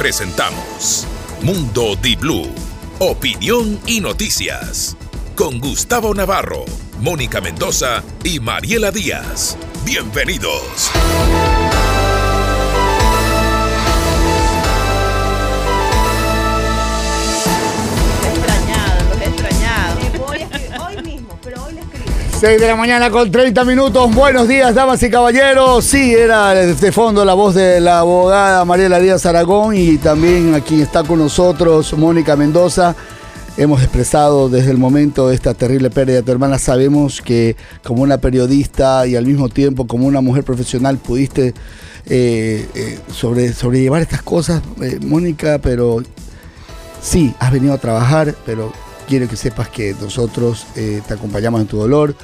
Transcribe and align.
presentamos 0.00 1.06
Mundo 1.42 1.94
Di 1.94 2.16
Blue, 2.16 2.48
opinión 3.00 3.78
y 3.84 4.00
noticias. 4.00 4.96
Con 5.36 5.60
Gustavo 5.60 6.14
Navarro, 6.14 6.64
Mónica 7.00 7.42
Mendoza 7.42 8.02
y 8.24 8.40
Mariela 8.40 8.92
Díaz. 8.92 9.58
Bienvenidos. 9.84 10.90
6 22.40 22.58
de 22.58 22.68
la 22.68 22.74
mañana 22.74 23.10
con 23.10 23.30
30 23.30 23.66
minutos. 23.66 24.14
Buenos 24.14 24.48
días, 24.48 24.74
damas 24.74 25.02
y 25.02 25.10
caballeros. 25.10 25.84
Sí, 25.84 26.14
era 26.14 26.54
de 26.54 26.90
fondo 26.90 27.22
la 27.22 27.34
voz 27.34 27.54
de 27.54 27.82
la 27.82 27.98
abogada 27.98 28.64
Mariela 28.64 28.98
Díaz 28.98 29.26
Aragón 29.26 29.76
y 29.76 29.98
también 29.98 30.54
aquí 30.54 30.80
está 30.80 31.04
con 31.04 31.18
nosotros 31.18 31.92
Mónica 31.98 32.36
Mendoza. 32.36 32.96
Hemos 33.58 33.82
expresado 33.82 34.48
desde 34.48 34.70
el 34.70 34.78
momento 34.78 35.30
esta 35.30 35.52
terrible 35.52 35.90
pérdida 35.90 36.16
de 36.16 36.22
tu 36.22 36.32
hermana. 36.32 36.58
Sabemos 36.58 37.20
que 37.20 37.56
como 37.84 38.02
una 38.02 38.16
periodista 38.16 39.06
y 39.06 39.16
al 39.16 39.26
mismo 39.26 39.50
tiempo 39.50 39.86
como 39.86 40.06
una 40.06 40.22
mujer 40.22 40.42
profesional 40.42 40.96
pudiste 40.96 41.52
eh, 42.06 42.66
eh, 42.74 42.98
sobre, 43.12 43.52
sobrellevar 43.52 44.00
estas 44.00 44.22
cosas, 44.22 44.62
eh, 44.80 44.98
Mónica, 45.02 45.58
pero 45.62 46.02
sí, 47.02 47.34
has 47.38 47.52
venido 47.52 47.74
a 47.74 47.78
trabajar, 47.78 48.34
pero 48.46 48.72
quiero 49.10 49.28
que 49.28 49.34
sepas 49.34 49.68
que 49.68 49.92
nosotros 50.00 50.66
eh, 50.76 51.02
te 51.06 51.14
acompañamos 51.14 51.60
en 51.60 51.66
tu 51.66 51.78
dolor, 51.78 52.14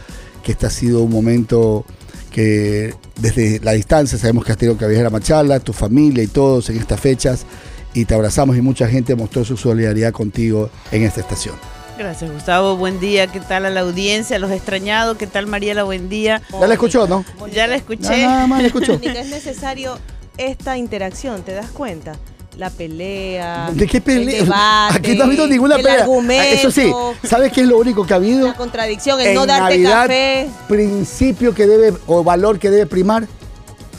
que 0.45 0.53
este 0.53 0.67
ha 0.67 0.71
sido 0.71 1.03
un 1.03 1.11
momento 1.11 1.85
que 2.31 2.95
desde 3.17 3.59
la 3.59 3.73
distancia 3.73 4.17
sabemos 4.17 4.45
que 4.45 4.53
has 4.53 4.59
tenido 4.59 4.79
que 4.79 4.87
viajar 4.87 5.07
a 5.07 5.11
Machala, 5.11 5.59
tu 5.59 5.73
familia 5.73 6.23
y 6.23 6.29
todos 6.29 6.71
en 6.71 6.79
estas 6.79 7.01
fechas, 7.01 7.45
y 7.93 8.05
te 8.05 8.15
abrazamos 8.15 8.57
y 8.57 8.61
mucha 8.61 8.87
gente 8.87 9.17
mostró 9.17 9.45
su 9.45 9.57
solidaridad 9.57 10.13
contigo 10.13 10.71
en 10.93 11.03
esta 11.03 11.23
estación. 11.23 11.57
Gracias, 11.99 12.31
Gustavo. 12.31 12.77
Buen 12.77 13.01
día. 13.01 13.27
¿Qué 13.27 13.41
tal 13.41 13.67
a 13.67 13.71
la 13.71 13.81
audiencia? 13.81 14.39
Los 14.39 14.53
extrañados. 14.53 15.17
¿Qué 15.17 15.27
tal, 15.27 15.47
Mariela? 15.49 15.83
Buen 15.83 16.09
día. 16.09 16.41
¿Ya 16.53 16.67
la 16.69 16.75
escuchó, 16.75 17.09
no? 17.09 17.25
Ya 17.53 17.67
la 17.67 17.77
escuché. 17.77 18.23
Nada 18.23 18.47
más 18.47 18.61
la 18.61 18.69
escuchó. 18.69 18.93
Es 19.03 19.29
necesario 19.31 19.99
esta 20.37 20.77
interacción, 20.77 21.43
¿te 21.43 21.53
das 21.53 21.71
cuenta? 21.71 22.13
La 22.57 22.71
pelea. 22.71 23.71
¿De 23.75 23.87
qué 23.87 23.99
el 23.99 24.03
pelea? 24.03 24.43
debate, 24.43 24.97
Aquí 24.99 25.15
no 25.15 25.25
ha 25.25 25.27
habido 25.27 25.47
ninguna 25.47 25.77
el 25.77 25.83
pelea. 25.83 26.01
argumento, 26.03 26.55
Eso 26.57 26.71
sí, 26.71 26.91
¿sabes 27.23 27.53
qué 27.53 27.61
es 27.61 27.67
lo 27.67 27.77
único 27.79 28.07
que 28.07 28.15
ha 28.15 28.17
habido? 28.17 28.47
La 28.49 28.55
contradicción, 28.55 29.21
el 29.21 29.35
no 29.35 29.43
en 29.43 29.49
darte 29.49 29.75
Navidad, 29.75 30.03
café. 30.03 30.49
principio 30.67 31.55
que 31.55 31.67
debe 31.67 31.93
o 32.07 32.25
valor 32.25 32.59
que 32.59 32.71
debe 32.71 32.87
primar, 32.87 33.27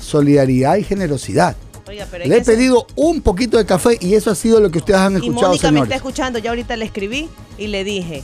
solidaridad 0.02 0.78
y 0.78 0.84
generosidad. 0.84 1.56
Oiga, 1.88 2.06
pero 2.10 2.26
Le 2.26 2.36
he 2.38 2.44
ser- 2.44 2.56
pedido 2.56 2.86
un 2.96 3.22
poquito 3.22 3.58
de 3.58 3.66
café 3.66 3.98
y 4.02 4.16
eso 4.16 4.32
ha 4.32 4.36
sido 4.36 4.60
lo 4.60 4.70
que 4.72 4.80
ustedes 4.80 5.00
han 5.00 5.14
Y 5.14 5.16
escuchado, 5.18 5.48
Mónica 5.50 5.68
me 5.68 5.70
señores. 5.70 5.84
está 5.84 5.96
escuchando, 5.96 6.40
ya 6.40 6.50
ahorita 6.50 6.76
le 6.76 6.86
escribí 6.86 7.30
y 7.58 7.68
le 7.68 7.84
dije 7.84 8.24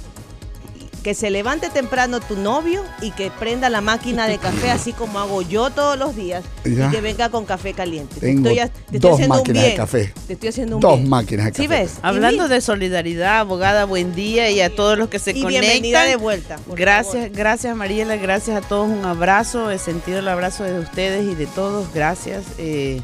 que 1.03 1.13
se 1.13 1.29
levante 1.29 1.69
temprano 1.69 2.19
tu 2.21 2.37
novio 2.37 2.81
y 3.01 3.11
que 3.11 3.29
prenda 3.29 3.69
la 3.69 3.81
máquina 3.81 4.25
de 4.27 4.37
café 4.37 4.71
así 4.71 4.93
como 4.93 5.19
hago 5.19 5.41
yo 5.41 5.69
todos 5.69 5.97
los 5.99 6.15
días 6.15 6.43
Ya. 6.63 6.87
y 6.87 6.91
que 6.91 7.01
venga 7.01 7.29
con 7.29 7.45
café 7.45 7.73
caliente. 7.73 8.15
Te 8.15 8.21
Tengo 8.27 8.49
estoy, 8.49 8.55
te 8.89 8.97
estoy 8.97 8.99
dos 8.99 9.11
haciendo 9.13 9.33
un 9.35 9.39
máquinas 9.41 9.61
de 9.63 9.67
bien. 9.67 9.77
café. 9.77 10.13
Te 10.27 10.33
estoy 10.33 10.49
haciendo 10.49 10.75
un 10.77 10.81
Dos 10.81 10.97
bien. 10.97 11.09
máquinas 11.09 11.45
de 11.47 11.53
¿Sí 11.53 11.67
café. 11.67 11.81
ves? 11.83 11.95
Hablando 12.01 12.47
de 12.47 12.61
solidaridad, 12.61 13.39
abogada, 13.39 13.83
buen 13.85 14.15
día 14.15 14.49
y 14.49 14.61
a 14.61 14.73
todos 14.73 14.97
los 14.97 15.09
que 15.09 15.19
se 15.19 15.31
Y 15.31 15.41
conectan. 15.43 15.61
bienvenida 15.61 16.03
de 16.03 16.15
vuelta, 16.15 16.57
Gracias, 16.73 17.13
favor. 17.25 17.29
gracias 17.37 17.75
Mariela, 17.75 18.15
gracias 18.15 18.63
a 18.63 18.67
todos. 18.67 18.87
Un 18.89 19.03
abrazo, 19.05 19.69
he 19.71 19.77
sentido 19.79 20.19
el 20.19 20.27
abrazo 20.29 20.63
de 20.63 20.79
ustedes 20.79 21.25
y 21.29 21.35
de 21.35 21.47
todos. 21.47 21.93
Gracias. 21.93 22.43
eh, 22.57 23.01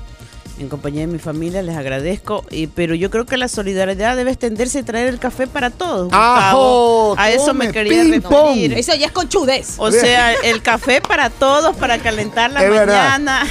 en 0.60 0.70
compañía 0.70 1.02
de 1.02 1.08
mi 1.08 1.20
familia 1.20 1.62
les 1.62 1.76
agradezco. 1.78 2.44
Y, 2.52 2.68
pero 2.68 2.94
yo 2.96 3.10
creo 3.10 3.26
que 3.26 3.38
la 3.38 3.48
solidaridad 3.48 4.16
debe 4.16 4.32
extenderse 4.32 4.80
y 4.80 4.84
traer 4.84 5.08
el 5.08 5.18
café 5.20 5.48
para 5.48 5.70
todos. 5.70 6.10
¡Ajo! 6.12 7.16
A 7.18 7.30
eso 7.31 7.47
Tome, 7.47 7.68
me 7.68 7.72
quería 7.72 8.03
ping 8.03 8.22
pong. 8.22 8.47
referir. 8.56 8.74
Eso 8.78 8.94
ya 8.96 9.08
es 9.08 9.12
conchudez. 9.12 9.75
O 9.78 9.92
sea, 9.92 10.34
el 10.34 10.62
café 10.62 11.02
para 11.02 11.30
todos, 11.30 11.75
para 11.78 11.98
calentar 12.00 12.52
la 12.52 12.64
Es 12.64 12.69
verdad. 12.69 13.03
mañana. 13.19 13.44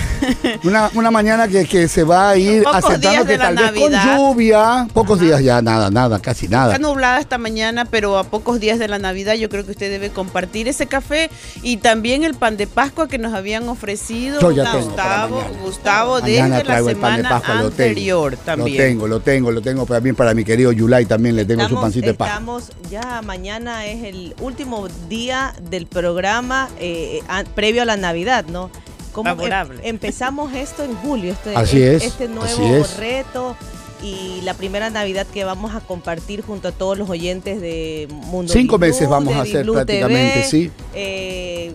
Una, 0.65 0.91
una 0.95 1.11
mañana 1.11 1.49
que, 1.49 1.67
que 1.67 1.89
se 1.89 2.05
va 2.05 2.31
a 2.31 2.37
ir 2.37 2.63
Pocos 2.63 2.77
aceptando 2.85 3.11
días 3.11 3.23
que 3.25 3.33
de 3.33 3.39
la 3.39 3.45
tal 3.45 3.55
vez 3.57 3.65
Navidad. 3.67 4.05
con 4.05 4.17
lluvia, 4.19 4.89
pocos 4.93 5.21
días 5.21 5.43
ya, 5.43 5.63
nada, 5.63 5.91
nada, 5.91 6.19
casi 6.21 6.49
nada. 6.49 6.75
Está 6.75 6.87
nublada 6.87 7.21
esta 7.21 7.39
mañana, 7.39 7.85
pero 7.85 8.19
a 8.19 8.25
pocos 8.25 8.61
días 8.61 8.79
de 8.79 8.89
la 8.89 8.99
Navidad 8.99 9.35
yo 9.35 9.49
creo 9.49 9.65
que 9.65 9.71
usted 9.73 9.91
debe 9.91 10.11
compartir 10.11 10.69
ese 10.69 10.87
café 10.87 11.31
y 11.63 11.79
también 11.79 12.25
el 12.25 12.35
pan 12.35 12.57
de 12.57 12.67
Pascua 12.67 13.09
que 13.09 13.19
nos 13.19 13.33
habían 13.35 13.69
ofrecido 13.69 14.41
Yo 14.41 14.51
ya 14.51 14.71
tengo 14.73 14.95
para 14.95 15.27
Gustavo. 15.27 15.45
Gustavo 15.65 16.21
desde 16.21 16.65
la 16.65 16.79
el 16.79 16.98
pan 17.01 17.17
de 17.23 17.29
Pascua, 17.29 17.55
lo 17.63 17.71
tengo. 17.71 18.31
también. 18.45 18.77
Lo 18.77 18.83
tengo, 18.85 19.09
lo 19.09 19.21
tengo, 19.21 19.51
lo 19.51 19.61
tengo 19.63 19.87
también 19.87 20.15
para 20.17 20.35
mi 20.35 20.45
querido 20.45 20.73
Yulai, 20.73 21.07
también 21.07 21.37
le 21.37 21.45
tengo 21.45 21.61
su 21.63 21.67
Estamos- 21.67 21.83
pancito 21.85 22.07
de 22.07 22.15
Pascua. 22.15 22.35
Estamos 22.35 22.71
ya 22.91 23.23
mañana 23.23 23.87
es 23.87 24.05
el 24.05 24.35
último 24.41 24.89
día 25.09 25.55
del 25.71 25.87
programa 25.87 26.69
eh, 26.81 27.21
a- 27.29 27.45
previo 27.45 27.83
a 27.83 27.85
la 27.85 27.97
Navidad, 27.97 28.45
¿no? 28.47 28.71
¿Cómo 29.13 29.31
em- 29.31 29.37
Favorable. 29.37 29.81
empezamos 29.83 30.53
esto 30.55 30.85
en 30.85 30.95
julio, 30.97 31.33
este, 31.33 31.57
Así 31.57 31.83
es, 31.83 32.05
este 32.05 32.29
nuevo 32.29 32.45
así 32.45 32.63
es. 32.65 32.97
reto 32.99 33.57
y 34.01 34.41
la 34.45 34.55
primera 34.55 34.91
Navidad 34.91 35.27
que 35.27 35.43
vamos 35.43 35.75
a 35.75 35.81
compartir 35.81 36.43
junto 36.43 36.69
a 36.69 36.73
todos 36.73 36.97
los 36.97 37.11
oyentes 37.11 37.61
de 37.61 38.07
Mundo 38.11 38.53
Cinco 38.53 38.79
meses 38.79 39.09
vamos 39.09 39.35
a 39.35 39.41
hacer 39.41 39.67
prácticamente, 39.67 40.35
TV. 40.35 40.45
sí. 40.45 40.71
Eh, 40.95 41.75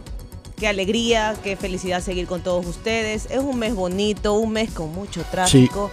qué 0.63 0.69
alegría, 0.69 1.35
qué 1.44 1.57
felicidad 1.57 2.01
seguir 2.01 2.25
con 2.25 2.41
todos 2.41 2.66
ustedes. 2.66 3.25
Es 3.29 3.40
un 3.40 3.59
mes 3.59 3.75
bonito, 3.75 4.35
un 4.35 4.53
mes 4.53 4.72
con 4.72 4.94
mucho 4.94 5.22
tráfico. 5.29 5.91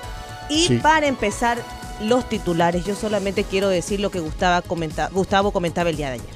Y 0.48 0.69
sí. 0.69 0.76
para 0.76 1.08
empezar, 1.08 1.58
los 2.03 2.28
titulares. 2.28 2.84
Yo 2.84 2.94
solamente 2.94 3.42
quiero 3.42 3.69
decir 3.69 3.98
lo 3.98 4.12
que 4.12 4.20
Gustavo, 4.20 4.64
comenta- 4.69 5.08
Gustavo 5.10 5.50
comentaba 5.50 5.91
el 5.91 5.97
día 5.97 6.10
de 6.10 6.14
ayer. 6.14 6.34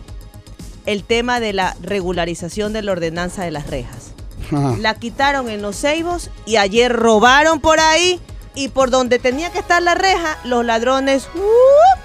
El 0.85 1.05
tema 1.05 1.39
de 1.39 1.53
la 1.53 1.77
regularización 1.81 2.73
de 2.73 2.83
la 2.83 2.91
ordenanza 2.91 3.45
de 3.45 3.53
las 3.53 3.69
rejas. 3.69 4.11
Ajá. 4.49 4.75
La 4.81 4.97
quitaron 4.97 5.49
en 5.49 5.63
los 5.63 5.77
ceibos 5.77 6.29
y 6.45 6.57
ayer 6.57 6.93
robaron 6.93 7.61
por 7.61 7.79
ahí 7.79 8.19
y 8.57 8.67
por 8.67 8.91
donde 8.91 9.21
tenía 9.21 9.53
que 9.53 9.61
estar 9.61 9.81
la 9.81 9.95
reja, 9.95 10.39
los 10.43 10.65
ladrones 10.65 11.29
¡uh! 11.37 11.99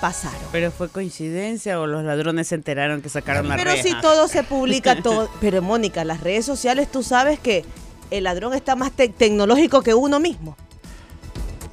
Pasaron. 0.00 0.38
Pero 0.52 0.70
fue 0.70 0.88
coincidencia 0.88 1.80
o 1.80 1.86
los 1.86 2.04
ladrones 2.04 2.48
se 2.48 2.54
enteraron 2.54 3.02
que 3.02 3.08
sacaron 3.08 3.48
la 3.48 3.56
Pero 3.56 3.70
reja? 3.72 3.82
si 3.82 3.94
todo 4.00 4.28
se 4.28 4.42
publica 4.44 5.02
todo. 5.02 5.28
Pero 5.40 5.62
Mónica, 5.62 6.04
las 6.04 6.20
redes 6.20 6.44
sociales 6.44 6.88
tú 6.90 7.02
sabes 7.02 7.38
que 7.38 7.64
el 8.10 8.24
ladrón 8.24 8.54
está 8.54 8.76
más 8.76 8.92
te- 8.92 9.08
tecnológico 9.08 9.82
que 9.82 9.94
uno 9.94 10.20
mismo. 10.20 10.56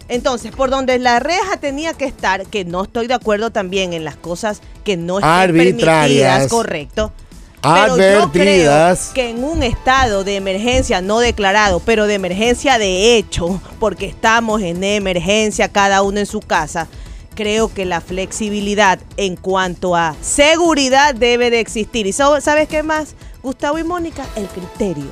Entonces, 0.09 0.51
por 0.51 0.69
donde 0.69 0.99
la 0.99 1.19
reja 1.19 1.57
tenía 1.57 1.93
que 1.93 2.05
estar, 2.05 2.45
que 2.45 2.65
no 2.65 2.83
estoy 2.83 3.07
de 3.07 3.13
acuerdo 3.13 3.51
también 3.51 3.93
en 3.93 4.03
las 4.03 4.17
cosas 4.17 4.61
que 4.83 4.97
no 4.97 5.19
están 5.19 5.31
Arbitrarias. 5.31 5.79
permitidas, 6.07 6.47
correcto. 6.47 7.13
Pero 7.61 7.87
yo 7.87 7.93
creo 7.95 8.23
Advertidas. 8.23 9.11
que 9.15 9.29
en 9.29 9.41
un 9.45 9.63
estado 9.63 10.25
de 10.25 10.35
emergencia 10.35 10.99
no 11.01 11.19
declarado, 11.19 11.79
pero 11.79 12.07
de 12.07 12.15
emergencia 12.15 12.77
de 12.77 13.15
hecho, 13.15 13.61
porque 13.79 14.05
estamos 14.05 14.61
en 14.61 14.83
emergencia 14.83 15.69
cada 15.69 16.01
uno 16.01 16.19
en 16.19 16.25
su 16.25 16.41
casa, 16.41 16.89
creo 17.35 17.73
que 17.73 17.85
la 17.85 18.01
flexibilidad 18.01 18.99
en 19.17 19.35
cuanto 19.35 19.95
a 19.95 20.15
seguridad 20.21 21.15
debe 21.15 21.49
de 21.49 21.59
existir. 21.59 22.07
¿Y 22.07 22.13
sabes 22.13 22.67
qué 22.69 22.83
más? 22.83 23.15
Gustavo 23.41 23.77
y 23.79 23.83
Mónica, 23.83 24.25
el 24.35 24.47
criterio. 24.47 25.11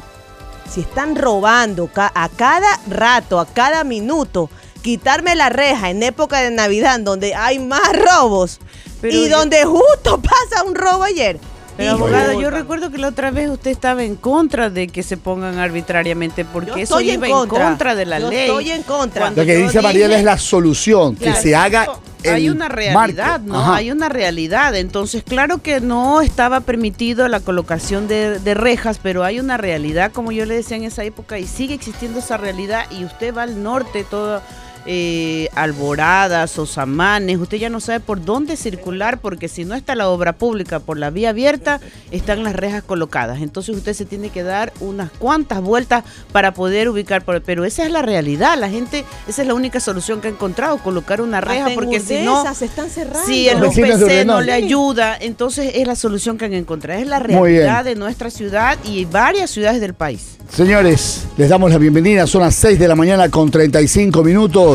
Si 0.70 0.82
están 0.82 1.16
robando 1.16 1.90
a 1.96 2.30
cada 2.30 2.80
rato, 2.88 3.40
a 3.40 3.46
cada 3.46 3.84
minuto, 3.84 4.50
quitarme 4.82 5.36
la 5.36 5.50
reja 5.50 5.90
en 5.90 6.02
época 6.02 6.40
de 6.42 6.52
Navidad 6.52 7.00
donde 7.02 7.36
hay 7.36 7.60
más 7.60 7.82
robos 7.94 8.60
Pero 9.02 9.16
y 9.18 9.30
yo- 9.30 9.38
donde 9.38 9.66
justo 9.66 10.22
pasa 10.22 10.64
un 10.66 10.76
robo 10.76 11.04
ayer. 11.04 11.40
Pero 11.82 11.96
Hijo, 11.96 12.06
abogada, 12.06 12.34
yo 12.36 12.50
recuerdo 12.52 12.92
que 12.92 12.98
la 13.00 13.08
otra 13.08 13.32
vez 13.32 13.50
usted 13.50 13.72
estaba 13.72 14.04
en 14.04 14.16
contra 14.16 14.70
de 14.70 14.88
que 14.88 15.02
se 15.02 15.18
pongan 15.18 15.58
arbitrariamente 15.58 16.46
porque 16.46 16.70
Yo 16.70 16.76
eso 16.78 17.00
estoy 17.00 17.12
iba 17.12 17.28
en 17.28 17.48
contra. 17.48 17.96
de 17.96 18.06
la 18.06 18.20
Yo 18.20 18.30
ley. 18.30 18.40
estoy 18.42 18.72
en 18.72 18.84
contra. 18.84 19.22
Cuando 19.22 19.42
Lo 19.42 19.46
que 19.48 19.56
dice 19.58 19.82
Mariela 19.82 20.18
es 20.18 20.24
la 20.24 20.38
solución, 20.38 21.16
que 21.16 21.34
se 21.34 21.56
haga 21.56 21.88
hay 22.30 22.50
una 22.50 22.70
realidad, 22.70 23.40
marco. 23.40 23.48
¿no? 23.48 23.60
Ajá. 23.60 23.76
Hay 23.78 23.92
una 23.92 24.08
realidad. 24.10 24.76
Entonces, 24.76 25.24
claro 25.24 25.58
que 25.64 25.82
no 25.82 26.22
estaba 26.22 26.60
permitido 26.60 27.28
la 27.28 27.40
colocación 27.40 28.08
de, 28.08 28.38
de 28.38 28.54
rejas, 28.54 29.00
pero 29.02 29.24
hay 29.24 29.40
una 29.40 29.58
realidad, 29.58 30.12
como 30.12 30.32
yo 30.32 30.46
le 30.46 30.56
decía 30.56 30.78
en 30.78 30.84
esa 30.84 31.04
época, 31.04 31.40
y 31.40 31.48
sigue 31.48 31.74
existiendo 31.74 32.20
esa 32.20 32.38
realidad. 32.38 32.86
Y 32.92 33.06
usted 33.06 33.36
va 33.36 33.42
al 33.44 33.64
norte, 33.64 34.06
todo 34.08 34.42
eh, 34.86 35.48
Alboradas 35.56 36.58
o 36.60 36.66
Samanes, 36.66 37.38
usted 37.38 37.58
ya 37.58 37.70
no 37.70 37.80
sabe 37.80 38.00
por 38.00 38.24
dónde 38.24 38.56
circular, 38.58 39.20
porque 39.20 39.48
si 39.48 39.66
no 39.66 39.76
está 39.76 39.96
la 39.96 40.10
obra 40.10 40.34
pública 40.34 40.80
por 40.80 40.98
la 40.98 41.10
vía 41.10 41.30
abierta, 41.30 41.80
están 42.12 42.44
las 42.44 42.56
rejas 42.56 42.84
colocadas. 42.84 43.42
Entonces, 43.42 43.76
usted 43.76 43.94
se 43.94 44.06
tiene 44.06 44.30
que 44.30 44.44
dar 44.44 44.74
unas 44.80 45.12
cuantas 45.12 45.62
vueltas 45.62 46.04
para 46.32 46.54
poder 46.54 46.90
ubicar. 46.90 47.24
por- 47.24 47.42
Pero 47.42 47.66
esa 47.66 47.86
es 47.86 47.92
la 47.92 48.02
realidad. 48.02 48.58
La 48.58 48.70
gente, 48.70 49.06
esa 49.28 49.42
es 49.42 49.48
la 49.48 49.54
única 49.54 49.80
solución 49.80 50.22
que 50.22 50.28
ha 50.28 50.32
encontrado, 50.32 50.78
colocar 50.80 51.22
una 51.22 51.42
reja, 51.42 51.66
Hasta 51.66 51.76
porque 51.76 52.00
si 52.00 52.20
no. 52.24 52.40
Urdesa 52.42 52.54
se 52.56 52.66
están 52.66 52.90
cerrando. 52.90 53.26
Si 53.26 53.48
el 53.48 53.64
UPC 53.64 54.26
no 54.26 54.42
le 54.42 54.52
ayuda, 54.54 55.18
entonces 55.20 55.72
es 55.76 55.88
la 55.88 55.96
solución 55.96 56.38
que 56.38 56.46
han 56.46 56.54
encontrado. 56.54 57.00
Es 57.02 57.08
la 57.08 57.20
realidad 57.20 57.84
de 57.86 57.96
nuestra 57.96 58.30
ciudad 58.30 58.78
y 58.84 59.06
varias 59.06 59.50
ciudades 59.52 59.80
del 59.82 59.94
país. 59.94 60.38
Señores, 60.52 61.24
les 61.38 61.48
damos 61.50 61.72
la 61.72 61.78
bienvenida. 61.78 62.28
Son 62.28 62.42
las 62.42 62.56
6 62.56 62.78
de 62.78 62.88
la 62.88 62.96
mañana 62.96 63.30
con 63.30 63.50
35 63.50 64.22
minutos. 64.22 64.71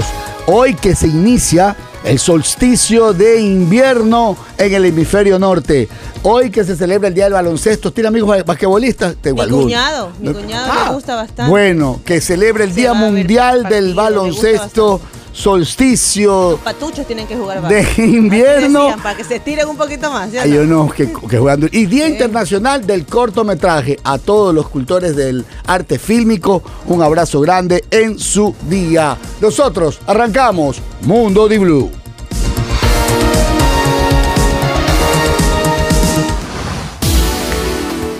Hoy 0.46 0.75
que 0.75 0.94
se 0.94 1.08
inicia 1.08 1.76
el 2.04 2.19
solsticio 2.19 3.12
de 3.12 3.40
invierno 3.40 4.37
en 4.58 4.75
el 4.75 4.84
hemisferio 4.84 5.38
norte. 5.38 5.88
Hoy 6.22 6.50
que 6.50 6.64
se 6.64 6.76
celebra 6.76 7.08
el 7.08 7.14
Día 7.14 7.25
del 7.25 7.32
Baloncesto. 7.32 7.93
¿Tiene 7.93 8.08
amigos 8.08 8.44
basquetbolistas? 8.44 9.16
Mi 9.25 9.32
cuñado, 9.48 10.10
mi 10.20 10.32
cuñado 10.32 10.72
le 10.72 10.81
ah, 10.81 10.93
gusta 10.93 11.16
bastante. 11.16 11.50
Bueno, 11.50 12.00
que 12.04 12.20
celebre 12.20 12.64
el 12.64 12.75
Día 12.75 12.94
Mundial 12.94 13.64
del 13.64 13.94
Baloncesto 13.94 15.00
solsticio. 15.36 16.52
Los 16.52 16.60
patuchos 16.60 17.06
tienen 17.06 17.26
que 17.26 17.36
jugar 17.36 17.68
De 17.68 17.86
invierno. 17.98 18.96
para 19.02 19.16
que 19.16 19.22
se 19.24 19.36
estiren 19.36 19.68
un 19.68 19.76
poquito 19.76 20.10
más. 20.10 20.32
Hay 20.34 20.56
unos 20.56 20.94
que, 20.94 21.12
que 21.12 21.38
jugando. 21.38 21.66
Y 21.70 21.86
Día 21.86 22.08
Internacional 22.08 22.86
del 22.86 23.04
Cortometraje. 23.04 23.98
A 24.02 24.18
todos 24.18 24.54
los 24.54 24.68
cultores 24.68 25.14
del 25.14 25.44
arte 25.66 25.98
fílmico, 25.98 26.62
un 26.86 27.02
abrazo 27.02 27.40
grande 27.40 27.84
en 27.90 28.18
su 28.18 28.54
día. 28.68 29.16
Nosotros 29.40 30.00
arrancamos 30.06 30.80
Mundo 31.02 31.48
de 31.48 31.58
Blue. 31.58 31.90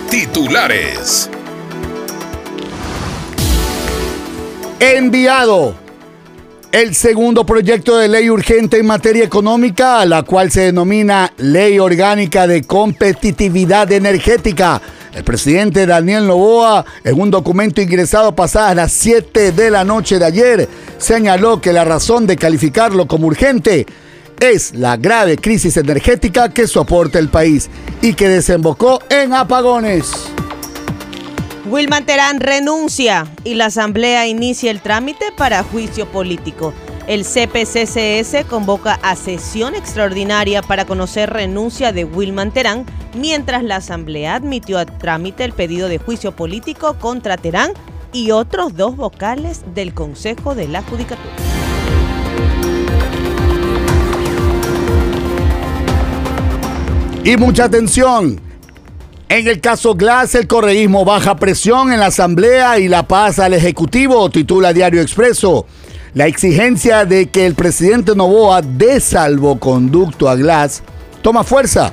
Titulares. 0.09 1.29
Enviado 4.79 5.86
el 6.71 6.95
segundo 6.95 7.45
proyecto 7.45 7.97
de 7.97 8.07
ley 8.07 8.29
urgente 8.29 8.77
en 8.77 8.85
materia 8.85 9.23
económica, 9.23 10.05
la 10.05 10.23
cual 10.23 10.51
se 10.51 10.61
denomina 10.61 11.33
Ley 11.37 11.79
Orgánica 11.79 12.47
de 12.47 12.63
Competitividad 12.63 13.91
Energética. 13.91 14.81
El 15.13 15.23
presidente 15.23 15.85
Daniel 15.85 16.27
Novoa, 16.27 16.85
en 17.03 17.19
un 17.19 17.31
documento 17.31 17.81
ingresado 17.81 18.35
pasadas 18.35 18.75
las 18.75 18.91
7 18.91 19.51
de 19.51 19.71
la 19.71 19.83
noche 19.83 20.19
de 20.19 20.25
ayer, 20.25 20.69
señaló 20.97 21.59
que 21.61 21.73
la 21.73 21.85
razón 21.85 22.27
de 22.27 22.35
calificarlo 22.35 23.07
como 23.07 23.27
urgente 23.27 23.85
es 24.39 24.75
la 24.75 24.97
grave 24.97 25.37
crisis 25.37 25.77
energética 25.77 26.49
que 26.49 26.67
soporta 26.67 27.17
el 27.17 27.29
país 27.29 27.69
y 28.01 28.13
que 28.13 28.29
desembocó 28.29 29.01
en 29.09 29.33
apagones. 29.33 30.11
Wilman 31.69 32.05
Terán 32.05 32.39
renuncia 32.39 33.27
y 33.43 33.55
la 33.55 33.65
Asamblea 33.65 34.25
inicia 34.25 34.71
el 34.71 34.79
trámite 34.79 35.33
para 35.35 35.63
juicio 35.63 36.05
político. 36.05 36.73
El 37.07 37.25
CPCCS 37.25 38.45
convoca 38.49 38.93
a 39.01 39.17
sesión 39.17 39.75
extraordinaria 39.75 40.61
para 40.61 40.85
conocer 40.85 41.29
renuncia 41.29 41.91
de 41.91 42.05
Wilman 42.05 42.51
Terán, 42.51 42.85
mientras 43.15 43.63
la 43.63 43.77
Asamblea 43.77 44.35
admitió 44.35 44.79
a 44.79 44.85
trámite 44.85 45.43
el 45.43 45.51
pedido 45.51 45.89
de 45.89 45.97
juicio 45.97 46.33
político 46.33 46.97
contra 46.99 47.35
Terán 47.35 47.71
y 48.13 48.31
otros 48.31 48.73
dos 48.77 48.95
vocales 48.95 49.63
del 49.75 49.93
Consejo 49.93 50.55
de 50.55 50.69
la 50.69 50.81
Judicatura. 50.83 51.35
Y 57.25 57.35
mucha 57.35 57.65
atención, 57.65 58.46
en 59.29 59.47
el 59.47 59.59
caso 59.59 59.93
Glass, 59.95 60.35
el 60.35 60.47
correísmo 60.47 61.03
baja 61.03 61.35
presión 61.35 61.91
en 61.91 61.99
la 61.99 62.07
Asamblea 62.07 62.79
y 62.79 62.87
la 62.87 63.07
pasa 63.07 63.45
al 63.45 63.53
Ejecutivo, 63.53 64.29
titula 64.29 64.71
Diario 64.71 65.01
Expreso. 65.01 65.65
La 66.13 66.27
exigencia 66.27 67.03
de 67.03 67.27
que 67.27 67.45
el 67.45 67.53
presidente 67.53 68.15
Novoa 68.15 68.61
dé 68.61 69.01
salvoconducto 69.01 70.29
a 70.29 70.35
Glass 70.35 70.81
toma 71.21 71.43
fuerza. 71.43 71.91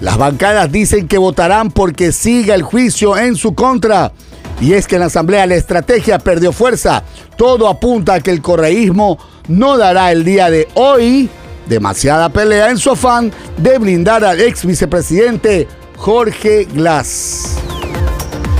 Las 0.00 0.18
bancadas 0.18 0.70
dicen 0.70 1.08
que 1.08 1.16
votarán 1.16 1.70
porque 1.70 2.12
siga 2.12 2.54
el 2.54 2.62
juicio 2.62 3.16
en 3.16 3.36
su 3.36 3.54
contra. 3.54 4.12
Y 4.60 4.74
es 4.74 4.86
que 4.86 4.96
en 4.96 5.00
la 5.00 5.06
Asamblea 5.06 5.46
la 5.46 5.54
estrategia 5.54 6.18
perdió 6.18 6.52
fuerza. 6.52 7.02
Todo 7.38 7.68
apunta 7.68 8.14
a 8.14 8.20
que 8.20 8.30
el 8.30 8.42
correísmo 8.42 9.18
no 9.48 9.78
dará 9.78 10.12
el 10.12 10.24
día 10.24 10.50
de 10.50 10.68
hoy 10.74 11.30
demasiada 11.66 12.28
pelea 12.28 12.70
en 12.70 12.76
su 12.76 12.90
afán 12.90 13.32
de 13.56 13.78
blindar 13.78 14.22
al 14.22 14.40
ex 14.42 14.66
vicepresidente 14.66 15.66
Jorge 15.96 16.64
Glass. 16.64 17.56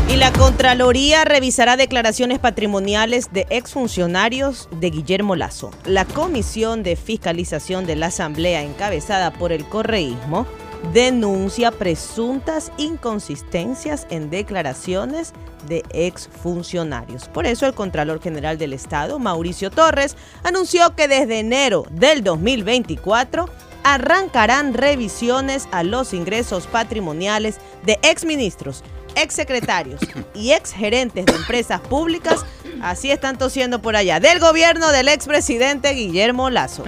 Y 0.08 0.16
la 0.16 0.32
Contraloría 0.32 1.24
revisará 1.24 1.76
declaraciones 1.76 2.38
patrimoniales 2.38 3.32
de 3.32 3.46
exfuncionarios 3.50 4.68
de 4.72 4.90
Guillermo 4.90 5.34
Lazo. 5.34 5.70
La 5.84 6.04
Comisión 6.04 6.82
de 6.82 6.96
Fiscalización 6.96 7.86
de 7.86 7.96
la 7.96 8.06
Asamblea, 8.06 8.62
encabezada 8.62 9.32
por 9.32 9.52
el 9.52 9.64
correísmo, 9.64 10.46
denuncia 10.92 11.70
presuntas 11.70 12.70
inconsistencias 12.76 14.06
en 14.10 14.30
declaraciones 14.30 15.32
de 15.66 15.82
exfuncionarios. 15.90 17.28
Por 17.28 17.46
eso 17.46 17.66
el 17.66 17.74
Contralor 17.74 18.20
General 18.20 18.58
del 18.58 18.74
Estado, 18.74 19.18
Mauricio 19.18 19.70
Torres, 19.70 20.16
anunció 20.42 20.94
que 20.94 21.08
desde 21.08 21.40
enero 21.40 21.86
del 21.90 22.22
2024 22.22 23.48
arrancarán 23.84 24.74
revisiones 24.74 25.68
a 25.70 25.84
los 25.84 26.12
ingresos 26.12 26.66
patrimoniales 26.66 27.56
de 27.84 27.98
exministros, 28.02 28.82
exsecretarios 29.14 30.00
y 30.34 30.50
exgerentes 30.50 31.26
de 31.26 31.34
empresas 31.34 31.80
públicas. 31.80 32.44
Así 32.82 33.10
están 33.10 33.38
tosiendo 33.38 33.80
por 33.80 33.94
allá, 33.94 34.18
del 34.18 34.40
gobierno 34.40 34.90
del 34.90 35.08
expresidente 35.08 35.92
Guillermo 35.92 36.50
Lazo. 36.50 36.84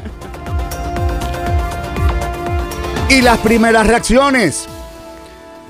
Y 3.09 3.21
las 3.21 3.39
primeras 3.39 3.87
reacciones. 3.87 4.67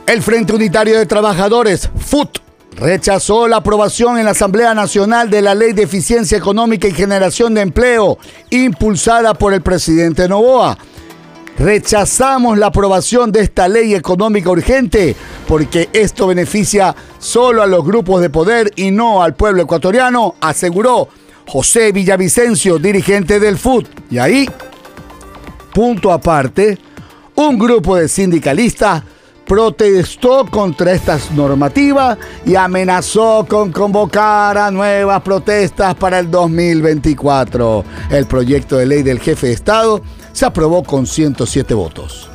El 0.06 0.22
Frente 0.22 0.54
Unitario 0.54 0.96
de 0.96 1.04
Trabajadores, 1.04 1.90
FUT, 1.98 2.38
rechazó 2.76 3.48
la 3.48 3.56
aprobación 3.56 4.18
en 4.18 4.24
la 4.24 4.30
Asamblea 4.30 4.72
Nacional 4.74 5.28
de 5.30 5.42
la 5.42 5.54
Ley 5.54 5.72
de 5.72 5.82
Eficiencia 5.82 6.38
Económica 6.38 6.86
y 6.86 6.92
Generación 6.92 7.54
de 7.54 7.62
Empleo, 7.62 8.16
impulsada 8.50 9.34
por 9.34 9.52
el 9.52 9.62
presidente 9.62 10.28
Novoa. 10.28 10.78
Rechazamos 11.58 12.58
la 12.58 12.66
aprobación 12.66 13.32
de 13.32 13.40
esta 13.40 13.66
ley 13.66 13.94
económica 13.94 14.50
urgente 14.50 15.16
porque 15.48 15.88
esto 15.92 16.26
beneficia 16.26 16.94
solo 17.18 17.62
a 17.62 17.66
los 17.66 17.84
grupos 17.84 18.20
de 18.20 18.28
poder 18.28 18.72
y 18.76 18.90
no 18.90 19.22
al 19.22 19.34
pueblo 19.34 19.62
ecuatoriano, 19.62 20.34
aseguró 20.40 21.08
José 21.46 21.92
Villavicencio, 21.92 22.78
dirigente 22.78 23.40
del 23.40 23.56
FUT. 23.56 23.86
Y 24.10 24.18
ahí, 24.18 24.50
punto 25.72 26.12
aparte, 26.12 26.78
un 27.36 27.58
grupo 27.58 27.96
de 27.96 28.08
sindicalistas 28.08 29.02
protestó 29.46 30.44
contra 30.46 30.92
estas 30.92 31.30
normativas 31.30 32.18
y 32.44 32.56
amenazó 32.56 33.46
con 33.48 33.70
convocar 33.70 34.58
a 34.58 34.70
nuevas 34.70 35.22
protestas 35.22 35.94
para 35.94 36.18
el 36.18 36.30
2024. 36.30 37.84
El 38.10 38.26
proyecto 38.26 38.76
de 38.76 38.86
ley 38.86 39.02
del 39.02 39.20
jefe 39.20 39.46
de 39.46 39.52
Estado 39.52 40.02
se 40.36 40.44
aprobó 40.44 40.82
con 40.82 41.06
107 41.06 41.72
votos. 41.72 42.28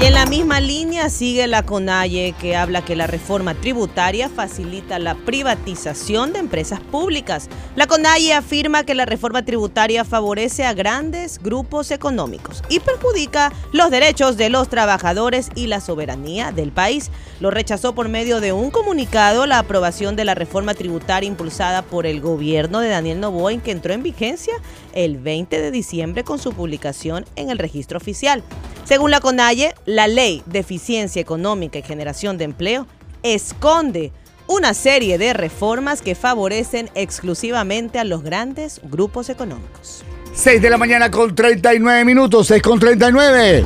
Y 0.00 0.06
en 0.06 0.14
la 0.14 0.24
misma 0.24 0.60
línea 0.60 1.10
sigue 1.10 1.46
la 1.46 1.62
CONAIE 1.62 2.32
que 2.40 2.56
habla 2.56 2.82
que 2.82 2.96
la 2.96 3.06
reforma 3.06 3.54
tributaria 3.54 4.30
facilita 4.30 4.98
la 4.98 5.14
privatización 5.14 6.32
de 6.32 6.38
empresas 6.38 6.80
públicas. 6.80 7.50
La 7.76 7.86
CONAIE 7.86 8.32
afirma 8.32 8.84
que 8.84 8.94
la 8.94 9.04
reforma 9.04 9.44
tributaria 9.44 10.06
favorece 10.06 10.64
a 10.64 10.72
grandes 10.72 11.38
grupos 11.42 11.90
económicos 11.90 12.62
y 12.70 12.80
perjudica 12.80 13.52
los 13.72 13.90
derechos 13.90 14.38
de 14.38 14.48
los 14.48 14.70
trabajadores 14.70 15.50
y 15.54 15.66
la 15.66 15.82
soberanía 15.82 16.50
del 16.50 16.72
país. 16.72 17.10
Lo 17.38 17.50
rechazó 17.50 17.94
por 17.94 18.08
medio 18.08 18.40
de 18.40 18.54
un 18.54 18.70
comunicado 18.70 19.44
la 19.44 19.58
aprobación 19.58 20.16
de 20.16 20.24
la 20.24 20.34
reforma 20.34 20.72
tributaria 20.72 21.28
impulsada 21.28 21.82
por 21.82 22.06
el 22.06 22.22
gobierno 22.22 22.80
de 22.80 22.88
Daniel 22.88 23.20
Novoa 23.20 23.54
que 23.58 23.70
entró 23.70 23.92
en 23.92 24.02
vigencia 24.02 24.54
el 24.92 25.18
20 25.18 25.60
de 25.60 25.70
diciembre 25.70 26.24
con 26.24 26.38
su 26.38 26.52
publicación 26.52 27.24
en 27.36 27.50
el 27.50 27.58
registro 27.58 27.98
oficial. 27.98 28.42
Según 28.84 29.10
la 29.10 29.20
CONAIE, 29.20 29.74
la 29.86 30.08
Ley 30.08 30.42
de 30.46 30.60
Eficiencia 30.60 31.20
Económica 31.20 31.78
y 31.78 31.82
Generación 31.82 32.38
de 32.38 32.44
Empleo 32.44 32.86
esconde 33.22 34.12
una 34.46 34.74
serie 34.74 35.16
de 35.16 35.32
reformas 35.32 36.02
que 36.02 36.14
favorecen 36.14 36.90
exclusivamente 36.94 37.98
a 37.98 38.04
los 38.04 38.22
grandes 38.22 38.80
grupos 38.82 39.28
económicos. 39.28 40.02
6 40.34 40.60
de 40.60 40.70
la 40.70 40.78
mañana 40.78 41.10
con 41.10 41.34
39 41.34 42.04
minutos, 42.04 42.48
6 42.48 42.62
con 42.62 42.80
39. 42.80 43.64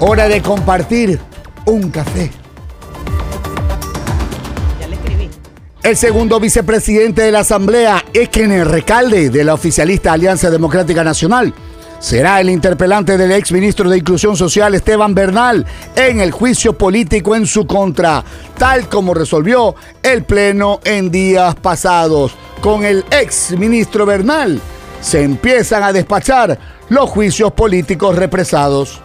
Hora 0.00 0.28
de 0.28 0.42
compartir 0.42 1.18
un 1.64 1.90
café. 1.90 2.30
El 5.86 5.96
segundo 5.96 6.40
vicepresidente 6.40 7.22
de 7.22 7.30
la 7.30 7.38
Asamblea 7.40 8.04
quien 8.32 8.64
Recalde 8.64 9.30
de 9.30 9.44
la 9.44 9.54
oficialista 9.54 10.12
Alianza 10.12 10.50
Democrática 10.50 11.04
Nacional 11.04 11.54
será 12.00 12.40
el 12.40 12.50
interpelante 12.50 13.16
del 13.16 13.30
ex 13.30 13.52
ministro 13.52 13.88
de 13.88 13.98
Inclusión 13.98 14.36
Social 14.36 14.74
Esteban 14.74 15.14
Bernal 15.14 15.64
en 15.94 16.18
el 16.18 16.32
juicio 16.32 16.72
político 16.76 17.36
en 17.36 17.46
su 17.46 17.68
contra, 17.68 18.24
tal 18.58 18.88
como 18.88 19.14
resolvió 19.14 19.76
el 20.02 20.24
Pleno 20.24 20.80
en 20.82 21.12
días 21.12 21.54
pasados. 21.54 22.34
Con 22.60 22.84
el 22.84 23.04
ex 23.12 23.52
ministro 23.52 24.04
Bernal 24.04 24.60
se 25.00 25.22
empiezan 25.22 25.84
a 25.84 25.92
despachar 25.92 26.58
los 26.88 27.08
juicios 27.08 27.52
políticos 27.52 28.16
represados. 28.16 29.00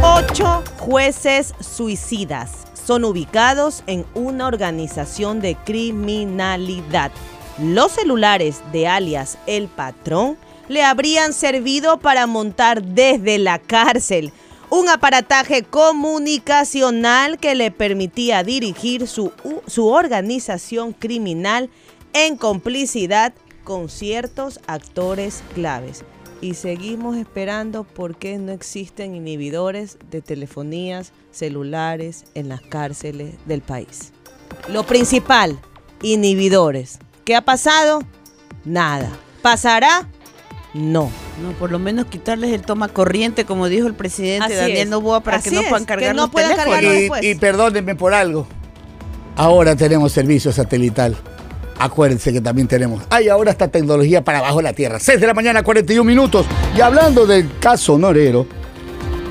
Ocho 0.00 0.62
jueces 0.78 1.54
suicidas 1.58 2.69
son 2.84 3.04
ubicados 3.04 3.82
en 3.86 4.06
una 4.14 4.46
organización 4.46 5.40
de 5.40 5.56
criminalidad 5.56 7.10
Los 7.58 7.92
celulares 7.92 8.60
de 8.72 8.88
alias 8.88 9.38
El 9.46 9.68
Patrón 9.68 10.36
le 10.68 10.82
habrían 10.82 11.32
servido 11.32 11.98
para 11.98 12.26
montar 12.26 12.82
desde 12.82 13.38
la 13.38 13.58
cárcel 13.58 14.32
un 14.70 14.88
aparataje 14.88 15.64
comunicacional 15.64 17.38
que 17.38 17.56
le 17.56 17.72
permitía 17.72 18.44
dirigir 18.44 19.08
su, 19.08 19.32
su 19.66 19.88
organización 19.88 20.92
criminal 20.92 21.70
en 22.12 22.36
complicidad 22.36 23.32
con 23.64 23.88
ciertos 23.88 24.60
actores 24.66 25.42
claves. 25.54 26.04
Y 26.40 26.54
seguimos 26.54 27.16
esperando 27.16 27.84
porque 27.84 28.38
no 28.38 28.52
existen 28.52 29.14
inhibidores 29.14 29.98
de 30.10 30.22
telefonías 30.22 31.12
celulares 31.30 32.24
en 32.34 32.48
las 32.48 32.62
cárceles 32.62 33.34
del 33.46 33.60
país. 33.60 34.12
Lo 34.68 34.84
principal, 34.84 35.58
inhibidores. 36.02 36.98
¿Qué 37.24 37.36
ha 37.36 37.42
pasado? 37.42 38.00
Nada. 38.64 39.10
¿Pasará? 39.42 40.08
No. 40.72 41.10
No, 41.42 41.52
por 41.52 41.70
lo 41.70 41.78
menos 41.78 42.06
quitarles 42.06 42.52
el 42.52 42.62
toma 42.62 42.88
corriente, 42.88 43.44
como 43.44 43.68
dijo 43.68 43.86
el 43.86 43.94
presidente 43.94 44.54
Daniel 44.54 44.90
Novoa, 44.90 45.20
para 45.20 45.40
que 45.40 45.50
no 45.50 45.62
puedan 45.62 45.84
cargar 45.84 46.14
los 46.14 46.30
teléfonos. 46.30 47.22
Y, 47.22 47.28
y 47.28 47.34
perdónenme 47.34 47.94
por 47.96 48.14
algo. 48.14 48.46
Ahora 49.36 49.74
tenemos 49.76 50.12
servicio 50.12 50.52
satelital. 50.52 51.16
Acuérdense 51.80 52.30
que 52.30 52.42
también 52.42 52.68
tenemos. 52.68 53.02
Hay 53.08 53.30
ahora 53.30 53.50
esta 53.50 53.68
tecnología 53.68 54.22
para 54.22 54.40
abajo 54.40 54.58
de 54.58 54.64
la 54.64 54.74
tierra. 54.74 55.00
6 55.00 55.18
de 55.18 55.26
la 55.26 55.32
mañana, 55.32 55.62
41 55.62 56.04
minutos. 56.04 56.44
Y 56.76 56.82
hablando 56.82 57.24
del 57.24 57.48
caso 57.58 57.96
Norero, 57.96 58.46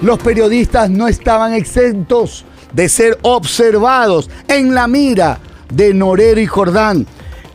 los 0.02 0.18
periodistas 0.18 0.90
no 0.90 1.08
estaban 1.08 1.54
exentos 1.54 2.46
de 2.74 2.90
ser 2.90 3.20
observados 3.22 4.32
en 4.48 4.74
la 4.74 4.88
mira 4.88 5.38
de 5.72 5.94
Norero 5.94 6.42
y 6.42 6.48
Jordán. 6.48 7.06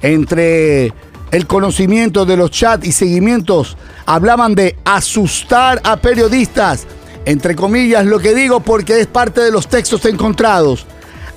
Entre 0.00 0.92
el 1.32 1.46
conocimiento 1.48 2.24
de 2.24 2.36
los 2.36 2.52
chats 2.52 2.86
y 2.86 2.92
seguimientos, 2.92 3.76
hablaban 4.06 4.54
de 4.54 4.76
asustar 4.84 5.80
a 5.82 5.96
periodistas. 5.96 6.86
Entre 7.24 7.56
comillas, 7.56 8.06
lo 8.06 8.20
que 8.20 8.32
digo 8.32 8.60
porque 8.60 9.00
es 9.00 9.08
parte 9.08 9.40
de 9.40 9.50
los 9.50 9.66
textos 9.66 10.04
encontrados. 10.04 10.86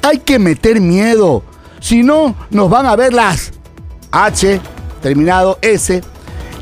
Hay 0.04 0.20
que 0.20 0.38
meter 0.38 0.80
miedo 0.80 1.42
si 1.80 2.04
no, 2.04 2.36
nos 2.50 2.70
van 2.70 2.86
a 2.86 2.96
ver 2.96 3.14
las 3.14 3.52
H, 4.12 4.60
terminado 5.02 5.60
S, 5.62 6.02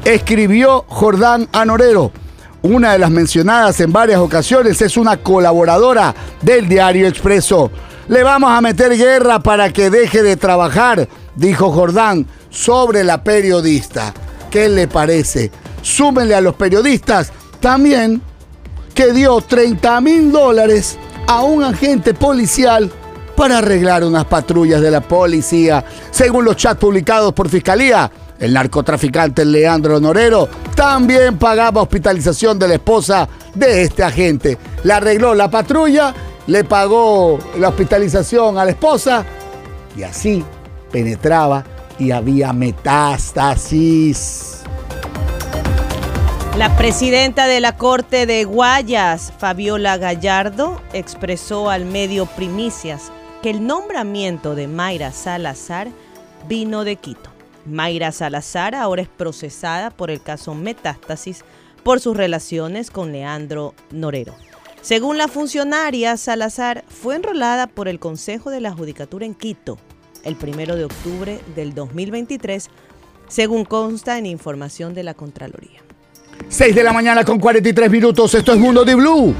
escribió 0.03 0.86
Jordán 0.88 1.48
Anorero. 1.51 2.12
Una 2.62 2.93
de 2.93 3.00
las 3.00 3.12
mencionadas 3.12 3.79
en 3.79 3.93
varias 3.93 4.19
ocasiones 4.19 4.81
es 4.81 4.98
una 4.98 5.17
colaboradora 5.17 6.15
del 6.41 6.67
diario 6.67 7.07
Expreso. 7.07 7.72
Le 8.07 8.24
vamos 8.24 8.51
a 8.51 8.62
meter 8.62 8.98
guerra 8.98 9.39
para 9.39 9.72
que 9.72 9.89
deje 9.89 10.24
de 10.24 10.36
trabajar, 10.36 11.07
dijo 11.36 11.72
Jordán 11.72 12.25
sobre 12.50 13.03
la 13.03 13.24
periodista. 13.24 14.13
¿Qué 14.50 14.69
le 14.69 14.88
parece? 14.88 15.51
Súmenle 15.81 16.36
a 16.36 16.41
los 16.41 16.55
periodistas 16.55 17.31
también 17.60 18.22
que 18.93 19.12
dio 19.12 19.41
30 19.41 20.01
mil 20.01 20.31
dólares 20.31 20.98
a 21.27 21.43
un 21.43 21.63
agente 21.63 22.13
policial 22.13 22.91
para 23.36 23.58
arreglar 23.60 24.04
unas 24.04 24.25
patrullas 24.25 24.82
de 24.82 24.92
la 24.92 25.01
policía. 25.01 25.84
Según 26.12 26.46
los 26.46 26.56
chats 26.56 26.80
publicados 26.80 27.34
por 27.34 27.50
Fiscalía, 27.50 28.10
el 28.39 28.54
narcotraficante 28.54 29.46
Leandro 29.46 30.00
Norero 30.00 30.48
también 30.75 31.38
pagaba 31.38 31.82
hospitalización 31.82 32.60
de 32.60 32.68
la 32.68 32.75
esposa 32.75 33.27
de 33.54 33.84
este 33.84 34.04
agente. 34.04 34.58
Le 34.84 34.94
arregló 34.94 35.34
la 35.34 35.50
patrulla, 35.50 36.13
le 36.48 36.63
pagó 36.63 37.39
la 37.58 37.70
hospitalización 37.70 38.58
a 38.58 38.65
la 38.65 38.72
esposa 38.72 39.25
y 39.96 40.04
así 40.04 40.44
penetraba 40.92 41.63
y 41.98 42.12
había 42.12 42.51
metástasis. 42.54 44.51
La 46.58 46.75
presidenta 46.77 47.48
de 47.48 47.60
la 47.60 47.75
Corte 47.75 48.25
de 48.25 48.46
Guayas, 48.46 49.34
Fabiola 49.38 49.98
Gallardo, 49.98 50.82
expresó 50.94 51.70
al 51.70 51.84
medio 51.84 52.27
Primicias 52.27 53.12
que 53.46 53.52
el 53.52 53.68
nombramiento 53.68 54.56
de 54.56 54.68
Mayra 54.68 55.12
Salazar 55.12 55.90
vino 56.50 56.84
de 56.84 56.96
Quito. 56.96 57.30
Mayra 57.68 58.12
Salazar 58.12 58.74
ahora 58.74 59.04
es 59.04 59.08
procesada 59.08 59.92
por 59.92 60.10
el 60.10 60.20
caso 60.20 60.56
Metástasis 60.56 61.46
por 61.84 62.00
sus 62.00 62.18
relaciones 62.18 62.90
con 62.90 63.12
Leandro 63.12 63.75
Norero. 63.92 64.34
Según 64.82 65.20
la 65.20 65.28
funcionaria, 65.28 66.18
Salazar 66.18 66.84
fue 66.88 67.18
enrolada 67.18 67.68
por 67.68 67.88
el 67.88 68.00
Consejo 68.00 68.50
de 68.50 68.62
la 68.62 68.72
Judicatura 68.72 69.28
en 69.28 69.36
Quito 69.36 69.78
el 70.24 70.36
1 70.42 70.75
de 70.75 70.86
octubre 70.86 71.40
del 71.56 71.75
2023, 71.75 72.72
según 73.28 73.64
consta 73.64 74.18
en 74.18 74.25
información 74.25 74.96
de 74.96 75.04
la 75.04 75.14
Contraloría. 75.14 75.84
6 76.50 76.74
de 76.74 76.84
la 76.84 76.94
mañana 76.94 77.24
con 77.24 77.40
43 77.40 77.92
minutos, 77.92 78.34
esto 78.34 78.54
es 78.54 78.58
Mundo 78.58 78.84
de 78.84 78.96
Blue. 78.96 79.36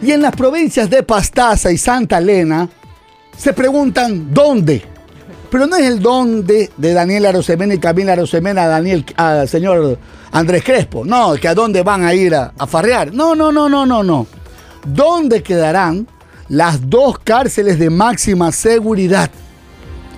Y 0.00 0.12
en 0.12 0.22
las 0.22 0.34
provincias 0.34 0.88
de 0.88 1.02
Pastaza 1.02 1.72
y 1.72 1.78
Santa 1.78 2.18
Elena 2.18 2.68
se 3.36 3.52
preguntan 3.52 4.32
dónde. 4.32 4.82
Pero 5.50 5.66
no 5.66 5.76
es 5.76 5.86
el 5.86 6.00
dónde 6.00 6.70
de 6.76 6.92
Daniel 6.92 7.26
Arosemena 7.26 7.74
y 7.74 7.78
Camila 7.78 8.12
Arosemena 8.12 8.64
a 8.64 8.68
Daniel, 8.68 9.04
al 9.16 9.48
señor 9.48 9.98
Andrés 10.30 10.62
Crespo. 10.62 11.04
No, 11.04 11.34
que 11.34 11.48
a 11.48 11.54
dónde 11.54 11.82
van 11.82 12.04
a 12.04 12.14
ir 12.14 12.34
a, 12.34 12.52
a 12.56 12.66
farrear. 12.66 13.12
No, 13.12 13.34
no, 13.34 13.50
no, 13.50 13.68
no, 13.68 13.86
no, 13.86 14.02
no. 14.02 14.26
¿Dónde 14.86 15.42
quedarán 15.42 16.06
las 16.48 16.88
dos 16.88 17.18
cárceles 17.18 17.78
de 17.78 17.90
máxima 17.90 18.52
seguridad? 18.52 19.30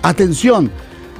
Atención, 0.03 0.71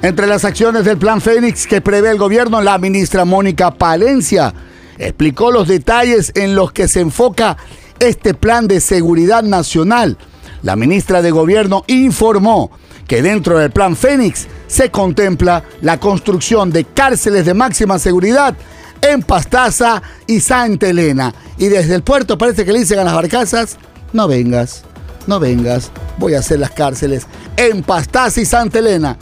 entre 0.01 0.27
las 0.27 0.45
acciones 0.45 0.85
del 0.85 0.97
Plan 0.97 1.21
Fénix 1.21 1.65
que 1.65 1.81
prevé 1.81 2.11
el 2.11 2.17
gobierno, 2.17 2.61
la 2.61 2.77
ministra 2.77 3.25
Mónica 3.25 3.71
Palencia 3.71 4.53
explicó 4.97 5.51
los 5.51 5.67
detalles 5.67 6.31
en 6.35 6.55
los 6.55 6.71
que 6.71 6.87
se 6.87 6.99
enfoca 6.99 7.57
este 8.01 8.33
plan 8.33 8.67
de 8.67 8.81
seguridad 8.81 9.43
nacional. 9.43 10.17
La 10.63 10.75
ministra 10.75 11.21
de 11.21 11.31
Gobierno 11.31 11.83
informó 11.87 12.71
que 13.07 13.21
dentro 13.21 13.57
del 13.57 13.71
plan 13.71 13.95
Fénix 13.95 14.47
se 14.67 14.89
contempla 14.89 15.63
la 15.81 15.99
construcción 15.99 16.71
de 16.71 16.85
cárceles 16.85 17.45
de 17.45 17.53
máxima 17.53 17.99
seguridad 17.99 18.55
en 19.01 19.21
Pastaza 19.21 20.01
y 20.27 20.39
Santa 20.39 20.87
Elena. 20.87 21.33
Y 21.57 21.67
desde 21.67 21.95
el 21.95 22.03
puerto 22.03 22.37
parece 22.37 22.65
que 22.65 22.73
le 22.73 22.79
dicen 22.79 22.99
a 22.99 23.03
las 23.03 23.13
barcazas, 23.13 23.77
no 24.13 24.27
vengas, 24.27 24.83
no 25.27 25.39
vengas, 25.39 25.91
voy 26.17 26.33
a 26.35 26.39
hacer 26.39 26.59
las 26.59 26.71
cárceles 26.71 27.27
en 27.57 27.83
Pastaza 27.83 28.41
y 28.41 28.45
Santa 28.45 28.79
Elena. 28.79 29.17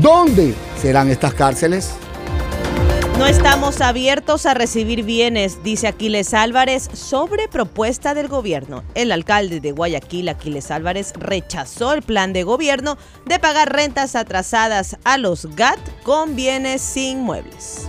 ¿Dónde 0.00 0.54
serán 0.80 1.10
estas 1.10 1.34
cárceles? 1.34 1.90
No 3.22 3.28
estamos 3.28 3.80
abiertos 3.80 4.46
a 4.46 4.54
recibir 4.54 5.04
bienes, 5.04 5.62
dice 5.62 5.86
Aquiles 5.86 6.34
Álvarez, 6.34 6.88
sobre 6.92 7.46
propuesta 7.46 8.14
del 8.14 8.26
gobierno. 8.26 8.82
El 8.96 9.12
alcalde 9.12 9.60
de 9.60 9.70
Guayaquil, 9.70 10.28
Aquiles 10.28 10.72
Álvarez, 10.72 11.12
rechazó 11.16 11.92
el 11.92 12.02
plan 12.02 12.32
de 12.32 12.42
gobierno 12.42 12.98
de 13.24 13.38
pagar 13.38 13.72
rentas 13.72 14.16
atrasadas 14.16 14.96
a 15.04 15.18
los 15.18 15.46
GAT 15.54 15.78
con 16.02 16.34
bienes 16.34 16.82
sin 16.82 17.20
muebles. 17.20 17.86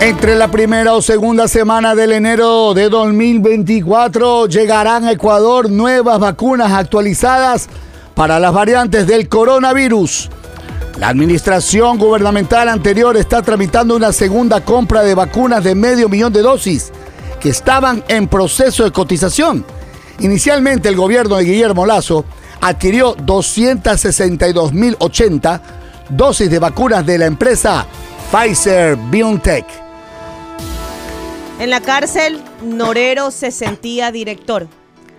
Entre 0.00 0.34
la 0.34 0.50
primera 0.50 0.94
o 0.94 1.00
segunda 1.00 1.46
semana 1.46 1.94
del 1.94 2.10
enero 2.10 2.74
de 2.74 2.88
2024 2.88 4.48
llegarán 4.48 5.04
a 5.04 5.12
Ecuador 5.12 5.70
nuevas 5.70 6.18
vacunas 6.18 6.72
actualizadas 6.72 7.68
para 8.16 8.40
las 8.40 8.52
variantes 8.52 9.06
del 9.06 9.28
coronavirus. 9.28 10.30
La 10.98 11.08
administración 11.08 11.98
gubernamental 11.98 12.68
anterior 12.68 13.16
está 13.16 13.42
tramitando 13.42 13.96
una 13.96 14.12
segunda 14.12 14.64
compra 14.64 15.02
de 15.02 15.16
vacunas 15.16 15.64
de 15.64 15.74
medio 15.74 16.08
millón 16.08 16.32
de 16.32 16.42
dosis 16.42 16.92
que 17.40 17.48
estaban 17.48 18.04
en 18.06 18.28
proceso 18.28 18.84
de 18.84 18.92
cotización. 18.92 19.66
Inicialmente 20.20 20.88
el 20.88 20.94
gobierno 20.94 21.34
de 21.36 21.42
Guillermo 21.44 21.84
Lazo 21.84 22.24
adquirió 22.60 23.16
262.080 23.16 25.60
dosis 26.10 26.48
de 26.48 26.60
vacunas 26.60 27.04
de 27.04 27.18
la 27.18 27.26
empresa 27.26 27.88
Pfizer 28.30 28.94
BioNTech. 28.96 29.66
En 31.58 31.70
la 31.70 31.80
cárcel, 31.80 32.40
Norero 32.62 33.32
se 33.32 33.50
sentía 33.50 34.12
director 34.12 34.68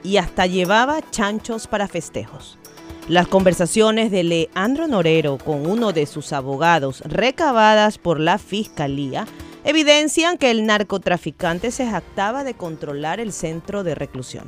y 0.04 0.18
hasta 0.18 0.46
llevaba 0.46 1.00
chanchos 1.12 1.68
para 1.68 1.88
festejos. 1.88 2.60
Las 3.08 3.28
conversaciones 3.28 4.10
de 4.10 4.24
Leandro 4.24 4.88
Norero 4.88 5.38
con 5.38 5.68
uno 5.68 5.92
de 5.92 6.08
sus 6.08 6.34
abogados 6.34 7.02
recabadas 7.06 8.00
por 8.00 8.20
la 8.20 8.40
fiscalía 8.40 9.28
evidencian 9.64 10.40
que 10.40 10.50
el 10.50 10.66
narcotraficante 10.66 11.70
se 11.70 11.86
jactaba 11.86 12.44
de 12.44 12.56
controlar 12.56 13.20
el 13.20 13.32
centro 13.32 13.84
de 13.84 13.94
reclusión 13.94 14.46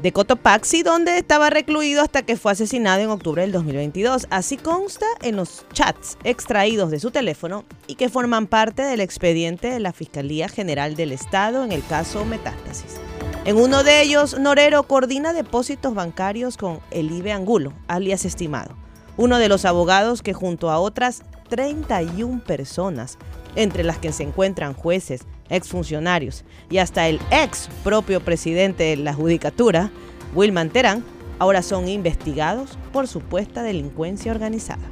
de 0.00 0.12
Cotopaxi, 0.12 0.82
donde 0.82 1.18
estaba 1.18 1.50
recluido 1.50 2.02
hasta 2.02 2.22
que 2.22 2.36
fue 2.36 2.52
asesinado 2.52 3.02
en 3.02 3.10
octubre 3.10 3.42
del 3.42 3.52
2022. 3.52 4.26
Así 4.30 4.56
consta 4.56 5.06
en 5.22 5.36
los 5.36 5.66
chats 5.72 6.18
extraídos 6.24 6.90
de 6.90 7.00
su 7.00 7.10
teléfono 7.10 7.64
y 7.86 7.96
que 7.96 8.08
forman 8.08 8.46
parte 8.46 8.82
del 8.82 9.00
expediente 9.00 9.68
de 9.68 9.80
la 9.80 9.92
Fiscalía 9.92 10.48
General 10.48 10.96
del 10.96 11.12
Estado 11.12 11.64
en 11.64 11.72
el 11.72 11.84
caso 11.86 12.24
Metástasis. 12.24 13.00
En 13.46 13.58
uno 13.58 13.84
de 13.84 14.02
ellos, 14.02 14.36
Norero 14.40 14.82
coordina 14.82 15.32
depósitos 15.32 15.94
bancarios 15.94 16.56
con 16.56 16.80
Elibe 16.90 17.30
Angulo, 17.30 17.72
alias 17.86 18.24
Estimado, 18.24 18.74
uno 19.16 19.38
de 19.38 19.48
los 19.48 19.64
abogados 19.64 20.20
que 20.20 20.32
junto 20.32 20.68
a 20.68 20.80
otras 20.80 21.22
31 21.48 22.42
personas, 22.42 23.18
entre 23.54 23.84
las 23.84 23.98
que 23.98 24.10
se 24.10 24.24
encuentran 24.24 24.74
jueces, 24.74 25.20
exfuncionarios 25.48 26.44
y 26.70 26.78
hasta 26.78 27.06
el 27.06 27.20
ex 27.30 27.68
propio 27.84 28.18
presidente 28.18 28.82
de 28.82 28.96
la 28.96 29.14
Judicatura, 29.14 29.92
Wilman 30.34 30.70
Terán, 30.70 31.04
ahora 31.38 31.62
son 31.62 31.86
investigados 31.86 32.76
por 32.92 33.06
supuesta 33.06 33.62
delincuencia 33.62 34.32
organizada. 34.32 34.82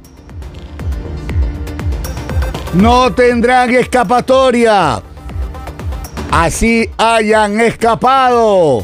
No 2.73 3.13
tendrán 3.13 3.75
escapatoria. 3.75 5.03
Así 6.31 6.89
hayan 6.97 7.59
escapado. 7.61 8.83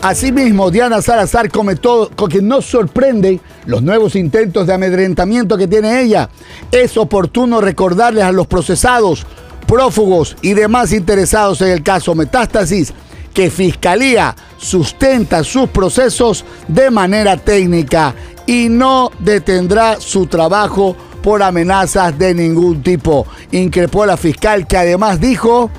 Asimismo, 0.00 0.70
Diana 0.70 1.02
Salazar 1.02 1.50
comentó 1.50 2.10
que 2.28 2.40
no 2.40 2.62
sorprenden 2.62 3.40
los 3.66 3.82
nuevos 3.82 4.14
intentos 4.14 4.66
de 4.66 4.74
amedrentamiento 4.74 5.56
que 5.56 5.66
tiene 5.66 6.02
ella. 6.02 6.28
Es 6.70 6.96
oportuno 6.96 7.60
recordarles 7.60 8.24
a 8.24 8.32
los 8.32 8.46
procesados, 8.46 9.26
prófugos 9.66 10.36
y 10.40 10.54
demás 10.54 10.92
interesados 10.92 11.60
en 11.62 11.68
el 11.68 11.82
caso 11.82 12.14
Metástasis 12.14 12.94
que 13.34 13.50
Fiscalía 13.50 14.34
sustenta 14.56 15.44
sus 15.44 15.68
procesos 15.68 16.44
de 16.66 16.90
manera 16.90 17.36
técnica 17.36 18.14
y 18.46 18.68
no 18.68 19.10
detendrá 19.18 20.00
su 20.00 20.26
trabajo 20.26 20.96
por 21.22 21.42
amenazas 21.42 22.18
de 22.18 22.34
ningún 22.34 22.82
tipo. 22.82 23.26
Increpó 23.52 24.06
la 24.06 24.16
fiscal 24.16 24.66
que 24.66 24.76
además 24.76 25.20
dijo, 25.20 25.70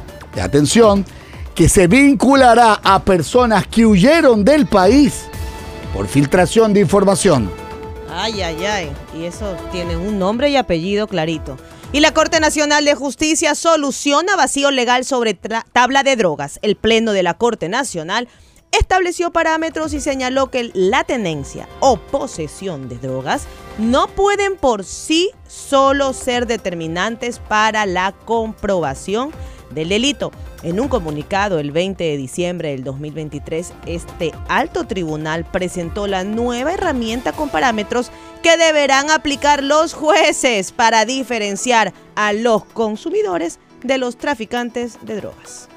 atención, 0.41 1.05
que 1.55 1.67
se 1.67 1.87
vinculará 1.87 2.79
a 2.83 3.03
personas 3.03 3.67
que 3.67 3.85
huyeron 3.85 4.45
del 4.45 4.67
país 4.67 5.25
por 5.93 6.07
filtración 6.07 6.73
de 6.73 6.81
información. 6.81 7.51
Ay, 8.11 8.41
ay, 8.41 8.65
ay. 8.65 8.91
Y 9.15 9.25
eso 9.25 9.55
tiene 9.71 9.97
un 9.97 10.17
nombre 10.17 10.49
y 10.49 10.55
apellido 10.55 11.07
clarito. 11.07 11.57
Y 11.91 12.01
la 12.01 12.13
Corte 12.13 12.39
Nacional 12.39 12.85
de 12.85 12.95
Justicia 12.95 13.55
soluciona 13.55 14.35
vacío 14.35 14.71
legal 14.71 15.05
sobre 15.05 15.33
tabla 15.33 16.03
de 16.03 16.15
drogas. 16.15 16.59
El 16.61 16.75
Pleno 16.75 17.13
de 17.13 17.23
la 17.23 17.33
Corte 17.33 17.67
Nacional 17.67 18.27
estableció 18.71 19.31
parámetros 19.31 19.93
y 19.93 19.99
señaló 19.99 20.51
que 20.51 20.69
la 20.73 21.03
tenencia 21.03 21.67
o 21.79 21.97
posesión 21.97 22.89
de 22.89 22.97
drogas 22.99 23.47
no 23.79 24.07
pueden 24.07 24.55
por 24.55 24.83
sí 24.83 25.31
solo 25.47 26.13
ser 26.13 26.45
determinantes 26.45 27.39
para 27.39 27.85
la 27.85 28.11
comprobación 28.11 29.31
del 29.71 29.89
delito. 29.89 30.31
En 30.63 30.79
un 30.79 30.87
comunicado 30.87 31.59
el 31.59 31.71
20 31.71 32.03
de 32.03 32.17
diciembre 32.17 32.69
del 32.69 32.83
2023, 32.83 33.73
este 33.85 34.31
alto 34.47 34.85
tribunal 34.85 35.45
presentó 35.45 36.07
la 36.07 36.23
nueva 36.23 36.73
herramienta 36.73 37.31
con 37.31 37.49
parámetros 37.49 38.11
que 38.43 38.57
deberán 38.57 39.09
aplicar 39.09 39.63
los 39.63 39.93
jueces 39.93 40.71
para 40.71 41.05
diferenciar 41.05 41.93
a 42.15 42.33
los 42.33 42.65
consumidores 42.65 43.59
de 43.83 43.97
los 43.97 44.17
traficantes 44.17 44.97
de 45.01 45.15
drogas. 45.15 45.69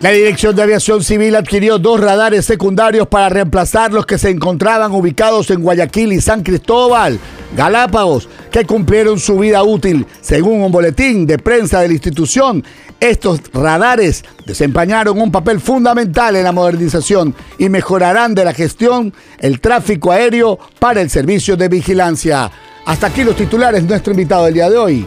La 0.00 0.10
Dirección 0.10 0.54
de 0.54 0.62
Aviación 0.62 1.02
Civil 1.02 1.34
adquirió 1.34 1.78
dos 1.78 1.98
radares 2.00 2.44
secundarios 2.44 3.08
para 3.08 3.30
reemplazar 3.30 3.94
los 3.94 4.04
que 4.04 4.18
se 4.18 4.28
encontraban 4.28 4.92
ubicados 4.92 5.50
en 5.50 5.62
Guayaquil 5.62 6.12
y 6.12 6.20
San 6.20 6.42
Cristóbal, 6.42 7.18
Galápagos, 7.56 8.28
que 8.56 8.64
cumplieron 8.64 9.20
su 9.20 9.38
vida 9.38 9.62
útil. 9.62 10.06
Según 10.22 10.62
un 10.62 10.72
boletín 10.72 11.26
de 11.26 11.38
prensa 11.38 11.80
de 11.80 11.88
la 11.88 11.92
institución, 11.92 12.64
estos 12.98 13.42
radares 13.52 14.24
desempeñaron 14.46 15.20
un 15.20 15.30
papel 15.30 15.60
fundamental 15.60 16.36
en 16.36 16.44
la 16.44 16.52
modernización 16.52 17.34
y 17.58 17.68
mejorarán 17.68 18.34
de 18.34 18.46
la 18.46 18.54
gestión 18.54 19.12
el 19.40 19.60
tráfico 19.60 20.10
aéreo 20.10 20.58
para 20.78 21.02
el 21.02 21.10
servicio 21.10 21.58
de 21.58 21.68
vigilancia. 21.68 22.50
Hasta 22.86 23.08
aquí 23.08 23.24
los 23.24 23.36
titulares, 23.36 23.84
nuestro 23.84 24.12
invitado 24.12 24.46
del 24.46 24.54
día 24.54 24.70
de 24.70 24.78
hoy. 24.78 25.06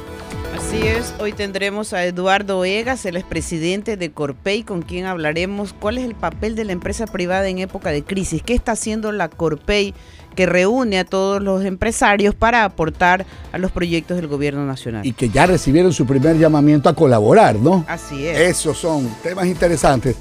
Así 0.55 0.85
es, 0.85 1.15
hoy 1.19 1.33
tendremos 1.33 1.93
a 1.93 2.05
Eduardo 2.05 2.63
Egas, 2.65 3.03
el 3.05 3.17
expresidente 3.17 3.97
de 3.97 4.11
Corpey, 4.11 4.61
con 4.61 4.83
quien 4.83 5.07
hablaremos 5.07 5.73
cuál 5.73 5.97
es 5.97 6.05
el 6.05 6.13
papel 6.13 6.55
de 6.55 6.65
la 6.65 6.73
empresa 6.73 7.07
privada 7.07 7.47
en 7.47 7.57
época 7.57 7.89
de 7.89 8.03
crisis, 8.03 8.43
qué 8.43 8.53
está 8.53 8.73
haciendo 8.73 9.11
la 9.11 9.29
Corpey 9.29 9.95
que 10.35 10.45
reúne 10.45 10.99
a 10.99 11.05
todos 11.05 11.41
los 11.41 11.65
empresarios 11.65 12.35
para 12.35 12.63
aportar 12.63 13.25
a 13.51 13.57
los 13.57 13.71
proyectos 13.71 14.17
del 14.17 14.27
gobierno 14.27 14.65
nacional. 14.65 15.05
Y 15.05 15.13
que 15.13 15.29
ya 15.29 15.45
recibieron 15.45 15.93
su 15.93 16.05
primer 16.05 16.37
llamamiento 16.37 16.89
a 16.89 16.95
colaborar, 16.95 17.55
¿no? 17.55 17.85
Así 17.87 18.25
es. 18.25 18.39
Esos 18.39 18.77
son 18.77 19.07
temas 19.21 19.45
interesantes. 19.47 20.15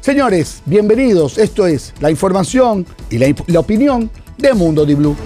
Señores, 0.00 0.62
bienvenidos. 0.66 1.38
Esto 1.38 1.66
es 1.66 1.94
la 2.00 2.10
información 2.10 2.84
y 3.08 3.18
la, 3.18 3.34
la 3.46 3.60
opinión 3.60 4.10
de 4.36 4.52
Mundo 4.52 4.84
Di 4.84 4.94
Blue. 4.94 5.16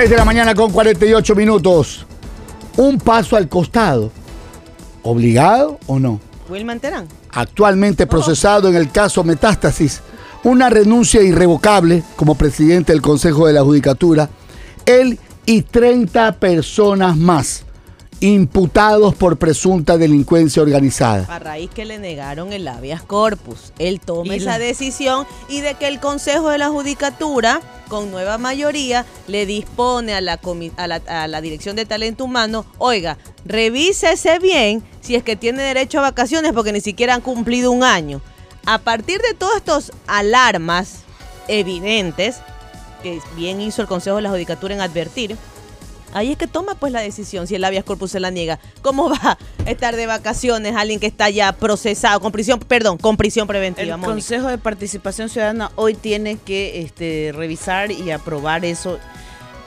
6 0.00 0.08
de 0.08 0.16
la 0.16 0.24
mañana 0.24 0.54
con 0.54 0.72
48 0.72 1.34
minutos. 1.34 2.06
Un 2.78 2.96
paso 2.96 3.36
al 3.36 3.50
costado. 3.50 4.10
¿Obligado 5.02 5.78
o 5.86 5.98
no? 5.98 6.18
Wilman 6.48 6.80
Terán. 6.80 7.06
Actualmente 7.32 8.06
procesado 8.06 8.70
en 8.70 8.76
el 8.76 8.90
caso 8.90 9.22
Metástasis. 9.24 10.00
Una 10.42 10.70
renuncia 10.70 11.20
irrevocable 11.20 12.02
como 12.16 12.34
presidente 12.34 12.92
del 12.92 13.02
Consejo 13.02 13.46
de 13.46 13.52
la 13.52 13.62
Judicatura. 13.62 14.30
Él 14.86 15.18
y 15.44 15.60
30 15.60 16.32
personas 16.36 17.18
más 17.18 17.64
imputados 18.20 19.14
por 19.14 19.38
presunta 19.38 19.96
delincuencia 19.96 20.62
organizada. 20.62 21.26
A 21.34 21.38
raíz 21.38 21.70
que 21.70 21.86
le 21.86 21.98
negaron 21.98 22.52
el 22.52 22.68
habeas 22.68 23.02
corpus. 23.02 23.72
Él 23.78 24.00
toma 24.00 24.34
esa 24.34 24.58
decisión 24.58 25.26
y 25.48 25.62
de 25.62 25.74
que 25.74 25.88
el 25.88 26.00
Consejo 26.00 26.50
de 26.50 26.58
la 26.58 26.68
Judicatura, 26.68 27.60
con 27.88 28.10
nueva 28.10 28.36
mayoría, 28.36 29.06
le 29.26 29.46
dispone 29.46 30.14
a 30.14 30.20
la, 30.20 30.38
a 30.76 31.28
la, 31.28 31.40
Dirección 31.40 31.76
de 31.76 31.86
Talento 31.86 32.24
Humano, 32.24 32.66
oiga, 32.78 33.16
revísese 33.46 34.38
bien 34.38 34.82
si 35.00 35.14
es 35.14 35.22
que 35.22 35.36
tiene 35.36 35.62
derecho 35.62 35.98
a 35.98 36.02
vacaciones 36.02 36.52
porque 36.52 36.72
ni 36.72 36.80
siquiera 36.80 37.14
han 37.14 37.22
cumplido 37.22 37.72
un 37.72 37.82
año. 37.82 38.20
A 38.66 38.78
partir 38.78 39.20
de 39.22 39.34
todos 39.34 39.56
estos 39.56 39.92
alarmas 40.06 41.04
evidentes, 41.48 42.36
que 43.02 43.20
bien 43.34 43.62
hizo 43.62 43.80
el 43.80 43.88
Consejo 43.88 44.16
de 44.16 44.22
la 44.22 44.30
Judicatura 44.30 44.74
en 44.74 44.82
advertir, 44.82 45.36
Ahí 46.12 46.32
es 46.32 46.38
que 46.38 46.46
toma 46.46 46.74
pues 46.74 46.92
la 46.92 47.00
decisión 47.00 47.46
si 47.46 47.54
el 47.54 47.64
habeas 47.64 47.84
corpus 47.84 48.10
se 48.10 48.20
la 48.20 48.30
niega. 48.30 48.58
¿Cómo 48.82 49.10
va 49.10 49.38
a 49.64 49.70
estar 49.70 49.96
de 49.96 50.06
vacaciones 50.06 50.74
alguien 50.76 51.00
que 51.00 51.06
está 51.06 51.30
ya 51.30 51.52
procesado 51.52 52.20
con 52.20 52.32
prisión, 52.32 52.58
perdón, 52.60 52.98
con 52.98 53.16
prisión 53.16 53.46
preventiva? 53.46 53.94
El 53.96 54.00
Consejo 54.00 54.48
de 54.48 54.58
Participación 54.58 55.28
Ciudadana 55.28 55.70
hoy 55.76 55.94
tiene 55.94 56.36
que 56.36 56.82
este, 56.82 57.32
revisar 57.34 57.90
y 57.90 58.10
aprobar 58.10 58.64
eso 58.64 58.98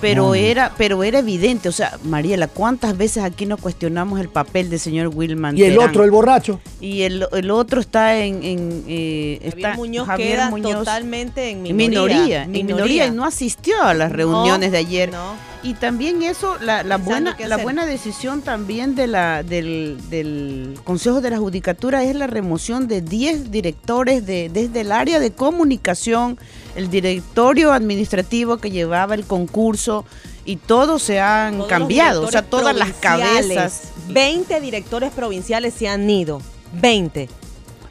pero 0.03 0.35
era 0.35 0.73
pero 0.77 1.03
era 1.03 1.19
evidente, 1.19 1.69
o 1.69 1.71
sea, 1.71 1.97
Mariela, 2.03 2.47
¿cuántas 2.47 2.97
veces 2.97 3.23
aquí 3.23 3.45
nos 3.45 3.59
cuestionamos 3.59 4.19
el 4.19 4.29
papel 4.29 4.69
del 4.69 4.79
señor 4.79 5.07
Wilman? 5.13 5.57
Y 5.57 5.63
el 5.63 5.79
otro, 5.79 6.03
el 6.03 6.11
borracho. 6.11 6.59
Y 6.79 7.03
el, 7.03 7.23
otro 7.51 7.81
está 7.81 8.17
en, 8.17 8.43
en 8.43 8.83
eh, 8.87 9.39
Javier 9.49 9.75
Muñoz 9.77 10.07
queda 10.17 10.51
totalmente 10.51 11.49
en 11.49 11.63
minoría. 11.63 12.43
En 12.43 12.51
minoría, 12.51 13.07
y 13.07 13.11
no 13.11 13.25
asistió 13.25 13.81
a 13.81 13.93
las 13.93 14.11
reuniones 14.11 14.71
de 14.71 14.77
ayer. 14.77 15.11
Y 15.63 15.75
también 15.75 16.21
eso, 16.23 16.57
la, 16.59 16.83
la 16.83 16.97
buena, 16.97 17.37
la 17.39 17.55
buena 17.55 17.85
decisión 17.85 18.41
también 18.41 18.95
de 18.95 19.07
la, 19.07 19.43
del, 19.43 19.97
del, 20.09 20.77
Consejo 20.83 21.21
de 21.21 21.29
la 21.29 21.37
Judicatura 21.37 22.03
es 22.03 22.15
la 22.15 22.27
remoción 22.27 22.89
de 22.89 23.01
10 23.01 23.49
directores 23.49 24.25
de, 24.25 24.49
desde 24.49 24.81
el 24.81 24.91
área 24.91 25.21
de 25.21 25.31
comunicación 25.31 26.37
el 26.75 26.89
directorio 26.89 27.71
administrativo 27.71 28.57
que 28.57 28.71
llevaba 28.71 29.15
el 29.15 29.25
concurso 29.25 30.05
y 30.45 30.57
todos 30.57 31.01
se 31.01 31.19
han 31.19 31.63
cambiado, 31.63 32.23
o 32.23 32.31
sea, 32.31 32.41
todas 32.41 32.75
las 32.75 32.91
cabezas. 32.93 33.89
20 34.09 34.59
directores 34.59 35.11
provinciales 35.11 35.73
se 35.73 35.87
han 35.87 36.09
ido, 36.09 36.41
20. 36.81 37.29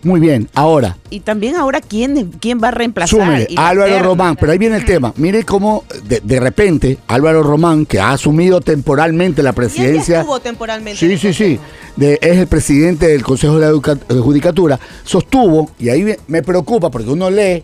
Muy 0.05 0.18
bien, 0.18 0.49
ahora. 0.55 0.99
Y 1.11 1.21
también 1.21 1.55
ahora, 1.55 1.81
¿quién, 1.81 2.33
quién 2.40 2.61
va 2.62 2.68
a 2.68 2.71
reemplazar? 2.73 3.47
Álvaro 3.57 4.01
Román, 4.01 4.37
pero 4.37 4.51
ahí 4.51 4.59
viene 4.59 4.77
el 4.77 4.85
tema. 4.85 5.14
Mire 5.16 5.45
cómo 5.45 5.85
de, 6.05 6.40
repente 6.40 6.99
Álvaro 7.07 7.42
Román, 7.45 7.87
que 7.87 8.01
ha 8.01 8.11
asumido 8.11 8.61
temporalmente 8.61 9.45
la 9.45 9.53
presidencia. 9.53 10.21
estuvo 10.21 10.40
temporalmente. 10.40 10.99
Sí, 10.99 11.16
sí, 11.16 11.33
sí. 11.33 11.61
es 11.99 12.37
el 12.37 12.49
presidente 12.49 13.07
del 13.07 13.23
Consejo 13.23 13.61
de 13.61 13.71
la 13.71 14.21
Judicatura. 14.21 14.81
Sostuvo, 15.05 15.71
y 15.79 15.88
ahí 15.88 16.16
me 16.27 16.42
preocupa 16.42 16.90
porque 16.90 17.09
uno 17.09 17.31
lee 17.31 17.62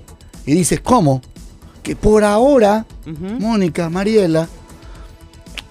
y 0.50 0.54
dices, 0.54 0.80
¿cómo? 0.80 1.20
Que 1.82 1.94
por 1.96 2.24
ahora, 2.24 2.87
Mónica, 3.38 3.88
Mariela, 3.88 4.48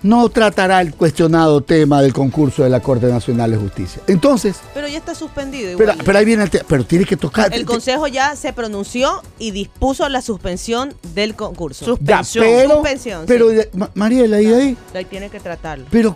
no 0.04 0.30
tratará 0.30 0.80
el 0.82 0.94
cuestionado 0.94 1.62
tema 1.62 2.02
del 2.02 2.14
concurso 2.14 2.64
de 2.64 2.70
la 2.70 2.80
Corte 2.82 3.08
Nacional 3.08 3.52
de 3.52 3.58
Justicia. 3.58 4.02
Entonces, 4.08 4.58
Pero 4.74 4.88
ya 4.88 5.00
está 5.00 5.16
suspendido 5.16 5.76
pero, 5.78 5.92
igual. 5.94 6.06
pero 6.06 6.20
ahí 6.20 6.26
viene 6.26 6.44
el 6.44 6.50
tema, 6.52 6.66
pero 6.68 6.86
tiene 6.86 7.04
que 7.06 7.18
tocar. 7.18 7.52
el 7.54 7.66
Consejo 7.66 8.08
ya 8.08 8.36
se 8.36 8.54
pronunció 8.54 9.22
y 9.40 9.52
dispuso 9.52 10.08
la 10.08 10.22
suspensión 10.22 10.94
del 11.16 11.36
concurso. 11.36 11.98
Ya, 12.00 12.24
suspensión. 12.24 12.46
pero, 12.46 12.74
Suspensión, 12.76 13.24
pero 13.28 13.50
sí. 13.50 13.56
de- 13.56 13.70
Ma- 13.74 13.90
Mariela, 13.96 14.40
¿y 14.42 14.46
ahí? 14.54 14.78
Ahí 14.94 15.06
tiene 15.06 15.30
que 15.30 15.40
tratarlo. 15.40 15.86
Pero 15.90 16.16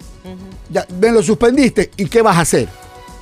ya, 0.69 0.85
me 0.99 1.11
lo 1.11 1.23
suspendiste, 1.23 1.89
¿y 1.97 2.05
qué 2.05 2.21
vas 2.21 2.37
a 2.37 2.41
hacer? 2.41 2.69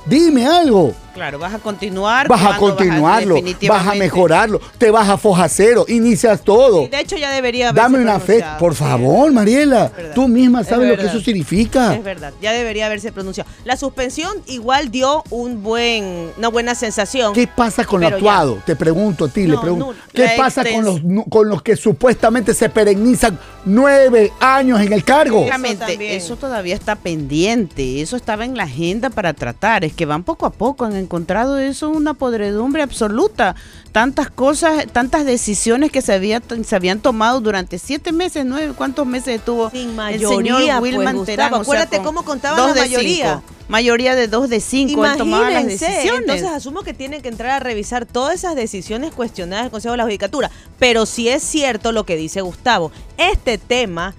Dime 0.06 0.46
algo. 0.46 0.92
Claro, 1.14 1.38
vas 1.38 1.54
a 1.54 1.58
continuar. 1.58 2.28
Vas 2.28 2.44
a 2.44 2.56
continuarlo, 2.56 3.36
vas 3.68 3.86
a 3.86 3.94
mejorarlo, 3.94 4.60
te 4.78 4.90
vas 4.90 5.08
a 5.08 5.16
foja 5.16 5.48
cero, 5.48 5.84
inicias 5.88 6.42
todo. 6.42 6.84
Y 6.84 6.88
de 6.88 7.00
hecho 7.00 7.16
ya 7.16 7.30
debería 7.30 7.70
haberse 7.70 7.82
Dame 7.82 8.02
una 8.02 8.20
fe, 8.20 8.44
por 8.58 8.74
sí. 8.74 8.80
favor, 8.80 9.32
Mariela. 9.32 9.90
Tú 10.14 10.28
misma 10.28 10.60
Es 10.62 10.68
sabes 10.68 10.88
lo 10.88 10.96
que 10.96 11.06
eso 11.06 11.20
significa. 11.20 11.94
Es 11.94 12.04
verdad, 12.04 12.32
ya 12.40 12.52
debería 12.52 12.86
haberse 12.86 13.12
pronunciado. 13.12 13.50
La 13.64 13.76
suspensión 13.76 14.36
igual 14.46 14.90
dio 14.90 15.24
un 15.30 15.62
buen, 15.62 16.30
una 16.36 16.48
buena 16.48 16.74
sensación. 16.74 17.32
¿Qué 17.32 17.46
pasa 17.46 17.84
con 17.84 18.00
lo 18.00 18.08
ya. 18.08 18.14
actuado? 18.16 18.58
Te 18.64 18.76
pregunto 18.76 19.24
a 19.26 19.28
ti, 19.28 19.46
le 19.46 19.58
pregunto. 19.58 19.92
no, 19.92 19.94
¿Qué 20.12 20.30
pasa 20.36 20.64
con 20.64 20.84
los, 20.84 21.00
con 21.28 21.48
los 21.48 21.62
que 21.62 21.76
supuestamente 21.76 22.54
se 22.54 22.68
perennizan 22.68 23.38
nueve 23.64 24.32
años 24.40 24.80
en 24.80 24.92
el 24.92 25.04
cargo? 25.04 25.42
Exactamente, 25.42 25.86
también. 25.86 26.12
eso 26.12 26.36
todavía 26.36 26.74
está 26.74 26.96
pendiente, 26.96 28.00
eso 28.00 28.16
estaba 28.16 28.44
en 28.44 28.56
la 28.56 28.64
agenda 28.64 29.10
para 29.10 29.32
tratar, 29.34 29.84
es 29.84 29.92
que 29.92 30.06
van 30.06 30.22
poco 30.22 30.46
a 30.46 30.50
poco, 30.50 30.84
han 30.84 30.96
encontrado 31.10 31.58
eso 31.58 31.90
una 31.90 32.14
podredumbre 32.14 32.84
absoluta, 32.84 33.56
tantas 33.90 34.30
cosas, 34.30 34.86
tantas 34.92 35.26
decisiones 35.26 35.90
que 35.90 36.02
se, 36.02 36.12
había, 36.12 36.40
se 36.62 36.76
habían 36.76 37.00
tomado 37.00 37.40
durante 37.40 37.80
siete 37.80 38.12
meses, 38.12 38.46
nueve, 38.46 38.74
¿cuántos 38.76 39.08
meses 39.08 39.40
estuvo 39.40 39.70
Sin 39.70 39.98
el 39.98 40.20
señor 40.20 40.62
pues, 40.62 40.80
Wilman 40.80 41.16
Gustavo, 41.16 41.24
Terán? 41.24 41.54
O 41.54 41.56
sea, 41.56 41.62
acuérdate 41.62 42.00
cómo 42.02 42.24
contaban 42.24 42.58
dos 42.58 42.68
la 42.68 42.74
de 42.74 42.80
mayoría. 42.82 43.42
cinco, 43.44 43.54
mayoría 43.66 44.14
de 44.14 44.28
dos 44.28 44.48
de 44.48 44.60
cinco, 44.60 45.02
las 45.04 45.18
decisiones. 45.66 46.20
entonces 46.20 46.46
asumo 46.46 46.82
que 46.82 46.94
tienen 46.94 47.22
que 47.22 47.28
entrar 47.28 47.50
a 47.50 47.58
revisar 47.58 48.06
todas 48.06 48.36
esas 48.36 48.54
decisiones 48.54 49.12
cuestionadas 49.12 49.64
del 49.64 49.72
Consejo 49.72 49.94
de 49.94 49.98
la 49.98 50.04
Judicatura. 50.04 50.48
Pero 50.78 51.06
si 51.06 51.28
es 51.28 51.42
cierto 51.42 51.90
lo 51.90 52.06
que 52.06 52.14
dice 52.14 52.40
Gustavo, 52.40 52.92
este 53.18 53.58
tema 53.58 54.14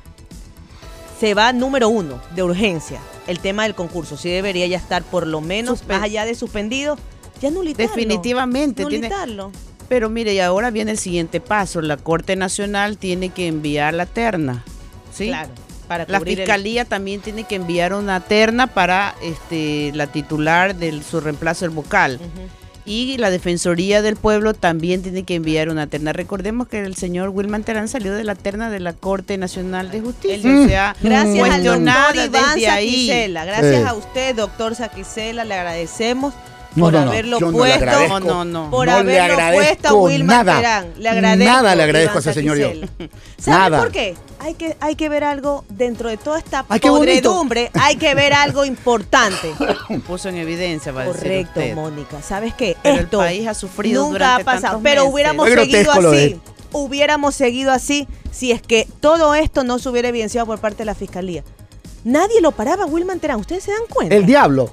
se 1.21 1.35
va 1.35 1.53
número 1.53 1.87
uno 1.87 2.19
de 2.35 2.43
urgencia. 2.43 2.99
El 3.27 3.39
tema 3.39 3.63
del 3.63 3.75
concurso, 3.75 4.17
sí 4.17 4.29
debería 4.29 4.65
ya 4.67 4.77
estar 4.77 5.03
por 5.03 5.27
lo 5.27 5.41
menos, 5.41 5.87
más 5.87 6.01
allá 6.03 6.25
de 6.25 6.35
suspendido, 6.35 6.97
ya 7.41 7.51
nulitarlo. 7.51 7.87
Definitivamente, 7.93 8.85
tiene-. 8.85 9.09
Pero 9.87 10.09
mire, 10.09 10.33
y 10.33 10.39
ahora 10.39 10.71
viene 10.71 10.91
el 10.91 10.97
siguiente 10.97 11.39
paso. 11.41 11.81
La 11.81 11.97
Corte 11.97 12.35
Nacional 12.35 12.97
tiene 12.97 13.29
que 13.29 13.47
enviar 13.47 13.93
la 13.93 14.05
terna. 14.05 14.63
¿sí? 15.13 15.27
Claro, 15.27 15.51
para 15.87 16.05
La 16.07 16.17
el- 16.19 16.23
fiscalía 16.25 16.85
también 16.85 17.19
tiene 17.21 17.43
que 17.43 17.55
enviar 17.55 17.93
una 17.93 18.21
terna 18.21 18.67
para 18.67 19.15
este, 19.21 19.91
la 19.93 20.07
titular 20.07 20.75
de 20.75 21.01
su 21.03 21.19
reemplazo, 21.19 21.65
el 21.65 21.71
vocal. 21.71 22.19
Y 22.91 23.15
la 23.17 23.29
Defensoría 23.29 24.01
del 24.01 24.17
Pueblo 24.17 24.53
también 24.53 25.01
tiene 25.01 25.23
que 25.23 25.35
enviar 25.35 25.69
una 25.69 25.87
terna. 25.87 26.11
Recordemos 26.11 26.67
que 26.67 26.79
el 26.81 26.95
señor 26.95 27.29
Wilman 27.29 27.63
Terán 27.63 27.87
salió 27.87 28.13
de 28.13 28.25
la 28.25 28.35
terna 28.35 28.69
de 28.69 28.81
la 28.81 28.91
Corte 28.91 29.37
Nacional 29.37 29.91
de 29.91 30.01
Justicia. 30.01 30.51
O 30.59 30.67
sea, 30.67 30.95
Gracias 31.01 31.49
al 31.49 31.63
doctor 31.63 32.15
Iván 32.17 32.55
desde 32.55 32.67
ahí. 32.67 33.07
Saquicela. 33.07 33.45
Gracias 33.45 33.81
Eh. 33.81 33.85
a 33.87 33.93
usted, 33.93 34.35
doctor 34.35 34.75
Saquicela, 34.75 35.45
le 35.45 35.53
agradecemos 35.53 36.33
No, 36.75 36.85
por 36.85 36.93
no, 36.93 37.05
no, 37.05 37.11
haberlo 37.11 37.39
yo 37.39 37.45
no 37.47 37.51
le 37.51 37.57
puesto. 37.57 37.75
agradezco. 37.75 38.19
No, 38.21 38.45
no, 38.45 38.45
no. 38.45 38.71
Por 38.71 38.87
No 38.87 39.03
le 39.03 39.19
haberlo 39.19 39.55
puesto 39.57 39.87
a 39.89 39.93
Wilma 39.93 40.33
nada. 40.43 40.55
Terán. 40.57 40.93
Le 40.97 41.09
agradezco. 41.09 41.51
Nada 41.51 41.75
le 41.75 41.83
agradezco 41.83 42.13
Iván 42.13 42.27
a 42.27 42.31
ese 42.31 42.33
señor 42.33 42.57
yo. 42.57 42.71
¿Sabe 43.37 43.77
por 43.77 43.91
qué? 43.91 44.15
Hay 44.39 44.53
que, 44.55 44.77
hay 44.79 44.95
que 44.95 45.09
ver 45.09 45.23
algo 45.23 45.65
dentro 45.69 46.09
de 46.09 46.17
toda 46.17 46.39
esta 46.39 46.65
Ay, 46.69 46.79
podredumbre. 46.79 47.69
Hay 47.79 47.97
que 47.97 48.15
ver 48.15 48.33
algo 48.33 48.65
importante. 48.65 49.53
Puso 50.07 50.29
en 50.29 50.37
evidencia, 50.37 50.91
va 50.91 51.01
a 51.01 51.05
decir 51.05 51.21
Correcto, 51.21 51.59
usted. 51.59 51.75
Mónica. 51.75 52.21
¿Sabes 52.21 52.53
qué? 52.53 52.75
Pero 52.81 52.95
el 52.95 53.01
Esto 53.01 53.17
país 53.19 53.47
ha 53.47 53.53
sufrido 53.53 54.03
nunca 54.03 54.13
durante 54.13 54.41
ha 54.41 54.45
pasado. 54.45 54.79
Pero 54.81 55.01
meses. 55.01 55.13
hubiéramos 55.13 55.49
seguido 55.49 55.91
así. 55.91 56.41
Hubiéramos 56.71 57.35
seguido 57.35 57.71
así 57.73 58.07
si 58.31 58.51
es 58.53 58.61
que 58.61 58.87
todo 59.01 59.35
esto 59.35 59.63
no 59.65 59.77
se 59.77 59.89
hubiera 59.89 60.07
evidenciado 60.07 60.47
por 60.47 60.59
parte 60.59 60.79
de 60.79 60.85
la 60.85 60.95
fiscalía. 60.95 61.43
Nadie 62.05 62.39
lo 62.41 62.51
paraba, 62.53 62.85
Wilman 62.85 63.19
Terán. 63.19 63.39
¿Ustedes 63.39 63.63
se 63.65 63.71
dan 63.71 63.81
cuenta? 63.89 64.15
El 64.15 64.25
diablo. 64.25 64.71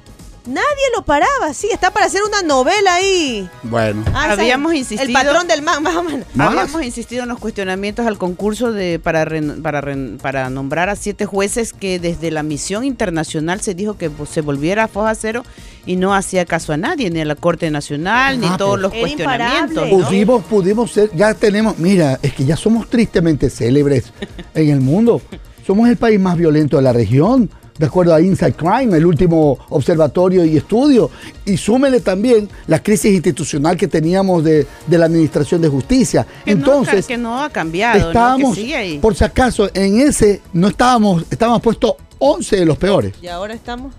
Nadie 0.48 0.64
lo 0.96 1.04
paraba, 1.04 1.52
sí. 1.52 1.68
Está 1.72 1.90
para 1.92 2.06
hacer 2.06 2.22
una 2.26 2.42
novela 2.42 2.94
ahí. 2.94 3.48
Bueno. 3.62 4.02
Ah. 4.14 4.32
Habíamos 4.32 4.72
El 4.72 4.78
insistido- 4.78 5.12
patrón 5.12 5.46
del 5.46 5.62
man, 5.62 5.82
más 5.82 5.94
o 5.96 6.02
menos. 6.02 6.26
¿Más? 6.34 6.48
Habíamos 6.48 6.82
insistido 6.84 7.22
en 7.24 7.28
los 7.28 7.38
cuestionamientos 7.38 8.06
al 8.06 8.16
concurso 8.18 8.72
de 8.72 8.98
para 8.98 9.24
ren- 9.24 9.60
para 9.62 9.80
ren- 9.80 10.18
para 10.20 10.48
nombrar 10.50 10.88
a 10.88 10.96
siete 10.96 11.26
jueces 11.26 11.72
que 11.72 11.98
desde 11.98 12.30
la 12.30 12.42
misión 12.42 12.84
internacional 12.84 13.60
se 13.60 13.74
dijo 13.74 13.96
que 13.98 14.10
se 14.30 14.40
volviera 14.40 14.84
a 14.84 14.88
foja 14.88 15.14
cero 15.14 15.44
y 15.86 15.96
no 15.96 16.14
hacía 16.14 16.44
caso 16.44 16.72
a 16.72 16.76
nadie, 16.76 17.10
ni 17.10 17.20
a 17.20 17.24
la 17.24 17.34
Corte 17.34 17.70
Nacional, 17.70 18.40
ni 18.40 18.46
Ah, 18.46 18.56
todos 18.58 18.72
pues. 18.72 18.82
los 18.82 18.92
cuestionamientos. 18.94 19.88
Pudimos, 19.88 20.44
pudimos 20.44 20.92
ser, 20.92 21.10
ya 21.14 21.34
tenemos, 21.34 21.78
mira, 21.78 22.18
es 22.22 22.32
que 22.34 22.44
ya 22.44 22.56
somos 22.56 22.88
tristemente 22.88 23.50
célebres 23.50 24.12
en 24.54 24.70
el 24.70 24.80
mundo. 24.80 25.20
Somos 25.66 25.88
el 25.88 25.96
país 25.98 26.18
más 26.18 26.36
violento 26.38 26.76
de 26.78 26.82
la 26.82 26.92
región, 26.92 27.50
de 27.78 27.86
acuerdo 27.86 28.14
a 28.14 28.20
Inside 28.20 28.54
Crime, 28.54 28.96
el 28.96 29.06
último 29.06 29.58
observatorio 29.70 30.44
y 30.44 30.56
estudio. 30.56 31.10
Y 31.44 31.56
súmele 31.56 32.00
también 32.00 32.48
la 32.66 32.82
crisis 32.82 33.12
institucional 33.14 33.76
que 33.76 33.88
teníamos 33.88 34.44
de, 34.44 34.66
de 34.86 34.98
la 34.98 35.06
Administración 35.06 35.62
de 35.62 35.68
Justicia. 35.68 36.26
Que 36.44 36.54
no, 36.54 36.58
Entonces, 36.58 37.06
que 37.06 37.16
no 37.16 37.42
ha 37.42 37.50
cambiado, 37.50 37.98
¿no? 38.00 38.06
estábamos, 38.08 38.54
que 38.54 38.60
sigue 38.62 38.76
ahí. 38.76 38.98
por 38.98 39.14
si 39.14 39.24
acaso, 39.24 39.70
en 39.72 40.00
ese 40.00 40.42
no 40.52 40.68
estábamos, 40.68 41.24
estábamos 41.30 41.62
puestos 41.62 41.94
11 42.18 42.56
de 42.56 42.66
los 42.66 42.76
peores. 42.76 43.14
Y 43.22 43.28
ahora 43.28 43.54
estamos. 43.54 43.92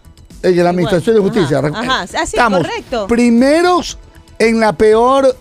En 0.44 0.64
la 0.64 0.70
Administración 0.70 1.16
de 1.16 1.22
Justicia. 1.22 1.60
Ajá, 1.60 1.68
ajá. 1.68 2.02
Ah, 2.02 2.08
sí, 2.08 2.16
Estamos 2.24 2.60
correcto. 2.62 3.08
primeros 3.08 3.98
en 4.38 4.60
la 4.60 4.74
peor 4.74 5.36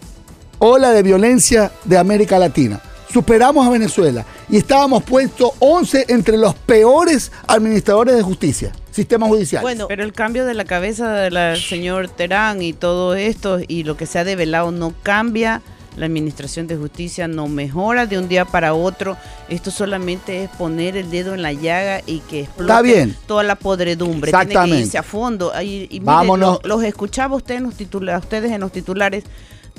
ola 0.58 0.90
de 0.90 1.02
violencia 1.02 1.70
de 1.84 1.98
América 1.98 2.38
Latina. 2.38 2.80
Superamos 3.12 3.66
a 3.66 3.70
Venezuela 3.70 4.24
y 4.50 4.58
estábamos 4.58 5.02
puestos 5.02 5.52
11 5.60 6.06
entre 6.08 6.36
los 6.36 6.54
peores 6.54 7.32
administradores 7.46 8.14
de 8.14 8.22
justicia, 8.22 8.72
sistema 8.90 9.26
judicial. 9.26 9.62
Bueno, 9.62 9.86
Pero 9.88 10.04
el 10.04 10.12
cambio 10.12 10.44
de 10.44 10.52
la 10.54 10.64
cabeza 10.66 11.10
del 11.12 11.56
señor 11.58 12.08
Terán 12.08 12.60
y 12.62 12.74
todo 12.74 13.14
esto 13.14 13.60
y 13.66 13.84
lo 13.84 13.96
que 13.96 14.04
se 14.06 14.18
ha 14.18 14.24
develado 14.24 14.70
no 14.72 14.92
cambia. 15.02 15.62
La 15.96 16.06
administración 16.06 16.68
de 16.68 16.76
justicia 16.76 17.26
no 17.26 17.48
mejora 17.48 18.06
de 18.06 18.18
un 18.18 18.28
día 18.28 18.44
para 18.44 18.72
otro. 18.72 19.16
Esto 19.48 19.72
solamente 19.72 20.44
es 20.44 20.50
poner 20.50 20.96
el 20.96 21.10
dedo 21.10 21.34
en 21.34 21.42
la 21.42 21.52
llaga 21.52 22.02
y 22.06 22.20
que 22.20 22.42
explote 22.42 22.70
Está 22.70 22.82
bien. 22.82 23.16
toda 23.26 23.42
la 23.42 23.56
podredumbre. 23.56 24.30
Tiene 24.30 24.44
que 24.46 24.50
Exactamente. 24.52 24.84
irse 24.84 24.98
a 24.98 25.02
fondo. 25.02 25.50
Y, 25.60 25.84
y 25.90 25.98
mire, 25.98 26.04
Vámonos. 26.04 26.60
lo- 26.62 26.76
los 26.76 26.84
escuchaba 26.84 27.34
usted 27.34 27.56
en 27.56 27.64
los 27.64 27.74
titula- 27.74 28.18
ustedes 28.18 28.52
en 28.52 28.60
los 28.60 28.70
titulares. 28.70 29.24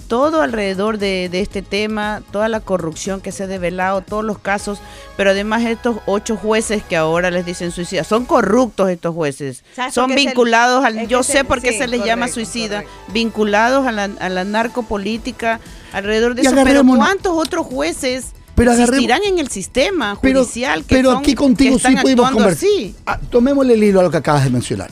Todo 0.10 0.42
alrededor 0.42 0.98
de, 0.98 1.30
de 1.30 1.40
este 1.40 1.62
tema, 1.62 2.24
toda 2.32 2.50
la 2.50 2.60
corrupción 2.62 3.22
que 3.22 3.32
se 3.32 3.44
ha 3.44 3.48
develado, 3.48 4.02
todos 4.02 4.26
los 4.26 4.40
casos, 4.40 4.80
pero 5.16 5.30
además 5.30 5.64
estos 5.66 5.98
ocho 6.08 6.36
jueces 6.36 6.82
que 6.84 6.98
ahora 6.98 7.30
les 7.30 7.46
dicen 7.46 7.72
suicidas, 7.72 8.08
son 8.08 8.26
corruptos 8.26 8.90
estos 8.90 9.14
jueces, 9.14 9.64
¿Sabes 9.76 9.94
son 9.94 10.10
el- 10.10 10.16
vinculados 10.18 10.84
al, 10.84 11.08
yo 11.08 11.22
sé 11.22 11.42
el- 11.42 11.46
por 11.46 11.62
qué 11.62 11.74
sí, 11.74 11.78
se 11.78 11.88
les 11.88 12.04
llama 12.04 12.28
suicida, 12.28 12.82
correcto. 12.82 13.14
vinculados 13.14 13.86
a 13.86 13.92
la, 13.92 14.10
a 14.20 14.30
la 14.30 14.44
narcopolítica, 14.46 15.60
alrededor 15.94 16.34
de 16.34 16.42
Y 16.42 16.48
eso, 16.48 16.56
pero 16.64 16.84
¿cuántos 16.84 17.34
otros 17.38 17.68
jueces 17.68 18.34
Pero 18.56 18.72
existirán 18.72 19.22
en 19.26 19.38
el 19.38 19.50
sistema 19.50 20.18
pero, 20.20 20.42
judicial 20.42 20.84
que 20.86 20.96
pero 20.96 21.12
son- 21.12 21.20
aquí 21.20 21.36
contigo 21.36 21.74
que 21.74 21.78
están 21.78 21.96
sí 21.98 22.02
pudimos 22.02 22.32
conversar. 22.32 22.68
Ah, 23.06 23.20
tomémosle 23.30 23.76
el 23.76 23.84
hilo 23.84 24.00
a 24.00 24.04
lo 24.04 24.10
que 24.10 24.18
acabas 24.18 24.44
de 24.44 24.50
mencionar. 24.50 24.90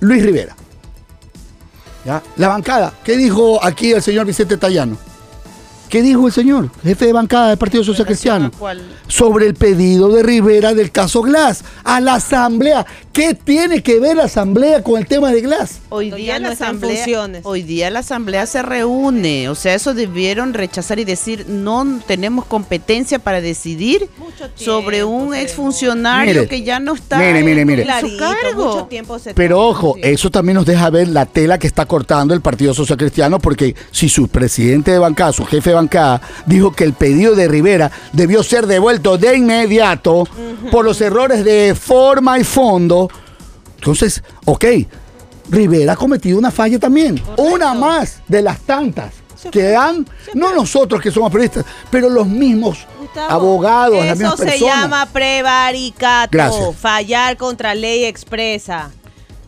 Luis 0.00 0.24
Rivera. 0.24 0.56
La 2.04 2.48
bancada. 2.48 2.92
¿Qué 3.04 3.16
dijo 3.16 3.62
aquí 3.62 3.92
el 3.92 4.02
señor 4.02 4.26
Vicente 4.26 4.56
Tallano? 4.56 4.96
¿Qué 5.90 6.02
dijo 6.02 6.28
el 6.28 6.32
señor, 6.32 6.70
jefe 6.84 7.06
de 7.06 7.12
bancada 7.12 7.48
del 7.48 7.58
Partido 7.58 7.82
Social 7.82 8.06
Cristiano? 8.06 8.52
¿Cuál? 8.56 8.80
sobre 9.10 9.46
el 9.46 9.54
pedido 9.54 10.08
de 10.08 10.22
Rivera 10.22 10.72
del 10.72 10.90
caso 10.90 11.22
Glass 11.22 11.64
a 11.84 12.00
la 12.00 12.14
Asamblea. 12.14 12.86
¿Qué 13.12 13.34
tiene 13.34 13.82
que 13.82 13.98
ver 13.98 14.16
la 14.16 14.24
Asamblea 14.24 14.84
con 14.84 14.96
el 14.96 15.06
tema 15.06 15.32
de 15.32 15.40
Glass? 15.40 15.80
Hoy 15.88 16.12
día, 16.12 16.38
la 16.38 16.50
asamblea, 16.50 17.04
hoy 17.42 17.62
día 17.62 17.90
la 17.90 17.98
asamblea 17.98 18.46
se 18.46 18.62
reúne, 18.62 19.48
o 19.48 19.56
sea, 19.56 19.74
eso 19.74 19.94
debieron 19.94 20.54
rechazar 20.54 21.00
y 21.00 21.04
decir 21.04 21.46
no 21.48 22.00
tenemos 22.06 22.44
competencia 22.44 23.18
para 23.18 23.40
decidir 23.40 24.08
sobre 24.54 25.02
un 25.02 25.34
exfuncionario 25.34 26.34
Mire, 26.34 26.46
que 26.46 26.62
ya 26.62 26.78
no 26.78 26.94
está 26.94 27.18
mire, 27.18 27.42
mire, 27.42 27.64
mire. 27.64 27.82
en 27.82 28.00
su 28.08 28.16
cargo. 28.16 28.66
mucho 28.66 28.84
tiempo 28.84 29.18
se 29.18 29.34
Pero 29.34 29.56
tomó, 29.56 29.68
ojo, 29.68 29.94
sí. 29.96 30.02
eso 30.04 30.30
también 30.30 30.54
nos 30.54 30.66
deja 30.66 30.88
ver 30.90 31.08
la 31.08 31.26
tela 31.26 31.58
que 31.58 31.66
está 31.66 31.86
cortando 31.86 32.32
el 32.32 32.40
Partido 32.40 32.72
Social 32.72 32.96
Cristiano, 32.96 33.40
porque 33.40 33.74
si 33.90 34.08
su 34.08 34.28
presidente 34.28 34.92
de 34.92 35.00
bancada, 35.00 35.32
su 35.32 35.44
jefe 35.44 35.70
de 35.70 35.74
bancada, 35.74 35.79
dijo 36.46 36.72
que 36.72 36.84
el 36.84 36.92
pedido 36.92 37.34
de 37.34 37.48
Rivera 37.48 37.90
debió 38.12 38.42
ser 38.42 38.66
devuelto 38.66 39.16
de 39.16 39.36
inmediato 39.36 40.26
por 40.70 40.84
los 40.84 41.00
errores 41.00 41.44
de 41.44 41.74
forma 41.74 42.38
y 42.38 42.44
fondo, 42.44 43.08
entonces, 43.76 44.22
ok, 44.44 44.64
Rivera 45.48 45.94
ha 45.94 45.96
cometido 45.96 46.38
una 46.38 46.50
falla 46.50 46.78
también, 46.78 47.20
una 47.38 47.72
más 47.72 48.20
de 48.28 48.42
las 48.42 48.60
tantas. 48.60 49.14
que 49.50 49.74
han, 49.74 50.06
no 50.34 50.52
nosotros 50.52 51.00
que 51.00 51.10
somos 51.10 51.32
periodistas, 51.32 51.64
pero 51.90 52.10
los 52.10 52.26
mismos 52.26 52.86
Gustavo, 53.00 53.30
abogados, 53.30 54.04
las 54.04 54.18
mismas 54.18 54.38
Eso 54.38 54.50
se 54.50 54.60
llama 54.60 55.06
prevaricato. 55.06 56.28
Gracias. 56.30 56.76
Fallar 56.76 57.38
contra 57.38 57.74
ley 57.74 58.04
expresa. 58.04 58.90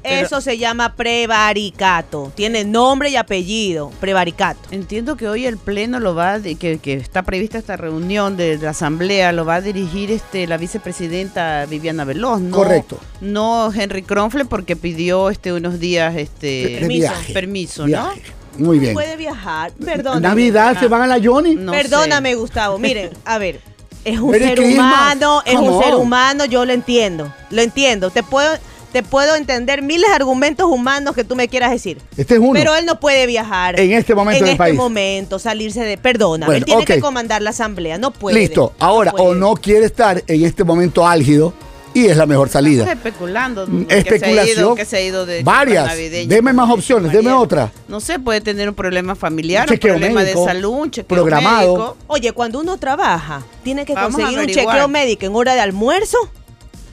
Pero- 0.02 0.26
Eso 0.26 0.40
se 0.40 0.58
llama 0.58 0.94
prevaricato. 0.96 2.32
Tiene 2.34 2.64
nombre 2.64 3.10
y 3.10 3.16
apellido. 3.16 3.90
Prevaricato. 4.00 4.60
Entiendo 4.70 5.16
que 5.16 5.28
hoy 5.28 5.46
el 5.46 5.56
pleno 5.58 6.00
lo 6.00 6.14
va 6.14 6.32
a 6.32 6.38
di- 6.38 6.56
que, 6.56 6.78
que 6.78 6.94
está 6.94 7.22
prevista 7.22 7.58
esta 7.58 7.76
reunión 7.76 8.36
de 8.36 8.58
la 8.58 8.70
asamblea 8.70 9.32
lo 9.32 9.44
va 9.44 9.56
a 9.56 9.60
dirigir 9.60 10.10
este 10.10 10.46
la 10.46 10.56
vicepresidenta 10.56 11.66
Viviana 11.66 12.04
Veloz, 12.04 12.40
no, 12.40 12.56
Correcto. 12.56 12.98
no 13.20 13.72
Henry 13.72 14.02
Kronfle 14.02 14.44
porque 14.44 14.76
pidió 14.76 15.30
este 15.30 15.52
unos 15.52 15.78
días 15.78 16.14
de 16.14 16.22
este 16.22 16.76
Permiso. 16.80 17.00
viaje. 17.08 17.32
permiso, 17.32 17.84
Viaje. 17.84 18.22
Muy 18.58 18.78
bien. 18.78 18.92
Puede 18.94 19.16
viajar. 19.16 19.72
Perdón. 19.82 20.20
Navidad 20.20 20.78
se 20.78 20.86
van 20.88 21.02
a 21.02 21.06
la 21.06 21.18
Johnny. 21.22 21.54
No 21.54 21.72
Perdóname, 21.72 22.34
Gustavo. 22.34 22.78
Miren, 22.78 23.10
a 23.24 23.38
ver. 23.38 23.60
Es 24.04 24.18
un 24.18 24.30
Merry 24.32 24.44
ser 24.46 24.58
Christmas. 24.58 24.86
humano, 24.92 25.42
es 25.46 25.54
Come 25.54 25.68
un 25.70 25.82
ser 25.82 25.94
humano, 25.94 26.44
yo 26.44 26.64
lo 26.64 26.72
entiendo. 26.72 27.32
Lo 27.50 27.62
entiendo. 27.62 28.10
Te 28.10 28.22
puedo, 28.22 28.52
te 28.92 29.02
puedo 29.02 29.34
entender 29.36 29.82
miles 29.82 30.08
de 30.10 30.14
argumentos 30.14 30.66
humanos 30.66 31.14
que 31.14 31.24
tú 31.24 31.34
me 31.34 31.48
quieras 31.48 31.70
decir. 31.70 31.98
Este 32.16 32.34
es 32.34 32.40
uno. 32.40 32.52
Pero 32.52 32.74
él 32.76 32.84
no 32.86 33.00
puede 33.00 33.26
viajar. 33.26 33.80
En 33.80 33.92
este 33.92 34.14
momento 34.14 34.38
en 34.38 34.44
del 34.44 34.50
este 34.52 34.58
país. 34.58 34.76
momento, 34.76 35.38
salirse 35.38 35.80
de. 35.82 35.96
Perdona, 35.96 36.46
Bueno, 36.46 36.58
él 36.58 36.64
tiene 36.64 36.84
que 36.84 37.00
comandar 37.00 37.40
la 37.42 37.50
asamblea. 37.50 37.98
No 37.98 38.12
puede. 38.12 38.38
Listo. 38.38 38.74
Ahora, 38.78 39.12
puede. 39.12 39.24
o 39.26 39.34
no 39.34 39.54
quiere 39.54 39.86
estar 39.86 40.22
en 40.26 40.44
este 40.44 40.62
momento 40.64 41.06
álgido 41.06 41.54
y 41.94 42.06
es 42.06 42.16
la 42.16 42.24
mejor 42.26 42.46
Estás 42.48 42.62
salida. 42.62 42.90
especulando. 42.92 43.66
Mm, 43.66 43.84
que 43.84 43.94
se 43.94 43.94
ha 43.94 44.00
ido- 44.00 44.14
especulación. 44.14 44.76
Que 44.76 44.84
se 44.84 44.96
ha 44.96 45.00
ido 45.02 45.26
de 45.26 45.42
Varias. 45.42 45.90
Deme 46.26 46.52
más 46.52 46.70
opciones, 46.70 47.12
deme 47.12 47.32
otra. 47.32 47.70
No 47.88 48.00
sé, 48.00 48.18
puede 48.18 48.40
tener 48.40 48.68
un 48.68 48.74
problema 48.74 49.14
familiar, 49.14 49.66
Un 49.66 49.72
un 49.72 49.76
chequeo 49.76 49.92
problema 49.94 50.20
médico, 50.20 50.40
de 50.40 50.46
salud, 50.46 50.70
un 50.70 50.90
chequeo 50.90 51.08
programado. 51.08 51.74
médico. 51.76 51.96
Oye, 52.08 52.32
cuando 52.32 52.60
uno 52.60 52.76
trabaja, 52.78 53.42
tiene 53.62 53.84
que 53.84 53.94
Vamos 53.94 54.14
conseguir 54.16 54.38
un 54.38 54.46
chequeo 54.46 54.88
médico 54.88 55.26
en 55.26 55.34
hora 55.36 55.54
de 55.54 55.60
almuerzo. 55.60 56.16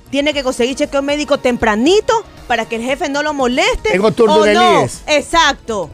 Tiene 0.09 0.33
que 0.33 0.43
conseguir 0.43 0.75
chequeo 0.75 1.01
médico 1.01 1.37
tempranito 1.37 2.13
para 2.47 2.65
que 2.65 2.77
el 2.77 2.81
jefe 2.81 3.09
no 3.09 3.21
lo 3.23 3.33
moleste. 3.33 3.91
Tengo 3.91 4.11
turno 4.11 4.35
¿o 4.37 4.43
de 4.43 4.53
no? 4.53 4.79
líes. 4.81 5.01
Exacto. 5.07 5.89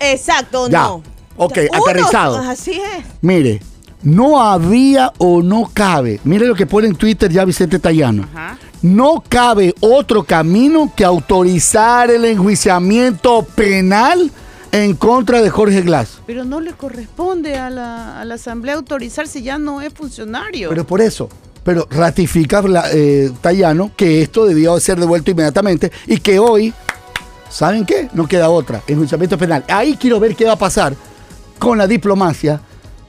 Exacto, 0.00 0.62
¿o 0.64 0.68
Ya. 0.68 0.82
no. 0.82 1.02
Ok, 1.36 1.58
Uno- 1.72 1.82
aterrizado. 1.82 2.36
así 2.38 2.72
es. 2.72 3.04
Mire, 3.22 3.60
no 4.02 4.40
había 4.42 5.12
o 5.18 5.42
no 5.42 5.70
cabe. 5.72 6.20
Mire 6.24 6.46
lo 6.46 6.54
que 6.54 6.66
pone 6.66 6.88
en 6.88 6.94
Twitter 6.94 7.32
ya 7.32 7.44
Vicente 7.44 7.78
Tallano. 7.78 8.24
Ajá. 8.34 8.58
No 8.82 9.24
cabe 9.28 9.74
otro 9.80 10.24
camino 10.24 10.92
que 10.94 11.04
autorizar 11.04 12.10
el 12.10 12.24
enjuiciamiento 12.26 13.42
penal 13.54 14.30
en 14.72 14.94
contra 14.94 15.40
de 15.40 15.48
Jorge 15.48 15.80
Glass. 15.80 16.18
Pero 16.26 16.44
no 16.44 16.60
le 16.60 16.72
corresponde 16.74 17.56
a 17.56 17.70
la, 17.70 18.20
a 18.20 18.24
la 18.26 18.34
asamblea 18.34 18.74
autorizar 18.74 19.26
si 19.26 19.42
ya 19.42 19.56
no 19.56 19.80
es 19.80 19.92
funcionario. 19.94 20.68
Pero 20.68 20.84
por 20.86 21.00
eso, 21.00 21.28
pero 21.64 21.88
ratifica 21.90 22.62
eh, 22.92 23.32
Tallano 23.40 23.90
que 23.96 24.22
esto 24.22 24.46
debió 24.46 24.78
ser 24.78 25.00
devuelto 25.00 25.30
inmediatamente 25.30 25.90
y 26.06 26.18
que 26.18 26.38
hoy, 26.38 26.72
¿saben 27.48 27.84
qué? 27.84 28.08
No 28.12 28.28
queda 28.28 28.50
otra, 28.50 28.82
enjuiciamiento 28.86 29.38
penal. 29.38 29.64
Ahí 29.68 29.96
quiero 29.96 30.20
ver 30.20 30.36
qué 30.36 30.44
va 30.44 30.52
a 30.52 30.58
pasar 30.58 30.94
con 31.58 31.78
la 31.78 31.86
diplomacia, 31.86 32.60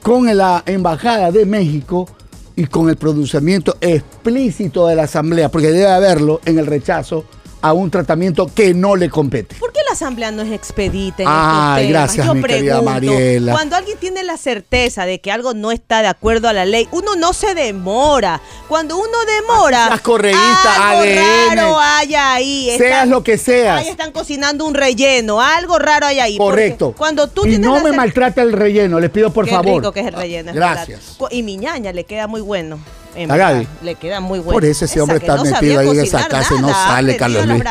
con 0.02 0.34
la 0.36 0.62
Embajada 0.66 1.30
de 1.30 1.44
México 1.44 2.08
y 2.56 2.66
con 2.66 2.88
el 2.88 2.96
pronunciamiento 2.96 3.76
explícito 3.80 4.86
de 4.86 4.96
la 4.96 5.02
Asamblea, 5.02 5.50
porque 5.50 5.70
debe 5.70 5.88
haberlo 5.88 6.40
en 6.46 6.58
el 6.58 6.66
rechazo 6.66 7.24
a 7.68 7.72
un 7.72 7.90
tratamiento 7.90 8.50
que 8.52 8.74
no 8.74 8.96
le 8.96 9.08
compete. 9.10 9.56
¿Por 9.56 9.72
qué 9.72 9.80
la 9.86 9.92
asamblea 9.94 10.30
no 10.30 10.42
es 10.42 10.52
expedita 10.52 11.22
en 11.22 11.28
Ay, 11.30 11.34
estos 11.36 11.76
temas? 11.76 11.88
gracias, 11.88 12.26
Yo 12.26 12.34
mi 12.34 12.42
querida 12.42 12.72
pregunto, 12.80 12.90
Mariela. 12.90 13.52
Cuando 13.52 13.76
alguien 13.76 13.98
tiene 13.98 14.22
la 14.24 14.36
certeza 14.36 15.06
de 15.06 15.20
que 15.20 15.30
algo 15.32 15.54
no 15.54 15.72
está 15.72 16.02
de 16.02 16.08
acuerdo 16.08 16.48
a 16.48 16.52
la 16.52 16.64
ley, 16.64 16.88
uno 16.92 17.14
no 17.16 17.32
se 17.32 17.54
demora. 17.54 18.40
Cuando 18.68 18.96
uno 18.96 19.18
demora, 19.40 19.86
Seas 19.88 20.00
correísta, 20.00 20.90
algo 20.90 21.02
ADN. 21.02 21.56
raro 21.56 21.78
hay 21.80 22.14
ahí. 22.14 22.74
Seas 22.78 23.08
lo 23.08 23.22
que 23.22 23.38
seas. 23.38 23.80
Ahí 23.80 23.88
están 23.88 24.12
cocinando 24.12 24.64
un 24.66 24.74
relleno, 24.74 25.40
algo 25.40 25.78
raro 25.78 26.06
hay 26.06 26.18
ahí. 26.20 26.36
Correcto. 26.38 26.94
Cuando 26.96 27.28
tú 27.28 27.46
y 27.46 27.58
no 27.58 27.80
me 27.82 27.92
maltrata 27.92 28.42
el 28.42 28.52
relleno, 28.52 29.00
les 29.00 29.10
pido 29.10 29.30
por 29.32 29.44
Qué 29.44 29.52
favor. 29.52 29.76
rico 29.82 29.92
que 29.92 30.00
es 30.00 30.06
el 30.06 30.14
relleno. 30.14 30.50
es 30.50 30.56
Gracias. 30.56 31.16
verdad. 31.18 31.28
Y 31.30 31.42
mi 31.42 31.56
ñaña 31.56 31.92
le 31.92 32.04
queda 32.04 32.26
muy 32.26 32.40
bueno. 32.40 32.78
En 33.16 33.30
¿A 33.30 33.34
verdad, 33.34 33.52
Gaby? 33.54 33.68
Le 33.82 33.94
queda 33.94 34.20
muy 34.20 34.38
bueno. 34.38 34.52
Por 34.52 34.64
eso 34.64 34.84
ese 34.84 34.94
Esa 34.94 35.02
hombre 35.02 35.18
está 35.18 35.36
no 35.36 35.44
metido 35.44 35.80
ahí 35.80 35.88
en 35.88 36.00
esa 36.00 36.28
casa 36.28 36.54
y 36.56 36.60
no 36.60 36.68
sale, 36.68 37.16
Carlos 37.16 37.46
Luis. 37.46 37.62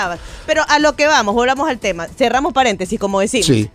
Pero 0.45 0.63
a 0.67 0.79
lo 0.79 0.95
que 0.95 1.07
vamos, 1.07 1.33
volvamos 1.35 1.69
al 1.69 1.79
tema. 1.79 2.07
Cerramos 2.07 2.53
paréntesis, 2.53 2.99
como 2.99 3.19
decimos. 3.19 3.45
Sí. 3.45 3.69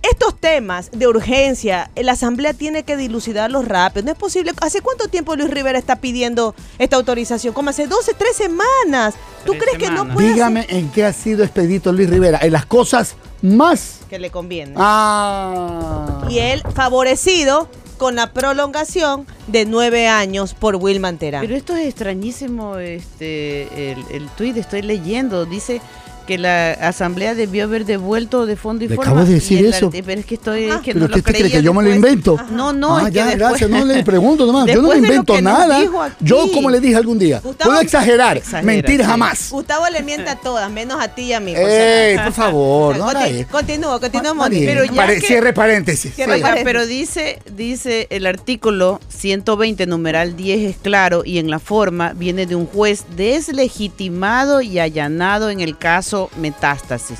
Estos 0.00 0.38
temas 0.38 0.90
de 0.92 1.08
urgencia, 1.08 1.90
la 1.96 2.12
Asamblea 2.12 2.54
tiene 2.54 2.84
que 2.84 2.96
dilucidarlos 2.96 3.66
rápido. 3.66 4.06
No 4.06 4.12
es 4.12 4.18
posible. 4.18 4.52
¿Hace 4.60 4.80
cuánto 4.80 5.08
tiempo 5.08 5.34
Luis 5.34 5.50
Rivera 5.50 5.76
está 5.76 5.96
pidiendo 5.96 6.54
esta 6.78 6.96
autorización? 6.96 7.52
Como 7.52 7.70
hace 7.70 7.88
12, 7.88 8.14
3 8.14 8.36
semanas. 8.36 9.14
¿Tú 9.44 9.52
Tres 9.52 9.64
crees 9.64 9.78
que 9.78 9.90
no 9.90 10.08
puede 10.08 10.32
Dígame 10.32 10.66
en 10.68 10.90
qué 10.90 11.04
ha 11.04 11.12
sido 11.12 11.42
expedito 11.42 11.92
Luis 11.92 12.08
Rivera. 12.08 12.38
En 12.40 12.52
las 12.52 12.64
cosas 12.64 13.16
más. 13.42 14.00
que 14.08 14.18
le 14.18 14.30
conviene? 14.30 14.74
Ah. 14.76 16.24
Y 16.30 16.38
él 16.38 16.62
favorecido 16.74 17.68
con 17.98 18.14
la 18.14 18.32
prolongación 18.32 19.26
de 19.48 19.66
nueve 19.66 20.08
años 20.08 20.54
por 20.54 20.76
Wilman 20.76 21.18
Terán. 21.18 21.42
Pero 21.42 21.56
esto 21.56 21.76
es 21.76 21.86
extrañísimo, 21.86 22.78
este, 22.78 23.92
el, 23.92 23.98
el 24.10 24.28
tuit 24.30 24.56
estoy 24.56 24.82
leyendo, 24.82 25.44
dice 25.44 25.82
que 26.28 26.36
la 26.38 26.72
asamblea 26.74 27.34
debió 27.34 27.64
haber 27.64 27.86
devuelto 27.86 28.44
de 28.44 28.54
fondo 28.54 28.84
y 28.84 28.88
Le 28.88 28.96
forma. 28.96 29.12
acabo 29.12 29.26
de 29.26 29.32
decir 29.34 29.64
eso. 29.64 29.90
Pero 29.90 30.20
es 30.20 30.26
que 30.26 30.34
estoy, 30.34 30.68
Ah. 30.70 30.82
que 30.84 30.92
¿Pero 30.92 30.98
no 31.00 31.04
usted 31.06 31.16
lo 31.16 31.22
cree 31.24 31.40
creía 31.40 31.56
que 31.56 31.62
yo 31.64 31.72
me 31.72 31.82
lo 31.82 31.94
invento? 31.94 32.36
No, 32.52 32.74
no, 32.74 32.98
Ah, 32.98 33.02
es 33.04 33.06
que 33.08 33.12
ya, 33.14 33.24
después- 33.26 33.38
gracias. 33.48 33.70
No 33.70 33.84
le 33.86 34.04
pregunto 34.04 34.44
nomás. 34.46 34.66
Yo 34.66 34.74
no 34.82 34.82
Después 34.82 35.00
me 35.00 35.08
invento 35.08 35.32
que 35.34 35.40
nada. 35.42 35.80
Yo, 36.20 36.52
como 36.52 36.68
le 36.70 36.80
dije 36.80 36.96
algún 36.96 37.18
día, 37.18 37.40
Gustavo- 37.42 37.70
puedo 37.70 37.80
exagerar, 37.80 38.36
Exagera, 38.36 38.62
mentir 38.62 39.00
sí. 39.00 39.06
jamás. 39.06 39.48
Gustavo 39.50 39.86
le 39.90 40.02
miente 40.02 40.28
a 40.28 40.36
todas, 40.36 40.70
menos 40.70 41.02
a 41.02 41.08
ti 41.08 41.22
y 41.22 41.32
a 41.32 41.40
mí. 41.40 41.54
Ey, 41.56 42.18
por 42.18 42.32
favor, 42.34 42.96
no 42.98 43.08
haga 43.08 43.20
Conti- 43.24 43.38
eso. 43.40 43.48
Continúa, 43.50 43.98
continúa, 44.00 44.34
María, 44.34 44.58
Moni. 44.60 44.66
Pero 44.66 44.84
ya 44.84 44.92
pare- 44.92 45.20
que- 45.20 45.26
Cierre 45.26 45.52
paréntesis. 45.54 46.14
Cierre 46.14 46.36
Sí. 46.36 46.42
Paréntesis. 46.42 46.64
pero 46.64 46.86
dice, 46.86 47.38
dice 47.56 48.06
el 48.10 48.26
artículo 48.26 49.00
120, 49.08 49.86
numeral 49.86 50.36
10 50.36 50.68
es 50.68 50.76
claro 50.76 51.22
y 51.24 51.38
en 51.38 51.48
la 51.50 51.58
forma 51.58 52.12
viene 52.12 52.44
de 52.44 52.54
un 52.54 52.66
juez 52.66 53.04
deslegitimado 53.16 54.60
y 54.60 54.78
allanado 54.78 55.50
en 55.50 55.60
el 55.60 55.76
caso 55.78 56.17
Metástasis. 56.36 57.18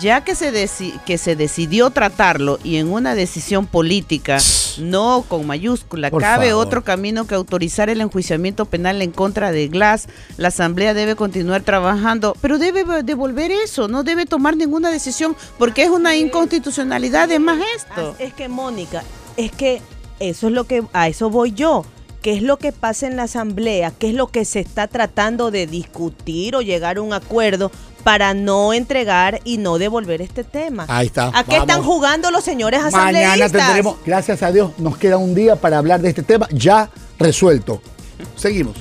Ya 0.00 0.22
que 0.24 0.34
se, 0.34 0.52
deci- 0.52 0.98
que 1.04 1.16
se 1.16 1.36
decidió 1.36 1.90
tratarlo 1.90 2.58
y 2.64 2.76
en 2.76 2.92
una 2.92 3.14
decisión 3.14 3.66
política, 3.68 4.38
no 4.78 5.24
con 5.28 5.46
mayúscula, 5.46 6.10
Por 6.10 6.20
cabe 6.20 6.48
favor. 6.50 6.66
otro 6.66 6.82
camino 6.84 7.26
que 7.28 7.36
autorizar 7.36 7.88
el 7.88 8.00
enjuiciamiento 8.00 8.64
penal 8.64 9.00
en 9.00 9.12
contra 9.12 9.52
de 9.52 9.68
Glass. 9.68 10.08
La 10.38 10.48
Asamblea 10.48 10.92
debe 10.92 11.14
continuar 11.14 11.62
trabajando, 11.62 12.36
pero 12.40 12.58
debe 12.58 13.04
devolver 13.04 13.52
eso, 13.52 13.86
no 13.86 14.02
debe 14.02 14.26
tomar 14.26 14.56
ninguna 14.56 14.90
decisión 14.90 15.36
porque 15.56 15.84
es 15.84 15.90
una 15.90 16.16
inconstitucionalidad 16.16 17.28
de 17.28 17.38
más 17.38 17.60
esto. 17.76 18.16
Ah, 18.18 18.22
Es 18.22 18.34
que, 18.34 18.48
Mónica, 18.48 19.04
es 19.36 19.52
que 19.52 19.80
eso 20.18 20.48
es 20.48 20.52
lo 20.52 20.64
que, 20.64 20.82
a 20.92 21.06
eso 21.06 21.30
voy 21.30 21.52
yo. 21.52 21.84
¿Qué 22.26 22.32
es 22.32 22.42
lo 22.42 22.56
que 22.56 22.72
pasa 22.72 23.06
en 23.06 23.14
la 23.14 23.22
asamblea? 23.22 23.92
¿Qué 23.96 24.08
es 24.08 24.14
lo 24.16 24.26
que 24.26 24.44
se 24.44 24.58
está 24.58 24.88
tratando 24.88 25.52
de 25.52 25.68
discutir 25.68 26.56
o 26.56 26.60
llegar 26.60 26.96
a 26.96 27.00
un 27.00 27.12
acuerdo 27.12 27.70
para 28.02 28.34
no 28.34 28.72
entregar 28.72 29.40
y 29.44 29.58
no 29.58 29.78
devolver 29.78 30.20
este 30.20 30.42
tema? 30.42 30.86
Ahí 30.88 31.06
está. 31.06 31.28
¿A 31.28 31.44
qué 31.44 31.52
vamos. 31.52 31.68
están 31.68 31.82
jugando 31.84 32.32
los 32.32 32.42
señores 32.42 32.80
asambleístas? 32.80 33.38
Mañana 33.38 33.48
tendremos, 33.48 33.98
gracias 34.04 34.42
a 34.42 34.50
Dios, 34.50 34.72
nos 34.78 34.98
queda 34.98 35.18
un 35.18 35.36
día 35.36 35.54
para 35.54 35.78
hablar 35.78 36.00
de 36.00 36.08
este 36.08 36.24
tema 36.24 36.48
ya 36.50 36.90
resuelto. 37.20 37.80
Seguimos. 38.34 38.74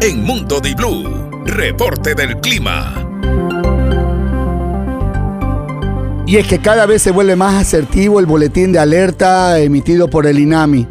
En 0.00 0.22
Mundo 0.24 0.60
Di 0.60 0.74
Blue, 0.74 1.28
reporte 1.44 2.14
del 2.14 2.40
clima. 2.40 3.01
Y 6.32 6.38
es 6.38 6.46
que 6.46 6.60
cada 6.60 6.86
vez 6.86 7.02
se 7.02 7.10
vuelve 7.10 7.36
más 7.36 7.56
asertivo 7.56 8.18
el 8.18 8.24
boletín 8.24 8.72
de 8.72 8.78
alerta 8.78 9.58
emitido 9.58 10.08
por 10.08 10.26
el 10.26 10.38
INAMI. 10.38 10.86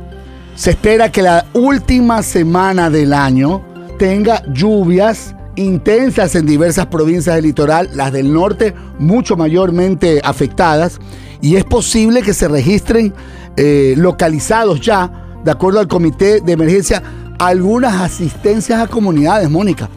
Se 0.53 0.69
espera 0.69 1.11
que 1.11 1.23
la 1.23 1.47
última 1.55 2.21
semana 2.21 2.91
del 2.91 3.11
año 3.11 3.65
tenga 3.97 4.43
lluvias 4.53 5.33
intensas 5.55 6.35
en 6.35 6.45
diversas 6.45 6.85
provincias 6.85 7.37
del 7.37 7.45
litoral, 7.45 7.89
las 7.95 8.11
del 8.11 8.31
norte 8.31 8.75
mucho 8.99 9.35
mayormente 9.35 10.21
afectadas, 10.23 10.99
y 11.41 11.55
es 11.55 11.63
posible 11.63 12.21
que 12.21 12.35
se 12.35 12.47
registren 12.47 13.11
eh, 13.57 13.95
localizados 13.97 14.79
ya, 14.79 15.11
de 15.43 15.49
acuerdo 15.49 15.79
al 15.79 15.87
comité 15.87 16.41
de 16.41 16.51
emergencia, 16.51 17.01
algunas 17.39 17.99
asistencias 17.99 18.79
a 18.79 18.85
comunidades, 18.85 19.49
Mónica. 19.49 19.89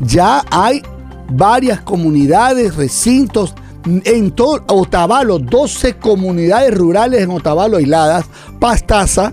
Ya 0.00 0.42
hay 0.50 0.82
varias 1.28 1.80
comunidades, 1.80 2.74
recintos 2.74 3.54
en 3.84 4.34
Otavalo, 4.36 5.38
12 5.38 5.94
comunidades 5.96 6.74
rurales 6.74 7.22
en 7.22 7.30
Otavalo 7.30 7.78
aisladas, 7.78 8.26
Pastaza, 8.58 9.32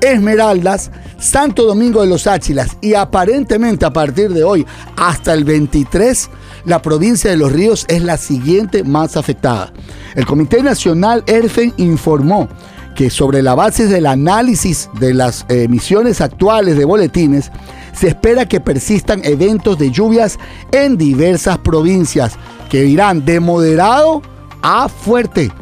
Esmeraldas, 0.00 0.90
Santo 1.18 1.64
Domingo 1.64 2.00
de 2.00 2.08
los 2.08 2.26
Áchilas 2.26 2.76
y 2.80 2.94
aparentemente 2.94 3.84
a 3.84 3.92
partir 3.92 4.32
de 4.32 4.42
hoy 4.42 4.66
hasta 4.96 5.32
el 5.32 5.44
23 5.44 6.28
la 6.64 6.82
provincia 6.82 7.30
de 7.30 7.36
Los 7.36 7.52
Ríos 7.52 7.84
es 7.88 8.02
la 8.02 8.16
siguiente 8.16 8.84
más 8.84 9.16
afectada. 9.16 9.72
El 10.14 10.26
Comité 10.26 10.62
Nacional 10.62 11.22
ERFEN 11.26 11.74
informó 11.76 12.48
que 12.94 13.10
sobre 13.10 13.42
la 13.42 13.54
base 13.54 13.86
del 13.86 14.06
análisis 14.06 14.88
de 15.00 15.14
las 15.14 15.46
emisiones 15.48 16.20
actuales 16.20 16.76
de 16.76 16.84
boletines, 16.84 17.50
se 17.92 18.08
espera 18.08 18.46
que 18.46 18.60
persistan 18.60 19.22
eventos 19.24 19.78
de 19.78 19.90
lluvias 19.90 20.38
en 20.72 20.96
diversas 20.96 21.58
provincias 21.58 22.34
que 22.72 22.86
irán 22.86 23.22
de 23.26 23.38
moderado 23.38 24.22
a 24.62 24.88
fuerte. 24.88 25.52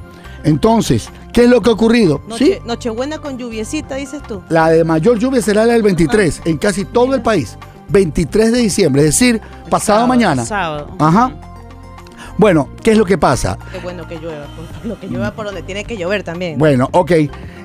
Entonces, 0.44 1.08
¿qué 1.32 1.42
es 1.42 1.50
lo 1.50 1.60
que 1.60 1.70
ha 1.70 1.72
ocurrido? 1.72 2.22
Noche, 2.28 2.62
Nochebuena 2.64 3.18
con 3.18 3.36
lluviecita, 3.36 3.96
dices 3.96 4.22
tú. 4.22 4.40
La 4.48 4.68
de 4.68 4.84
mayor 4.84 5.18
lluvia 5.18 5.42
será 5.42 5.66
la 5.66 5.72
del 5.72 5.82
23 5.82 6.42
en 6.44 6.56
casi 6.56 6.84
todo 6.84 7.16
el 7.16 7.20
país. 7.20 7.58
23 7.88 8.52
de 8.52 8.58
diciembre, 8.58 9.02
es 9.02 9.06
decir, 9.06 9.40
pasado 9.68 10.06
mañana. 10.06 10.44
Sábado. 10.46 10.94
Ajá. 11.00 11.32
Bueno, 12.40 12.70
¿qué 12.82 12.92
es 12.92 12.96
lo 12.96 13.04
que 13.04 13.18
pasa? 13.18 13.58
Qué 13.70 13.78
bueno 13.80 14.08
que 14.08 14.18
llueva, 14.18 14.46
por- 14.56 14.86
lo 14.88 14.98
que 14.98 15.08
llueva 15.08 15.30
por 15.32 15.44
donde 15.44 15.62
tiene 15.62 15.84
que 15.84 15.98
llover 15.98 16.22
también. 16.22 16.58
Bueno, 16.58 16.88
ok. 16.92 17.12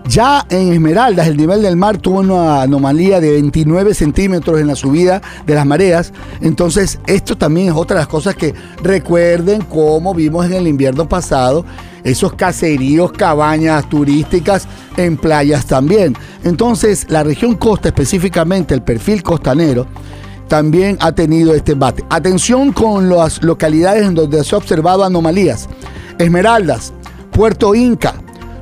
Ya 0.09 0.45
en 0.49 0.73
Esmeraldas 0.73 1.27
el 1.29 1.37
nivel 1.37 1.61
del 1.61 1.77
mar 1.77 1.97
tuvo 1.97 2.19
una 2.19 2.61
anomalía 2.63 3.21
de 3.21 3.31
29 3.31 3.93
centímetros 3.93 4.59
en 4.59 4.67
la 4.67 4.75
subida 4.75 5.21
de 5.45 5.55
las 5.55 5.65
mareas. 5.65 6.11
Entonces, 6.41 6.99
esto 7.07 7.37
también 7.37 7.69
es 7.69 7.73
otra 7.73 7.95
de 7.95 8.01
las 8.01 8.09
cosas 8.09 8.35
que 8.35 8.53
recuerden 8.83 9.61
cómo 9.61 10.13
vimos 10.13 10.45
en 10.45 10.51
el 10.51 10.67
invierno 10.67 11.07
pasado, 11.07 11.63
esos 12.03 12.33
caseríos, 12.33 13.13
cabañas 13.13 13.87
turísticas 13.87 14.67
en 14.97 15.15
playas 15.15 15.65
también. 15.67 16.17
Entonces, 16.43 17.05
la 17.09 17.23
región 17.23 17.55
costa, 17.55 17.87
específicamente 17.87 18.73
el 18.73 18.81
perfil 18.81 19.23
costanero, 19.23 19.87
también 20.47 20.97
ha 21.01 21.11
tenido 21.13 21.53
este 21.53 21.71
embate. 21.73 22.03
Atención 22.09 22.71
con 22.71 23.09
las 23.09 23.41
localidades 23.43 24.05
en 24.05 24.15
donde 24.15 24.43
se 24.43 24.55
ha 24.55 24.57
observado 24.57 25.03
anomalías. 25.03 25.67
Esmeraldas, 26.19 26.93
Puerto 27.31 27.75
Inca, 27.75 28.13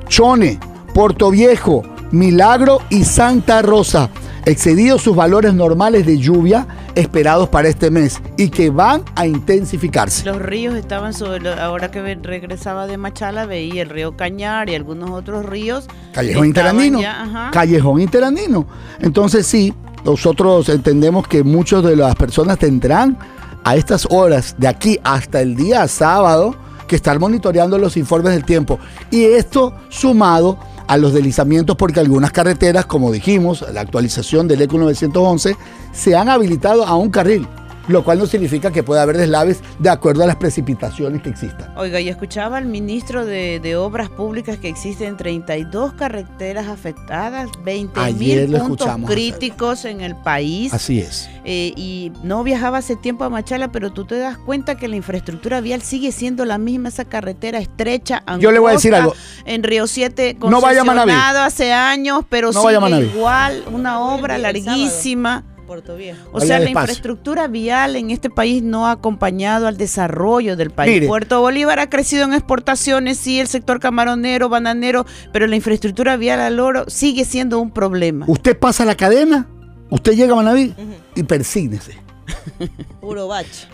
Chone, 0.07 0.59
Puerto 0.93 1.29
Viejo, 1.31 1.83
Milagro 2.11 2.79
y 2.89 3.03
Santa 3.03 3.61
Rosa, 3.61 4.09
excedidos 4.45 5.01
sus 5.01 5.15
valores 5.15 5.53
normales 5.53 6.05
de 6.05 6.17
lluvia 6.19 6.67
esperados 6.95 7.49
para 7.49 7.67
este 7.69 7.89
mes 7.89 8.21
y 8.37 8.49
que 8.49 8.69
van 8.69 9.01
a 9.15 9.25
intensificarse. 9.25 10.25
Los 10.25 10.39
ríos 10.39 10.75
estaban 10.75 11.13
sobre, 11.13 11.39
lo- 11.39 11.53
ahora 11.59 11.89
que 11.89 12.01
regresaba 12.21 12.85
de 12.85 12.97
Machala, 12.97 13.45
veía 13.47 13.81
el 13.81 13.89
río 13.89 14.15
Cañar 14.15 14.69
y 14.69 14.75
algunos 14.75 15.09
otros 15.09 15.43
ríos. 15.45 15.87
Callejón 16.13 16.45
Interandino. 16.47 17.01
ya. 17.01 17.49
Callejón 17.51 17.99
Interandino. 18.01 18.67
Entonces 18.99 19.47
sí, 19.47 19.73
nosotros 20.05 20.69
entendemos 20.69 21.27
que 21.27 21.43
muchas 21.43 21.83
de 21.83 21.95
las 21.95 22.15
personas 22.15 22.59
tendrán 22.59 23.17
a 23.63 23.75
estas 23.75 24.07
horas 24.09 24.55
de 24.57 24.67
aquí 24.67 24.99
hasta 25.03 25.41
el 25.41 25.55
día 25.55 25.87
sábado 25.87 26.55
que 26.87 26.95
estar 26.95 27.19
monitoreando 27.19 27.77
los 27.77 27.95
informes 27.97 28.33
del 28.33 28.43
tiempo. 28.43 28.79
Y 29.09 29.23
esto 29.23 29.73
sumado 29.89 30.57
a 30.87 30.97
los 30.97 31.13
deslizamientos 31.13 31.75
porque 31.77 31.99
algunas 31.99 32.31
carreteras, 32.31 32.85
como 32.85 33.11
dijimos, 33.11 33.65
la 33.73 33.81
actualización 33.81 34.47
del 34.47 34.61
ECO 34.61 34.77
911, 34.77 35.55
se 35.93 36.15
han 36.15 36.29
habilitado 36.29 36.85
a 36.85 36.95
un 36.95 37.09
carril, 37.09 37.47
lo 37.87 38.03
cual 38.03 38.19
no 38.19 38.25
significa 38.25 38.71
que 38.71 38.83
pueda 38.83 39.01
haber 39.01 39.17
deslaves 39.17 39.61
de 39.79 39.89
acuerdo 39.89 40.23
a 40.23 40.27
las 40.27 40.37
precipitaciones 40.37 41.21
que 41.21 41.29
existan. 41.29 41.73
Oiga, 41.77 41.99
y 41.99 42.09
escuchaba 42.09 42.57
al 42.57 42.65
ministro 42.65 43.25
de, 43.25 43.59
de 43.59 43.75
Obras 43.75 44.09
Públicas 44.09 44.57
que 44.57 44.69
existen 44.69 45.17
32 45.17 45.93
carreteras 45.93 46.67
afectadas, 46.67 47.49
20 47.63 47.99
Ayer 47.99 48.49
mil 48.49 48.59
puntos 48.59 48.89
críticos 49.05 49.85
en 49.85 50.01
el 50.01 50.15
país. 50.15 50.73
Así 50.73 50.99
es. 50.99 51.29
Eh, 51.45 51.73
y 51.75 52.11
no 52.23 52.43
viajaba 52.43 52.77
hace 52.77 52.95
tiempo 52.95 53.23
a 53.25 53.29
Machala, 53.29 53.71
pero 53.71 53.91
tú 53.91 54.05
te 54.05 54.17
das 54.17 54.37
cuenta 54.37 54.75
que 54.75 54.87
la 54.87 54.95
infraestructura 54.95 55.61
vial 55.61 55.81
sigue 55.81 56.11
siendo 56.11 56.45
la 56.45 56.57
misma, 56.57 56.89
esa 56.89 57.05
carretera 57.05 57.59
estrecha. 57.59 58.23
Yo 58.39 58.51
le 58.51 58.59
voy 58.59 58.71
a 58.71 58.73
decir 58.73 58.95
angosta, 58.95 59.19
algo. 59.19 59.45
En 59.45 59.63
Río 59.63 59.87
7, 59.87 60.37
No 60.39 60.61
vaya 60.61 60.83
concesionado 60.85 61.41
hace 61.41 61.73
años, 61.73 62.23
pero 62.29 62.51
No 62.51 62.63
vaya 62.63 62.79
a 62.79 62.87
sigue 62.87 63.05
igual, 63.05 63.63
una 63.71 63.99
obra 63.99 64.37
larguísima. 64.37 65.43
Puerto 65.65 65.95
Viejo. 65.95 66.19
O 66.31 66.39
sea, 66.41 66.59
la 66.59 66.69
infraestructura 66.69 67.47
vial 67.47 67.95
en 67.95 68.11
este 68.11 68.29
país 68.29 68.61
no 68.63 68.87
ha 68.87 68.91
acompañado 68.91 69.67
al 69.67 69.77
desarrollo 69.77 70.55
del 70.55 70.71
país. 70.71 70.93
Mire. 70.93 71.07
Puerto 71.07 71.39
Bolívar 71.41 71.79
ha 71.79 71.89
crecido 71.89 72.25
en 72.25 72.33
exportaciones, 72.33 73.17
sí, 73.17 73.39
el 73.39 73.47
sector 73.47 73.79
camaronero, 73.79 74.49
bananero, 74.49 75.05
pero 75.31 75.47
la 75.47 75.55
infraestructura 75.55 76.17
vial 76.17 76.39
al 76.39 76.59
oro 76.59 76.85
sigue 76.87 77.25
siendo 77.25 77.59
un 77.59 77.71
problema. 77.71 78.25
Usted 78.27 78.57
pasa 78.57 78.85
la 78.85 78.95
cadena, 78.95 79.47
usted 79.89 80.13
llega 80.13 80.33
a 80.33 80.35
Manaví 80.37 80.73
y 81.15 81.23
persígnese. 81.23 81.97
Puro 83.01 83.27
bache. 83.27 83.67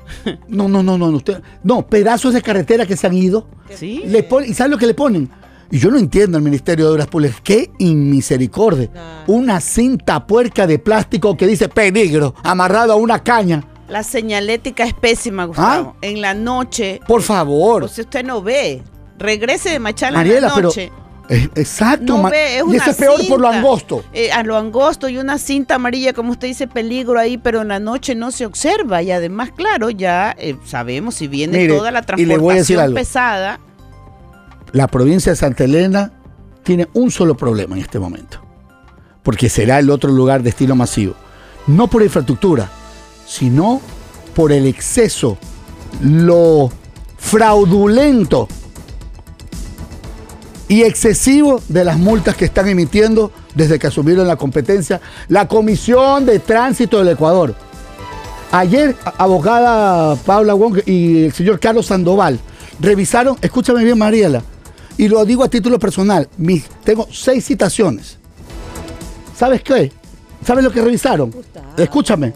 No, 0.47 0.67
no, 0.67 0.81
no, 0.83 0.97
no, 0.97 1.09
no, 1.11 1.17
usted, 1.17 1.41
no, 1.63 1.85
pedazos 1.87 2.33
de 2.33 2.41
carretera 2.41 2.85
que 2.85 2.97
se 2.97 3.07
han 3.07 3.13
ido. 3.13 3.47
¿Sí? 3.75 4.01
Le 4.05 4.23
pon- 4.23 4.43
¿Y 4.45 4.53
sabe 4.53 4.71
lo 4.71 4.77
que 4.77 4.87
le 4.87 4.93
ponen? 4.93 5.29
Y 5.71 5.77
yo 5.79 5.91
no 5.91 5.97
entiendo 5.99 6.37
al 6.37 6.43
Ministerio 6.43 6.85
de 6.87 6.91
Obras 6.93 7.07
Públicas. 7.07 7.39
¡Qué 7.43 7.69
inmisericordia! 7.77 8.89
Una 9.27 9.59
cinta 9.61 10.25
puerca 10.25 10.65
de 10.67 10.79
plástico 10.79 11.37
que 11.37 11.47
dice 11.47 11.69
peligro, 11.69 12.33
amarrado 12.43 12.93
a 12.93 12.95
una 12.95 13.23
caña. 13.23 13.63
La 13.87 14.03
señalética 14.03 14.83
es 14.83 14.93
pésima, 14.93 15.45
Gustavo. 15.45 15.95
En 16.01 16.21
la 16.21 16.33
noche, 16.33 16.99
¿Ah? 17.01 17.05
Por 17.07 17.21
favor. 17.21 17.83
o 17.83 17.87
sea, 17.87 18.03
usted 18.03 18.23
no 18.23 18.41
ve. 18.41 18.81
Regrese 19.17 19.69
de 19.69 19.79
Machala 19.79 20.21
en 20.21 20.41
la 20.41 20.53
pero. 20.53 20.67
noche. 20.69 20.91
eh, 21.27 21.49
exacto, 21.55 22.13
No 22.17 22.23
ma- 22.23 22.29
ve, 22.29 22.57
es 22.59 22.63
y 22.71 22.75
eso 22.75 22.91
es 22.91 22.95
peor 22.97 23.19
por 23.27 23.39
lo 23.41 23.47
angosto. 23.49 24.03
Eh, 24.13 24.31
a 24.31 24.43
lo 24.43 24.57
angosto 24.57 25.09
y 25.09 25.17
una 25.17 25.37
cinta 25.37 25.75
amarilla, 25.75 26.13
como 26.13 26.31
usted 26.31 26.47
dice, 26.47 26.67
peligro 26.67 27.19
ahí, 27.19 27.37
pero 27.37 27.61
en 27.61 27.67
la 27.69 27.79
noche 27.79 28.15
no 28.15 28.31
se 28.31 28.45
observa. 28.45 29.01
Y 29.03 29.11
además, 29.11 29.51
claro, 29.55 29.89
ya 29.89 30.35
eh, 30.39 30.55
sabemos 30.65 31.15
si 31.15 31.27
viene 31.27 31.57
Mire, 31.59 31.75
toda 31.77 31.91
la 31.91 32.03
y 32.17 32.25
le 32.25 32.37
voy 32.37 32.53
a 32.53 32.57
decir 32.57 32.77
transportación 32.77 32.79
algo. 32.79 32.95
pesada. 32.95 33.59
La 34.71 34.87
provincia 34.87 35.31
de 35.31 35.35
Santa 35.35 35.63
Elena 35.63 36.11
tiene 36.63 36.87
un 36.93 37.09
solo 37.11 37.35
problema 37.35 37.75
en 37.75 37.81
este 37.81 37.99
momento. 37.99 38.39
Porque 39.23 39.49
será 39.49 39.79
el 39.79 39.89
otro 39.89 40.11
lugar 40.11 40.43
destino 40.43 40.75
masivo. 40.75 41.15
No 41.67 41.87
por 41.87 42.03
infraestructura, 42.03 42.69
sino 43.25 43.81
por 44.35 44.51
el 44.51 44.65
exceso, 44.65 45.37
lo 46.01 46.71
fraudulento 47.17 48.47
y 50.67 50.83
excesivo 50.83 51.61
de 51.67 51.83
las 51.83 51.97
multas 51.97 52.35
que 52.35 52.45
están 52.45 52.69
emitiendo 52.69 53.31
desde 53.55 53.79
que 53.79 53.87
asumieron 53.87 54.27
la 54.27 54.35
competencia 54.35 55.01
la 55.27 55.47
Comisión 55.47 56.25
de 56.25 56.39
Tránsito 56.39 56.99
del 56.99 57.09
Ecuador. 57.09 57.55
Ayer, 58.51 58.95
abogada 59.17 60.15
Paula 60.15 60.53
Wong 60.53 60.79
y 60.85 61.25
el 61.25 61.33
señor 61.33 61.59
Carlos 61.59 61.87
Sandoval 61.87 62.39
revisaron, 62.79 63.37
escúchame 63.41 63.83
bien 63.83 63.97
Mariela, 63.97 64.41
y 64.99 65.07
lo 65.07 65.23
digo 65.23 65.43
a 65.45 65.49
título 65.49 65.79
personal, 65.79 66.27
mis, 66.37 66.65
tengo 66.83 67.07
seis 67.11 67.45
citaciones. 67.45 68.17
¿Sabes 69.35 69.63
qué? 69.63 69.91
¿Sabes 70.45 70.63
lo 70.63 70.71
que 70.71 70.81
revisaron? 70.81 71.33
Escúchame. 71.77 72.33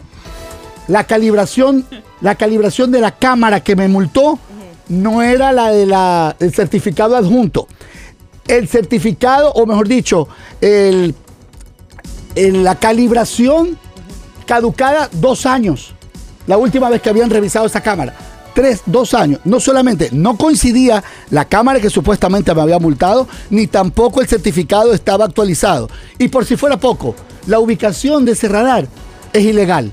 La 0.88 1.04
calibración, 1.04 1.84
la 2.22 2.34
calibración 2.36 2.90
de 2.90 3.00
la 3.00 3.12
cámara 3.12 3.60
que 3.60 3.76
me 3.76 3.86
multó 3.86 4.38
no 4.88 5.22
era 5.22 5.52
la 5.52 6.34
del 6.38 6.54
certificado 6.54 7.16
adjunto. 7.16 7.68
El 8.48 8.66
certificado, 8.68 9.52
o 9.52 9.66
mejor 9.66 9.86
dicho, 9.86 10.28
el, 10.62 11.14
el- 12.34 12.64
la 12.64 12.76
calibración 12.76 13.78
caducada 14.46 15.08
dos 15.12 15.44
años. 15.46 15.94
La 16.46 16.56
última 16.58 16.88
vez 16.88 17.02
que 17.02 17.10
habían 17.10 17.28
revisado 17.30 17.66
esa 17.66 17.82
cámara. 17.82 18.14
Tres, 18.54 18.82
dos 18.86 19.14
años. 19.14 19.40
No 19.44 19.58
solamente 19.58 20.10
no 20.12 20.36
coincidía 20.36 21.02
la 21.30 21.44
cámara 21.44 21.80
que 21.80 21.90
supuestamente 21.90 22.54
me 22.54 22.62
había 22.62 22.78
multado, 22.78 23.28
ni 23.50 23.66
tampoco 23.66 24.20
el 24.20 24.28
certificado 24.28 24.94
estaba 24.94 25.24
actualizado. 25.24 25.90
Y 26.18 26.28
por 26.28 26.44
si 26.44 26.56
fuera 26.56 26.78
poco, 26.78 27.16
la 27.46 27.58
ubicación 27.58 28.24
de 28.24 28.32
ese 28.32 28.48
radar 28.48 28.86
es 29.32 29.44
ilegal. 29.44 29.92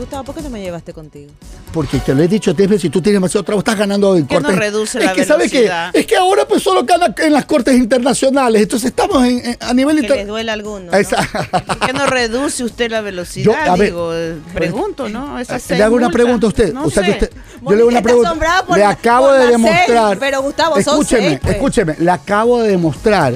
Gustavo, 0.00 0.24
¿por 0.24 0.34
qué 0.34 0.42
no 0.42 0.50
me 0.50 0.60
llevaste 0.60 0.92
contigo? 0.92 1.30
Porque 1.72 1.98
te 1.98 2.14
lo 2.14 2.22
he 2.22 2.28
dicho 2.28 2.54
tres 2.54 2.68
veces, 2.68 2.82
si 2.82 2.90
tú 2.90 3.00
tienes 3.00 3.16
demasiado 3.16 3.44
trabajo, 3.44 3.60
estás 3.60 3.78
ganando 3.78 4.16
en 4.16 4.26
¿Qué 4.26 4.34
no 4.36 4.40
cortes. 4.42 4.58
reduce 4.58 4.98
es 4.98 5.04
la 5.04 5.12
que, 5.12 5.24
¿sabe 5.24 5.48
qué? 5.48 5.70
Es 5.92 6.06
que 6.06 6.16
ahora 6.16 6.46
pues 6.48 6.62
solo 6.62 6.84
gana 6.84 7.14
en 7.18 7.32
las 7.32 7.44
cortes 7.44 7.76
internacionales. 7.76 8.62
Entonces 8.62 8.88
estamos 8.90 9.24
en- 9.24 9.44
en- 9.44 9.56
a 9.60 9.72
nivel 9.74 9.96
Que 9.96 10.02
les 10.02 10.10
internacional. 10.10 10.26
duele 10.26 10.50
a 10.50 10.54
algunos. 10.54 10.92
¿no? 10.92 11.60
¿Por 11.66 11.78
qué 11.86 11.92
no 11.92 12.06
reduce 12.06 12.64
usted 12.64 12.90
la 12.90 13.00
velocidad? 13.02 13.44
Yo, 13.66 13.72
a 13.72 13.76
ver, 13.76 13.86
Digo, 13.90 14.10
eh, 14.14 14.36
pregunto, 14.54 15.08
¿no? 15.08 15.38
Esas 15.38 15.62
Le 15.62 15.68
seis 15.76 15.80
hago 15.82 15.96
una 15.96 16.10
pregunta 16.10 16.46
a 16.46 16.48
usted. 16.48 16.72
No 16.72 16.84
o 16.84 16.90
sea 16.90 17.02
que 17.04 17.10
usted- 17.12 17.30
yo 17.62 17.70
le 17.70 17.76
hago 17.80 17.88
una 17.88 18.02
pregunta. 18.02 18.64
por 18.66 18.78
le 18.78 18.84
acabo 18.84 19.32
de 19.32 19.40
seis, 19.40 19.50
demostrar. 19.52 20.18
pero, 20.18 20.42
Gustavo, 20.42 20.76
escúcheme, 20.78 21.28
seis, 21.28 21.38
pues. 21.42 21.54
escúcheme. 21.56 21.96
Le 21.98 22.10
acabo 22.10 22.62
de 22.62 22.70
demostrar 22.70 23.34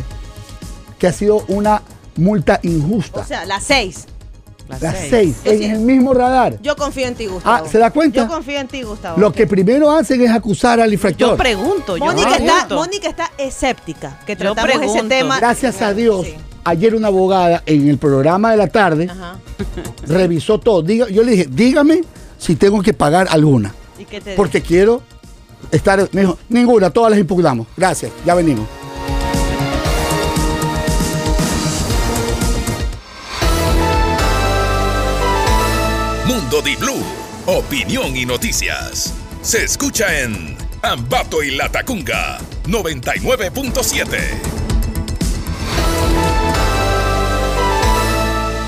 que 0.99 1.07
ha 1.07 1.13
sido 1.13 1.45
una 1.49 1.83
multa 2.17 2.59
injusta. 2.63 3.21
O 3.21 3.25
sea, 3.27 3.45
las 3.45 3.63
seis. 3.65 4.07
Las 4.69 4.81
Las 4.81 4.99
seis. 4.99 5.11
seis, 5.11 5.37
Yo 5.45 5.51
en 5.53 5.59
sí. 5.59 5.65
el 5.67 5.81
mismo 5.81 6.15
radar. 6.15 6.59
Yo 6.63 6.75
confío 6.75 7.07
en 7.07 7.15
ti, 7.15 7.27
Gustavo. 7.27 7.65
Ah, 7.67 7.69
¿se 7.71 7.79
da 7.79 7.91
cuenta? 7.91 8.23
Yo 8.23 8.29
confío 8.29 8.59
en 8.59 8.67
ti, 8.69 8.83
Gustavo. 8.83 9.21
Lo 9.21 9.31
que 9.33 9.47
primero 9.47 9.91
hacen 9.91 10.23
es 10.23 10.31
acusar 10.31 10.81
al 10.81 10.89
Yo 10.89 10.95
infractor. 10.95 11.37
pregunto, 11.37 11.97
yo 11.99 12.05
Mónica, 12.07 12.37
está, 12.37 12.45
pregunto. 12.67 12.75
Mónica 12.77 13.09
está 13.09 13.31
escéptica. 13.37 14.19
Que 14.27 14.33
Yo 14.37 14.55
tratamos 14.55 14.97
ese 14.97 15.03
tema. 15.07 15.37
Gracias 15.39 15.83
a 15.83 15.93
Dios, 15.93 16.25
Sí. 16.27 16.35
ayer 16.65 16.95
una 16.95 17.09
abogada 17.09 17.63
en 17.67 17.89
el 17.89 17.99
programa 17.99 18.53
de 18.53 18.57
la 18.57 18.67
tarde 18.69 19.09
Ajá. 19.11 19.37
revisó 20.07 20.59
todo. 20.59 20.83
Diga- 20.83 21.09
yo 21.11 21.23
le 21.23 21.33
dije, 21.33 21.47
dígame 21.51 22.03
si 22.39 22.57
tengo 22.57 22.81
que 22.83 22.95
pagar 22.95 23.27
alguna. 23.31 23.75
¿Y 23.99 24.07
qué 24.07 24.21
te 24.21 24.35
Porque 24.35 24.63
quiero 24.63 25.03
estar. 25.71 26.09
Me 26.13 26.23
dijo, 26.23 26.39
ninguna, 26.49 26.89
todas 26.91 27.11
las 27.11 27.21
impugnamos. 27.21 27.67
Gracias, 27.77 28.11
ya 28.25 28.35
venimos. 28.35 28.67
Mundo 36.55 36.71
Di 36.71 36.77
Blue, 36.77 37.03
opinión 37.47 38.17
y 38.17 38.25
noticias. 38.25 39.13
Se 39.43 39.65
escucha 39.65 40.21
en 40.21 40.57
Ambato 40.83 41.43
y 41.43 41.51
Latacunga 41.51 42.39
99.7. 42.69 44.07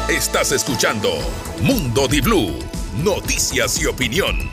Estás 0.09 0.51
escuchando 0.51 1.13
Mundo 1.61 2.09
Di 2.09 2.21
Blue, 2.21 2.59
noticias 3.05 3.81
y 3.81 3.87
opinión. 3.87 4.51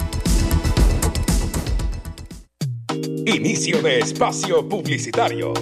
Inicio 3.25 3.81
de 3.81 3.97
espacio 3.97 4.69
publicitario. 4.69 5.53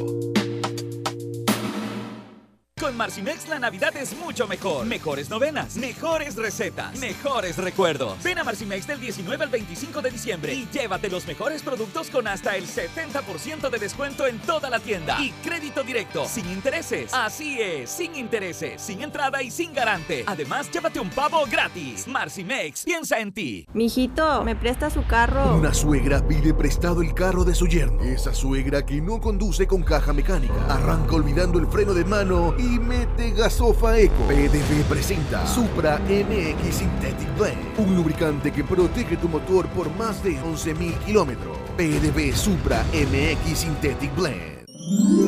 Marcimex 3.01 3.49
la 3.49 3.57
Navidad 3.57 3.97
es 3.97 4.15
mucho 4.15 4.47
mejor. 4.47 4.85
Mejores 4.85 5.27
novenas, 5.27 5.75
mejores 5.75 6.35
recetas, 6.35 6.95
mejores 6.99 7.57
recuerdos. 7.57 8.21
Ven 8.21 8.37
a 8.37 8.43
Marcimex 8.43 8.85
del 8.85 8.99
19 8.99 9.43
al 9.43 9.49
25 9.49 10.03
de 10.03 10.11
diciembre 10.11 10.53
y 10.53 10.67
llévate 10.71 11.09
los 11.09 11.25
mejores 11.25 11.63
productos 11.63 12.11
con 12.11 12.27
hasta 12.27 12.55
el 12.55 12.67
70% 12.67 13.71
de 13.71 13.79
descuento 13.79 14.27
en 14.27 14.37
toda 14.37 14.69
la 14.69 14.79
tienda. 14.79 15.19
Y 15.19 15.31
crédito 15.43 15.81
directo, 15.81 16.27
sin 16.27 16.47
intereses. 16.51 17.11
Así 17.11 17.59
es, 17.59 17.89
sin 17.89 18.15
intereses, 18.15 18.79
sin 18.79 19.01
entrada 19.01 19.41
y 19.41 19.49
sin 19.49 19.73
garante. 19.73 20.23
Además, 20.27 20.69
llévate 20.69 20.99
un 20.99 21.09
pavo 21.09 21.43
gratis. 21.49 22.07
Marcimex, 22.07 22.83
piensa 22.83 23.19
en 23.19 23.31
ti. 23.31 23.65
Mijito, 23.73 24.43
¿me 24.43 24.55
presta 24.55 24.91
su 24.91 25.03
carro? 25.07 25.55
Una 25.55 25.73
suegra 25.73 26.21
pide 26.27 26.53
prestado 26.53 27.01
el 27.01 27.15
carro 27.15 27.45
de 27.45 27.55
su 27.55 27.65
yerno. 27.65 28.03
Esa 28.03 28.31
suegra 28.31 28.85
que 28.85 29.01
no 29.01 29.19
conduce 29.19 29.65
con 29.65 29.81
caja 29.81 30.13
mecánica. 30.13 30.53
Arranca 30.69 31.15
olvidando 31.15 31.57
el 31.57 31.65
freno 31.65 31.95
de 31.95 32.05
mano 32.05 32.53
y 32.59 32.90
mete 32.91 33.31
gasofa 33.31 33.97
eco. 33.97 34.27
PDV 34.27 34.83
presenta 34.89 35.45
Supra 35.47 35.97
MX 35.99 36.75
Synthetic 36.75 37.37
Blend. 37.37 37.79
Un 37.79 37.95
lubricante 37.95 38.51
que 38.51 38.63
protege 38.63 39.15
tu 39.15 39.29
motor 39.29 39.67
por 39.69 39.89
más 39.95 40.21
de 40.21 40.31
11.000 40.31 40.97
kilómetros. 41.05 41.57
PDV 41.77 42.35
Supra 42.35 42.83
MX 42.91 43.57
Synthetic 43.57 44.13
Blend. 44.15 44.60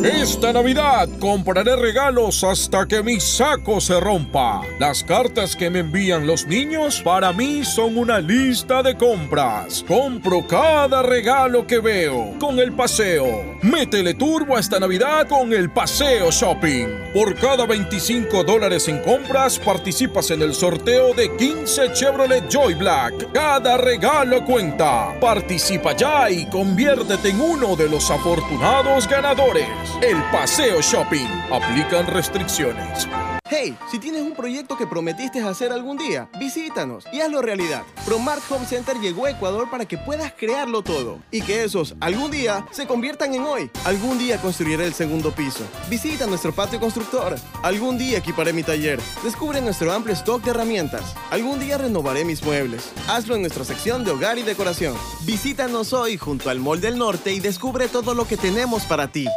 Esta 0.03 0.51
Navidad 0.51 1.07
compraré 1.20 1.78
regalos 1.78 2.43
hasta 2.43 2.86
que 2.86 3.01
mi 3.01 3.22
saco 3.22 3.80
se 3.80 3.97
rompa. 4.01 4.61
Las 4.78 5.01
cartas 5.01 5.55
que 5.55 5.70
me 5.70 5.80
envían 5.80 6.28
los 6.28 6.45
niños 6.45 7.01
para 7.01 7.32
mí 7.32 7.64
son 7.64 7.97
una 7.97 8.20
lista 8.20 8.84
de 8.84 8.97
compras. 8.97 9.86
Compro 9.88 10.45
cada 10.45 11.03
regalo 11.03 11.66
que 11.66 11.80
veo 11.80 12.34
con 12.38 12.59
el 12.59 12.74
paseo. 12.74 13.57
Métele 13.61 14.14
turbo 14.16 14.57
esta 14.57 14.78
Navidad 14.80 15.28
con 15.30 15.53
el 15.53 15.70
paseo 15.70 16.32
shopping. 16.32 16.88
Por 17.14 17.36
cada 17.36 17.66
25 17.66 18.43
dólares 18.43 18.89
en 18.89 18.99
compras 18.99 19.57
participas 19.57 20.32
en 20.32 20.41
el 20.41 20.53
sorteo 20.53 21.14
de 21.14 21.34
15 21.38 21.93
Chevrolet 21.93 22.49
Joy 22.49 22.74
Black. 22.74 23.32
Cada 23.32 23.78
regalo 23.78 24.43
cuenta. 24.43 25.18
Participa 25.22 25.95
ya 25.95 26.30
y 26.30 26.45
conviértete 26.47 27.30
en 27.30 27.39
uno 27.39 27.78
de 27.78 27.88
los 27.88 28.11
afortunados 28.11 29.07
ganadores. 29.07 29.53
El 30.01 30.24
Paseo 30.32 30.82
Shopping. 30.82 31.28
Aplican 31.51 32.08
restricciones. 32.08 33.08
Hey, 33.56 33.78
si 33.91 33.99
tienes 33.99 34.24
un 34.24 34.34
proyecto 34.34 34.76
que 34.76 34.88
prometiste 34.88 35.39
hacer 35.39 35.72
algún 35.72 35.95
día, 35.95 36.28
visítanos 36.39 37.06
y 37.14 37.22
hazlo 37.22 37.39
realidad. 37.39 37.84
Promart 38.04 38.41
Home 38.49 38.66
Center 38.66 38.97
llegó 38.99 39.28
a 39.28 39.30
Ecuador 39.30 39.70
para 39.70 39.86
que 39.86 39.95
puedas 39.95 40.34
crearlo 40.34 40.82
todo 40.82 41.20
y 41.30 41.43
que 41.43 41.64
esos 41.64 41.93
algún 41.99 42.32
día 42.32 42.66
se 42.72 42.88
conviertan 42.88 43.36
en 43.36 43.43
hoy. 43.43 43.70
Algún 43.86 44.18
día 44.18 44.41
construiré 44.41 44.88
el 44.88 44.95
segundo 44.95 45.36
piso. 45.36 45.64
Visita 45.88 46.26
nuestro 46.26 46.51
patio 46.51 46.80
constructor. 46.80 47.36
Algún 47.62 47.99
día 47.99 48.18
equiparé 48.18 48.54
mi 48.54 48.64
taller. 48.64 48.99
Descubre 49.24 49.62
nuestro 49.62 49.93
amplio 49.93 50.16
stock 50.16 50.43
de 50.43 50.49
herramientas. 50.49 51.14
Algún 51.30 51.60
día 51.60 51.78
renovaré 51.78 52.26
mis 52.26 52.41
muebles. 52.41 52.91
Hazlo 53.08 53.36
en 53.36 53.41
nuestra 53.41 53.66
sección 53.66 54.04
de 54.04 54.10
hogar 54.10 54.39
y 54.39 54.41
decoración. 54.41 54.95
Visítanos 55.26 55.93
hoy 55.93 56.18
junto 56.18 56.49
al 56.49 56.60
Mall 56.60 56.82
del 56.82 56.97
Norte 56.97 57.32
y 57.32 57.39
descubre 57.39 57.88
todo 57.88 58.16
lo 58.16 58.26
que 58.26 58.36
tenemos 58.36 58.86
para 58.86 59.10
ti. 59.10 59.28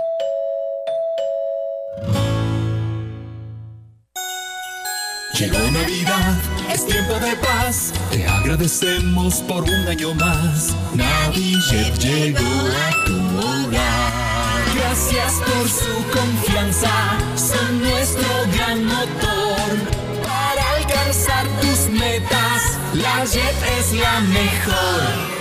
Llegó 5.39 5.71
Navidad, 5.71 6.39
es 6.73 6.87
tiempo 6.87 7.13
de 7.19 7.37
paz. 7.37 7.93
Te 8.11 8.27
agradecemos 8.27 9.43
por 9.43 9.65
un 9.65 9.87
año 9.87 10.15
más. 10.15 10.75
Navijet 10.95 11.99
llegó 11.99 12.41
a 12.41 13.05
tu 13.05 13.17
hogar. 13.39 14.65
Gracias 14.75 15.35
por 15.45 15.69
su 15.69 16.19
confianza, 16.19 16.89
son 17.37 17.83
nuestro 17.83 18.27
gran 18.55 18.87
motor. 18.87 19.93
Para 20.25 20.77
alcanzar 20.79 21.47
tus 21.61 21.91
metas, 21.91 22.79
la 22.95 23.27
Jet 23.27 23.57
es 23.79 23.93
la 23.93 24.21
mejor. 24.21 25.37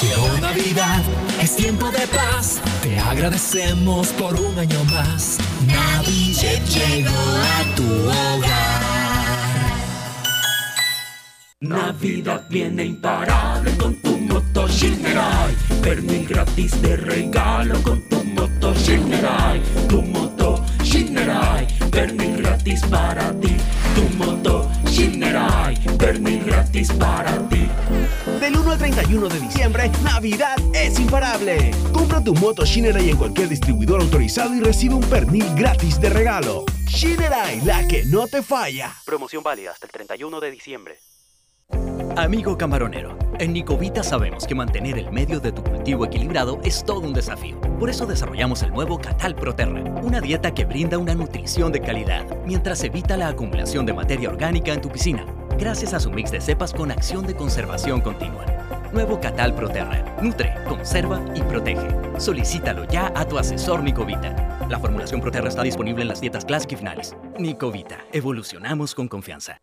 Llegó 0.00 0.38
Navidad, 0.38 1.02
es 1.42 1.56
tiempo 1.56 1.90
de 1.90 2.06
paz. 2.06 2.60
Te 2.82 3.00
agradecemos 3.00 4.08
por 4.10 4.40
un 4.40 4.56
año 4.60 4.84
más. 4.84 5.38
Navijet 5.66 6.64
llegó 6.68 7.10
a 7.10 7.74
tu 7.74 7.84
hogar. 7.84 8.89
Navidad 11.62 12.46
viene 12.48 12.86
imparable 12.86 13.76
con 13.76 13.94
tu 13.96 14.16
moto 14.16 14.66
Shinerai. 14.66 15.54
Pernil 15.82 16.26
gratis 16.26 16.80
de 16.80 16.96
regalo 16.96 17.82
con 17.82 18.00
tu 18.08 18.24
moto 18.24 18.72
Shinerai. 18.72 19.60
Tu 19.86 20.00
moto 20.00 20.64
Shinerai. 20.82 21.66
Pernil 21.90 22.38
gratis 22.38 22.80
para 22.86 23.38
ti. 23.40 23.58
Tu 23.94 24.16
moto 24.16 24.70
Shinerai. 24.86 25.76
Pernil 25.98 26.44
gratis 26.44 26.90
para 26.94 27.36
ti. 27.50 27.68
Del 28.40 28.56
1 28.56 28.70
al 28.70 28.78
31 28.78 29.28
de 29.28 29.40
diciembre, 29.40 29.90
Navidad 30.02 30.56
es 30.72 30.98
imparable. 30.98 31.72
Compra 31.92 32.24
tu 32.24 32.34
moto 32.36 32.64
Shinerai 32.64 33.10
en 33.10 33.18
cualquier 33.18 33.50
distribuidor 33.50 34.00
autorizado 34.00 34.54
y 34.54 34.60
recibe 34.60 34.94
un 34.94 35.04
pernil 35.04 35.44
gratis 35.54 36.00
de 36.00 36.08
regalo. 36.08 36.64
Shinerai, 36.86 37.60
la 37.66 37.86
que 37.86 38.06
no 38.06 38.26
te 38.28 38.42
falla. 38.42 38.94
Promoción 39.04 39.42
válida 39.42 39.72
hasta 39.72 39.84
el 39.84 39.92
31 39.92 40.40
de 40.40 40.50
diciembre. 40.50 40.98
Amigo 42.20 42.58
camaronero, 42.58 43.16
en 43.38 43.54
Nicovita 43.54 44.02
sabemos 44.02 44.46
que 44.46 44.54
mantener 44.54 44.98
el 44.98 45.10
medio 45.10 45.40
de 45.40 45.52
tu 45.52 45.62
cultivo 45.62 46.04
equilibrado 46.04 46.60
es 46.64 46.84
todo 46.84 47.00
un 47.00 47.14
desafío. 47.14 47.58
Por 47.78 47.88
eso 47.88 48.04
desarrollamos 48.04 48.62
el 48.62 48.72
nuevo 48.72 48.98
Catal 48.98 49.34
Proterra, 49.34 49.82
una 50.02 50.20
dieta 50.20 50.52
que 50.52 50.66
brinda 50.66 50.98
una 50.98 51.14
nutrición 51.14 51.72
de 51.72 51.80
calidad, 51.80 52.26
mientras 52.44 52.84
evita 52.84 53.16
la 53.16 53.28
acumulación 53.28 53.86
de 53.86 53.94
materia 53.94 54.28
orgánica 54.28 54.74
en 54.74 54.82
tu 54.82 54.90
piscina, 54.90 55.24
gracias 55.58 55.94
a 55.94 56.00
su 56.00 56.10
mix 56.10 56.30
de 56.30 56.42
cepas 56.42 56.74
con 56.74 56.90
acción 56.90 57.26
de 57.26 57.34
conservación 57.34 58.02
continua. 58.02 58.44
Nuevo 58.92 59.18
Catal 59.18 59.54
Proterra, 59.54 60.04
nutre, 60.20 60.52
conserva 60.68 61.22
y 61.34 61.40
protege. 61.40 61.88
Solicítalo 62.18 62.84
ya 62.84 63.12
a 63.16 63.26
tu 63.26 63.38
asesor 63.38 63.82
Nicovita. 63.82 64.66
La 64.68 64.78
formulación 64.78 65.22
Proterra 65.22 65.48
está 65.48 65.62
disponible 65.62 66.02
en 66.02 66.08
las 66.08 66.20
dietas 66.20 66.44
Classic 66.44 66.72
y 66.72 66.76
finales. 66.76 67.16
Nicovita, 67.38 68.04
evolucionamos 68.12 68.94
con 68.94 69.08
confianza. 69.08 69.62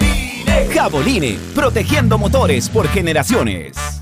Caboline, 0.81 1.37
protegiendo 1.53 2.17
motores 2.17 2.67
por 2.67 2.87
generaciones. 2.87 4.01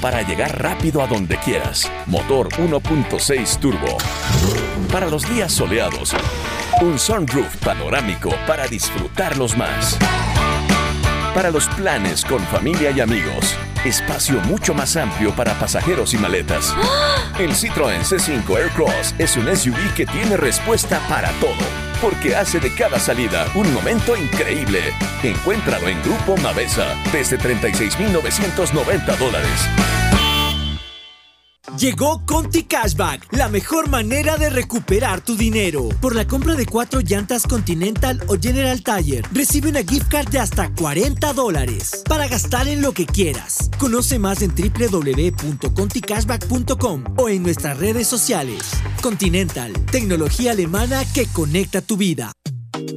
Para 0.00 0.22
llegar 0.22 0.62
rápido 0.62 1.02
a 1.02 1.06
donde 1.06 1.36
quieras. 1.38 1.90
Motor 2.06 2.48
1.6 2.50 3.58
turbo. 3.58 3.98
Para 4.92 5.08
los 5.08 5.28
días 5.28 5.52
soleados, 5.52 6.14
un 6.80 6.98
sunroof 6.98 7.56
panorámico 7.58 8.30
para 8.46 8.66
disfrutarlos 8.66 9.56
más. 9.56 9.98
Para 11.34 11.50
los 11.50 11.68
planes 11.68 12.24
con 12.24 12.40
familia 12.46 12.90
y 12.90 13.00
amigos, 13.00 13.54
espacio 13.84 14.40
mucho 14.42 14.72
más 14.72 14.96
amplio 14.96 15.34
para 15.34 15.58
pasajeros 15.58 16.14
y 16.14 16.18
maletas. 16.18 16.74
El 17.38 17.50
Citroën 17.50 18.00
C5 18.00 18.56
Aircross 18.56 19.14
es 19.18 19.36
un 19.36 19.54
SUV 19.54 19.94
que 19.94 20.06
tiene 20.06 20.36
respuesta 20.36 20.98
para 21.08 21.30
todo, 21.32 21.52
porque 22.00 22.34
hace 22.34 22.60
de 22.60 22.72
cada 22.72 22.98
salida 22.98 23.46
un 23.54 23.72
momento 23.72 24.16
increíble. 24.16 24.92
Encuéntralo 25.22 25.88
en 25.88 26.02
Grupo 26.02 26.36
Mavesa 26.36 26.96
desde 27.12 27.38
36.990 27.38 29.16
dólares. 29.16 30.05
Llegó 31.78 32.24
Conti 32.24 32.62
Cashback, 32.62 33.26
la 33.32 33.48
mejor 33.48 33.88
manera 33.88 34.36
de 34.38 34.50
recuperar 34.50 35.20
tu 35.20 35.36
dinero. 35.36 35.88
Por 36.00 36.14
la 36.14 36.24
compra 36.26 36.54
de 36.54 36.64
cuatro 36.64 37.00
llantas 37.00 37.42
Continental 37.42 38.22
o 38.28 38.36
General 38.40 38.80
Tire, 38.82 39.22
recibe 39.32 39.68
una 39.68 39.82
gift 39.82 40.08
card 40.08 40.28
de 40.28 40.38
hasta 40.38 40.72
40 40.74 41.32
dólares 41.32 42.04
para 42.08 42.28
gastar 42.28 42.68
en 42.68 42.80
lo 42.80 42.92
que 42.92 43.04
quieras. 43.04 43.68
Conoce 43.78 44.16
más 44.18 44.40
en 44.42 44.54
www.conticashback.com 44.54 47.04
o 47.16 47.28
en 47.28 47.42
nuestras 47.42 47.78
redes 47.78 48.06
sociales. 48.06 48.62
Continental, 49.02 49.72
tecnología 49.90 50.52
alemana 50.52 51.02
que 51.12 51.26
conecta 51.26 51.82
tu 51.82 51.96
vida. 51.96 52.30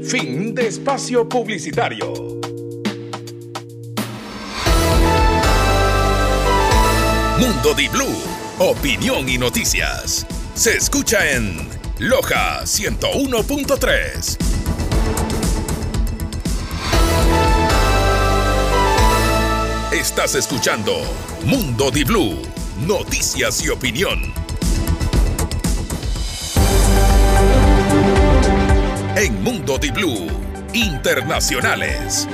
Fin 0.04 0.54
de 0.54 0.68
espacio 0.68 1.28
publicitario. 1.28 2.14
Mundo 7.40 7.74
Di 7.74 7.88
Blue, 7.88 8.18
opinión 8.60 9.30
y 9.30 9.38
noticias. 9.38 10.28
Se 10.54 10.76
escucha 10.76 11.32
en 11.32 11.70
Loja 11.98 12.64
101.3. 12.64 14.38
Estás 19.94 20.36
escuchando 20.36 20.94
Mundo 21.46 21.90
Di 21.90 22.04
Blue, 22.04 22.42
noticias 22.86 23.64
y 23.64 23.70
opinión. 23.70 24.34
En 29.16 29.42
Mundo 29.42 29.78
Di 29.78 29.92
Blue, 29.92 30.28
internacionales. 30.74 32.28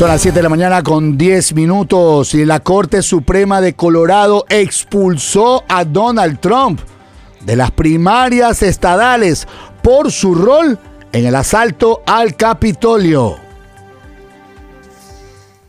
Son 0.00 0.08
las 0.08 0.22
7 0.22 0.38
de 0.38 0.42
la 0.42 0.48
mañana 0.48 0.82
con 0.82 1.18
10 1.18 1.52
minutos 1.52 2.32
y 2.32 2.46
la 2.46 2.60
Corte 2.60 3.02
Suprema 3.02 3.60
de 3.60 3.76
Colorado 3.76 4.46
expulsó 4.48 5.62
a 5.68 5.84
Donald 5.84 6.40
Trump 6.40 6.80
de 7.42 7.54
las 7.54 7.70
primarias 7.70 8.62
estadales 8.62 9.46
por 9.82 10.10
su 10.10 10.34
rol 10.34 10.78
en 11.12 11.26
el 11.26 11.34
asalto 11.34 12.00
al 12.06 12.34
Capitolio. 12.34 13.36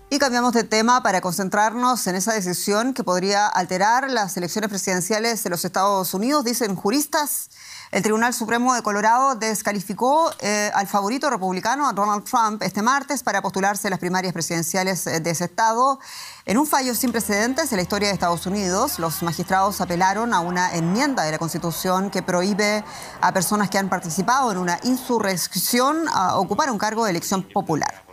Y 0.09 0.17
cambiamos 0.17 0.53
de 0.53 0.63
tema 0.63 1.03
para 1.03 1.19
concentrarnos 1.19 2.07
en 2.07 2.15
esa 2.15 2.32
decisión 2.32 2.93
que 2.93 3.03
podría 3.03 3.47
alterar 3.47 4.09
las 4.09 4.38
elecciones 4.38 4.69
presidenciales 4.69 5.43
de 5.43 5.49
los 5.49 5.65
Estados 5.65 6.13
Unidos, 6.13 6.45
dicen 6.45 6.77
juristas. 6.77 7.49
El 7.92 8.04
Tribunal 8.04 8.34
Supremo 8.34 8.74
de 8.74 8.82
Colorado 8.84 9.36
descalificó 9.36 10.32
eh, 10.39 10.72
al 10.74 10.88
favorito 10.88 11.30
republicano, 11.30 11.92
Donald 11.92 12.24
Trump, 12.24 12.64
este 12.64 12.82
martes 12.82 13.22
para 13.22 13.42
postularse 13.42 13.88
a 13.88 13.89
las 13.89 14.00
primarias 14.00 14.32
presidenciales 14.32 15.06
eh, 15.08 15.20
de 15.20 15.30
ese 15.30 15.44
estado. 15.44 16.00
En 16.46 16.58
un 16.58 16.66
fallo 16.66 16.96
sin 16.96 17.12
precedentes 17.12 17.70
en 17.74 17.76
la 17.76 17.82
historia 17.82 18.08
de 18.08 18.14
Estados 18.14 18.46
Unidos, 18.46 18.98
los 18.98 19.22
magistrados 19.24 19.82
apelaron 19.82 20.34
a 20.34 20.39
una 20.39 20.74
enmienda 20.74 21.24
de 21.24 21.34
la 21.34 21.38
Constitución 21.38 22.10
que 22.12 22.22
prohíbe 22.24 22.86
a 23.20 23.34
personas 23.34 23.70
que 23.70 23.78
han 23.78 23.89
participado 23.89 24.54
en 24.54 24.58
una 24.58 24.80
insurrección 24.84 26.06
a 26.14 26.38
ocupar 26.38 26.72
un 26.72 26.78
cargo 26.78 27.04
de 27.04 27.12
elección 27.12 27.44
popular. 27.44 28.06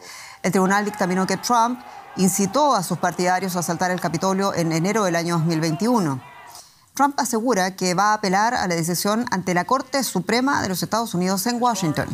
El 0.42 0.50
tribunal 0.50 0.86
dictaminó 0.86 1.24
que 1.24 1.36
Trump 1.36 1.80
incitó 2.16 2.74
a 2.74 2.82
sus 2.82 2.98
partidarios 2.98 3.54
a 3.54 3.60
asaltar 3.60 3.92
el 3.92 4.00
Capitolio 4.00 4.52
en 4.54 4.72
enero 4.72 5.04
del 5.04 5.14
año 5.14 5.38
2021. 5.38 6.37
Trump 6.98 7.14
asegura 7.20 7.76
que 7.76 7.94
va 7.94 8.10
a 8.10 8.14
apelar 8.14 8.54
a 8.54 8.66
la 8.66 8.74
decisión 8.74 9.24
ante 9.30 9.54
la 9.54 9.64
Corte 9.64 10.02
Suprema 10.02 10.60
de 10.62 10.68
los 10.68 10.82
Estados 10.82 11.14
Unidos 11.14 11.46
en 11.46 11.62
Washington. 11.62 12.08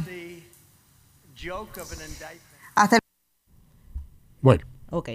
Hasta 2.75 2.97
el... 2.97 3.01
Bueno. 4.43 4.67
Ok, 4.91 5.09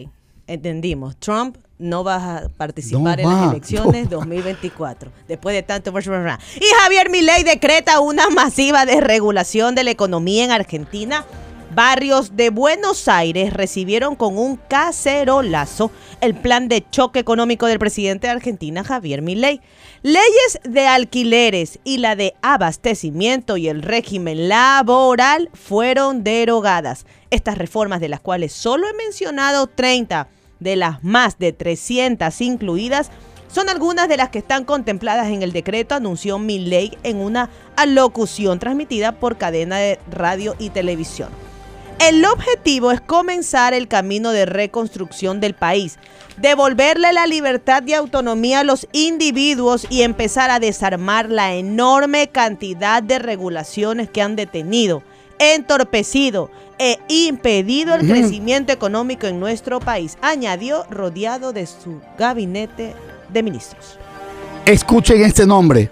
entendimos. 0.47 1.17
Trump 1.17 1.57
no 1.77 2.03
va 2.03 2.37
a 2.37 2.49
participar 2.49 3.21
No 3.21 3.23
en 3.23 3.27
va, 3.27 3.41
las 3.41 3.51
elecciones 3.51 4.09
no 4.09 4.17
va. 4.17 4.25
2024. 4.25 5.11
Después 5.27 5.53
de 5.53 5.61
tanto... 5.61 5.91
Y 5.91 6.65
Javier 6.81 7.11
Milei 7.11 7.43
decreta 7.43 7.99
una 7.99 8.27
masiva 8.31 8.87
desregulación 8.87 9.75
de 9.75 9.83
la 9.83 9.91
economía 9.91 10.45
en 10.45 10.51
Argentina. 10.51 11.25
Barrios 11.79 12.35
de 12.35 12.49
Buenos 12.49 13.07
Aires 13.07 13.53
recibieron 13.53 14.17
con 14.17 14.37
un 14.37 14.57
cacerolazo 14.57 15.91
el 16.19 16.35
plan 16.35 16.67
de 16.67 16.85
choque 16.89 17.19
económico 17.19 17.67
del 17.67 17.79
presidente 17.79 18.27
de 18.27 18.33
Argentina, 18.33 18.83
Javier 18.83 19.21
Milei. 19.21 19.61
Leyes 20.01 20.59
de 20.65 20.87
alquileres 20.87 21.79
y 21.85 21.99
la 21.99 22.17
de 22.17 22.33
abastecimiento 22.41 23.55
y 23.55 23.69
el 23.69 23.81
régimen 23.81 24.49
laboral 24.49 25.49
fueron 25.53 26.25
derogadas. 26.25 27.05
Estas 27.29 27.57
reformas, 27.57 28.01
de 28.01 28.09
las 28.09 28.19
cuales 28.19 28.51
solo 28.51 28.85
he 28.85 28.93
mencionado 28.93 29.67
30 29.67 30.27
de 30.59 30.75
las 30.75 31.01
más 31.01 31.39
de 31.39 31.53
300 31.53 32.41
incluidas, 32.41 33.09
son 33.47 33.69
algunas 33.69 34.09
de 34.09 34.17
las 34.17 34.31
que 34.31 34.39
están 34.39 34.65
contempladas 34.65 35.27
en 35.27 35.43
el 35.43 35.53
decreto, 35.53 35.95
anunció 35.95 36.39
Milei 36.39 36.97
en 37.03 37.21
una 37.21 37.49
alocución 37.77 38.59
transmitida 38.59 39.13
por 39.13 39.37
cadena 39.37 39.77
de 39.77 39.97
radio 40.11 40.57
y 40.59 40.71
televisión. 40.71 41.29
El 41.99 42.23
objetivo 42.23 42.91
es 42.91 43.01
comenzar 43.01 43.73
el 43.73 43.89
camino 43.89 44.31
de 44.31 44.45
reconstrucción 44.45 45.41
del 45.41 45.53
país, 45.53 45.99
devolverle 46.37 47.11
la 47.11 47.27
libertad 47.27 47.83
y 47.85 47.93
autonomía 47.93 48.61
a 48.61 48.63
los 48.63 48.87
individuos 48.93 49.85
y 49.89 50.03
empezar 50.03 50.49
a 50.49 50.61
desarmar 50.61 51.29
la 51.29 51.55
enorme 51.55 52.29
cantidad 52.29 53.03
de 53.03 53.19
regulaciones 53.19 54.09
que 54.09 54.21
han 54.21 54.37
detenido, 54.37 55.03
entorpecido 55.39 56.49
e 56.77 56.97
impedido 57.09 57.95
el 57.95 58.07
crecimiento 58.07 58.71
económico 58.71 59.27
en 59.27 59.41
nuestro 59.41 59.81
país, 59.81 60.17
añadió 60.21 60.85
rodeado 60.89 61.51
de 61.51 61.65
su 61.65 61.99
gabinete 62.17 62.93
de 63.27 63.43
ministros. 63.43 63.99
Escuchen 64.65 65.21
este 65.21 65.45
nombre. 65.45 65.89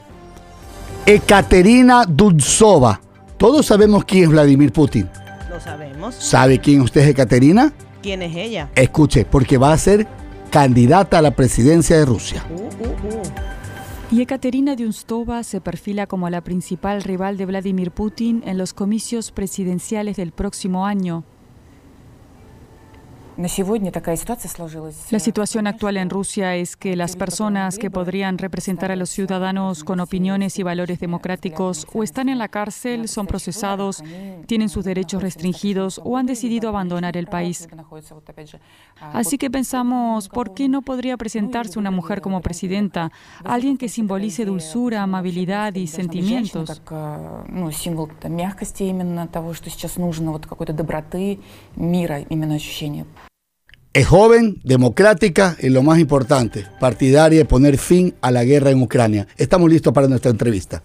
Ekaterina 1.06 2.06
Dulzova. 2.08 3.02
Todos 3.38 3.66
sabemos 3.66 4.06
quién 4.06 4.24
es 4.24 4.30
Vladimir 4.30 4.72
Putin. 4.72 5.10
Lo 5.58 5.64
sabemos. 5.64 6.14
¿Sabe 6.14 6.60
quién 6.60 6.82
usted 6.82 7.02
es 7.02 7.08
Ekaterina? 7.08 7.74
¿Quién 8.04 8.22
es 8.22 8.36
ella? 8.36 8.70
Escuche, 8.76 9.26
porque 9.26 9.58
va 9.58 9.74
a 9.74 9.78
ser 9.80 10.06
candidata 10.52 11.18
a 11.18 11.22
la 11.24 11.32
presidencia 11.32 11.98
de 11.98 12.06
Rusia. 12.06 12.46
Y 14.12 14.22
Ekaterina 14.22 14.76
Dunstova 14.76 15.42
se 15.42 15.60
perfila 15.60 16.06
como 16.06 16.30
la 16.30 16.42
principal 16.42 17.02
rival 17.02 17.38
de 17.38 17.48
Vladimir 17.48 17.90
Putin 17.90 18.44
en 18.46 18.60
los 18.60 18.76
comicios 18.76 19.32
presidenciales 19.32 20.16
del 20.18 20.32
próximo 20.32 20.86
año. 20.86 21.24
La 25.12 25.20
situación 25.20 25.68
actual 25.68 25.98
en 25.98 26.10
Rusia 26.10 26.56
es 26.56 26.76
que 26.76 26.96
las 26.96 27.16
personas 27.16 27.78
que 27.78 27.92
podrían 27.92 28.40
representar 28.40 28.92
a 28.92 28.96
los 28.96 29.12
ciudadanos 29.12 29.84
con 29.84 30.00
opiniones 30.00 30.58
y 30.58 30.64
valores 30.64 31.00
democráticos 31.00 31.86
o 31.94 32.02
están 32.02 32.30
en 32.30 32.40
la 32.40 32.48
cárcel, 32.48 33.08
son 33.08 33.28
procesados, 33.28 34.04
tienen 34.48 34.70
sus 34.70 34.84
derechos 34.86 35.22
restringidos 35.22 36.02
o 36.04 36.18
han 36.18 36.26
decidido 36.26 36.70
abandonar 36.70 37.16
el 37.16 37.28
país. 37.28 37.68
Así 39.00 39.38
que 39.38 39.52
pensamos, 39.52 40.30
¿por 40.30 40.56
qué 40.56 40.68
no 40.68 40.82
podría 40.82 41.16
presentarse 41.16 41.78
una 41.78 41.92
mujer 41.92 42.22
como 42.22 42.42
presidenta? 42.42 43.12
Alguien 43.44 43.78
que 43.78 43.88
simbolice 43.88 44.46
dulzura, 44.46 45.04
amabilidad 45.04 45.76
y 45.76 45.86
sentimientos. 45.86 46.82
Es 53.94 54.08
joven, 54.08 54.60
democrática 54.64 55.58
y 55.60 55.70
lo 55.70 55.82
más 55.82 56.00
importante, 56.00 56.66
partidaria 56.80 57.40
de 57.40 57.46
poner 57.46 57.78
fin 57.78 58.14
a 58.22 58.32
la 58.32 58.44
guerra 58.44 58.70
en 58.70 58.82
Ucrania. 58.82 59.28
Estamos 59.38 59.70
listos 59.70 59.94
para 59.94 60.08
nuestra 60.08 60.30
entrevista. 60.30 60.84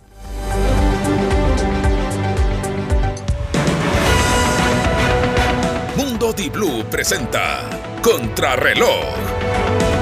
Mundo 5.97 6.33
Di 6.33 6.49
Blue 6.49 6.85
presenta 6.91 7.69
Contrarreloj. 8.03 10.02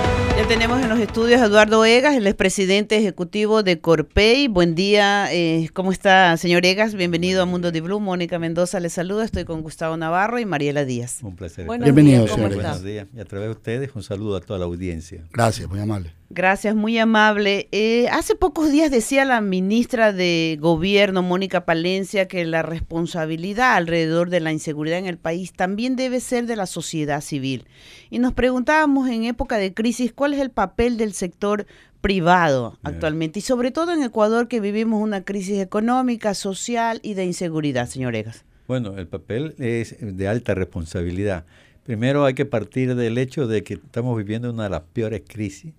Tenemos 0.51 0.83
en 0.83 0.89
los 0.89 0.99
estudios 0.99 1.41
a 1.41 1.45
Eduardo 1.45 1.85
Egas, 1.85 2.17
el 2.17 2.27
expresidente 2.27 2.97
ejecutivo 2.97 3.63
de 3.63 3.81
Corpey. 3.81 4.49
Buen 4.49 4.75
día, 4.75 5.33
eh, 5.33 5.69
¿cómo 5.73 5.93
está, 5.93 6.37
señor 6.39 6.67
Egas? 6.67 6.97
Bienvenido 6.97 7.41
a 7.41 7.47
Mundo 7.47 7.71
de 7.71 7.81
Blue. 7.81 8.01
Mónica 8.01 8.41
Mendoza 8.41 8.81
le 8.81 8.91
saluda. 8.91 9.25
Estoy 9.25 9.45
con 9.45 9.63
Gustavo 9.63 9.97
Navarro 9.97 10.41
y 10.41 10.47
Mariela 10.47 10.85
Díaz. 10.85 11.21
Un 11.23 11.37
placer. 11.37 11.69
Bienvenido, 11.79 12.25
días, 12.25 12.35
señor 12.35 12.53
Buenos 12.53 12.83
días. 12.83 13.07
Y 13.15 13.21
a 13.21 13.25
través 13.27 13.47
de 13.47 13.53
ustedes, 13.53 13.91
un 13.95 14.03
saludo 14.03 14.39
a 14.39 14.41
toda 14.41 14.59
la 14.59 14.65
audiencia. 14.65 15.23
Gracias, 15.31 15.69
muy 15.69 15.79
amable. 15.79 16.13
Gracias, 16.33 16.77
muy 16.77 16.97
amable. 16.97 17.67
Eh, 17.73 18.07
hace 18.09 18.37
pocos 18.37 18.71
días 18.71 18.93
decía 18.93 19.25
la 19.25 19.41
ministra 19.41 20.13
de 20.13 20.59
Gobierno, 20.61 21.23
Mónica 21.23 21.65
Palencia, 21.65 22.29
que 22.29 22.45
la 22.45 22.63
responsabilidad 22.63 23.75
alrededor 23.75 24.31
de 24.31 24.39
la 24.39 24.53
inseguridad 24.53 25.01
en 25.01 25.07
el 25.07 25.19
país 25.19 25.53
también 25.53 25.97
debe 25.97 26.21
ser 26.21 26.47
de 26.47 26.55
la 26.55 26.67
sociedad 26.67 27.21
civil. 27.21 27.65
Y 28.11 28.21
nos 28.21 28.33
preguntábamos 28.33 29.09
en 29.09 29.25
época 29.25 29.57
de 29.57 29.75
crisis 29.75 30.13
cuál 30.13 30.33
es 30.33 30.39
el 30.39 30.51
papel 30.51 30.99
del 30.99 31.15
sector 31.15 31.67
privado 32.01 32.79
actualmente 32.85 33.41
y 33.41 33.43
sobre 33.43 33.73
todo 33.73 33.93
en 33.93 34.05
Ecuador 34.05 34.47
que 34.47 34.61
vivimos 34.61 35.03
una 35.03 35.25
crisis 35.25 35.59
económica, 35.59 36.35
social 36.35 37.01
y 37.03 37.15
de 37.15 37.25
inseguridad, 37.25 37.89
señor 37.89 38.15
Egas. 38.15 38.45
Bueno, 38.69 38.97
el 38.99 39.09
papel 39.09 39.57
es 39.59 39.97
de 40.01 40.29
alta 40.29 40.55
responsabilidad. 40.55 41.45
Primero 41.83 42.25
hay 42.25 42.35
que 42.35 42.47
partir 42.47 42.95
del 42.95 43.19
hecho 43.19 43.49
de 43.49 43.65
que 43.65 43.75
estamos 43.75 44.17
viviendo 44.17 44.53
una 44.53 44.63
de 44.63 44.71
las 44.71 44.83
peores 44.83 45.23
crisis 45.27 45.73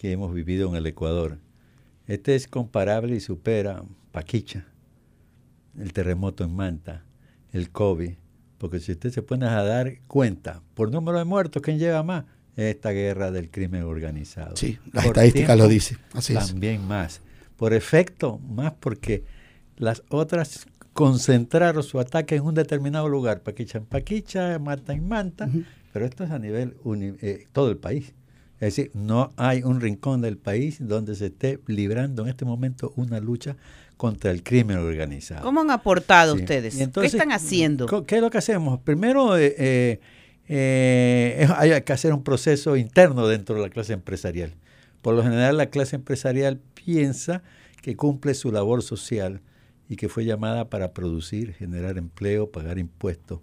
que 0.00 0.12
hemos 0.12 0.32
vivido 0.32 0.70
en 0.70 0.76
el 0.76 0.86
Ecuador. 0.86 1.36
Este 2.06 2.34
es 2.34 2.48
comparable 2.48 3.14
y 3.14 3.20
supera 3.20 3.84
Paquicha, 4.12 4.64
el 5.78 5.92
terremoto 5.92 6.42
en 6.42 6.56
Manta, 6.56 7.04
el 7.52 7.68
COVID, 7.68 8.12
porque 8.56 8.80
si 8.80 8.92
usted 8.92 9.10
se 9.10 9.20
pone 9.20 9.44
a 9.44 9.62
dar 9.62 10.00
cuenta 10.06 10.62
por 10.72 10.90
número 10.90 11.18
de 11.18 11.26
muertos, 11.26 11.60
¿quién 11.60 11.78
lleva 11.78 12.02
más? 12.02 12.24
Esta 12.56 12.92
guerra 12.92 13.30
del 13.30 13.50
crimen 13.50 13.82
organizado. 13.82 14.56
Sí, 14.56 14.78
las 14.90 15.04
estadísticas 15.04 15.58
lo 15.58 15.68
dicen. 15.68 15.98
Así 16.14 16.32
también 16.32 16.88
más. 16.88 17.20
Por 17.58 17.74
efecto, 17.74 18.38
más 18.38 18.72
porque 18.80 19.24
las 19.76 20.02
otras 20.08 20.66
concentraron 20.94 21.82
su 21.82 22.00
ataque 22.00 22.36
en 22.36 22.44
un 22.44 22.54
determinado 22.54 23.06
lugar, 23.10 23.42
Paquicha 23.42 23.76
en 23.76 23.84
Paquicha, 23.84 24.58
Manta 24.60 24.94
en 24.94 25.06
Manta, 25.06 25.50
pero 25.92 26.06
esto 26.06 26.24
es 26.24 26.30
a 26.30 26.38
nivel 26.38 26.74
eh, 27.20 27.44
todo 27.52 27.70
el 27.70 27.76
país. 27.76 28.14
Es 28.60 28.76
decir, 28.76 28.90
no 28.92 29.32
hay 29.36 29.62
un 29.62 29.80
rincón 29.80 30.20
del 30.20 30.36
país 30.36 30.76
donde 30.80 31.14
se 31.14 31.26
esté 31.26 31.58
librando 31.66 32.24
en 32.24 32.28
este 32.28 32.44
momento 32.44 32.92
una 32.94 33.18
lucha 33.18 33.56
contra 33.96 34.30
el 34.30 34.42
crimen 34.42 34.76
organizado. 34.76 35.42
¿Cómo 35.42 35.62
han 35.62 35.70
aportado 35.70 36.34
ustedes? 36.34 36.76
¿Qué 36.76 37.06
están 37.06 37.32
haciendo? 37.32 38.04
¿Qué 38.04 38.16
es 38.16 38.20
lo 38.20 38.28
que 38.28 38.36
hacemos? 38.36 38.78
Primero, 38.80 39.38
eh, 39.38 39.54
eh, 39.58 40.00
eh, 40.48 41.48
hay 41.56 41.80
que 41.80 41.92
hacer 41.94 42.12
un 42.12 42.22
proceso 42.22 42.76
interno 42.76 43.26
dentro 43.26 43.54
de 43.54 43.62
la 43.62 43.70
clase 43.70 43.94
empresarial. 43.94 44.54
Por 45.00 45.14
lo 45.14 45.22
general, 45.22 45.56
la 45.56 45.66
clase 45.70 45.96
empresarial 45.96 46.60
piensa 46.74 47.42
que 47.80 47.96
cumple 47.96 48.34
su 48.34 48.52
labor 48.52 48.82
social 48.82 49.40
y 49.88 49.96
que 49.96 50.10
fue 50.10 50.26
llamada 50.26 50.68
para 50.68 50.92
producir, 50.92 51.54
generar 51.54 51.96
empleo, 51.96 52.50
pagar 52.50 52.78
impuestos 52.78 53.40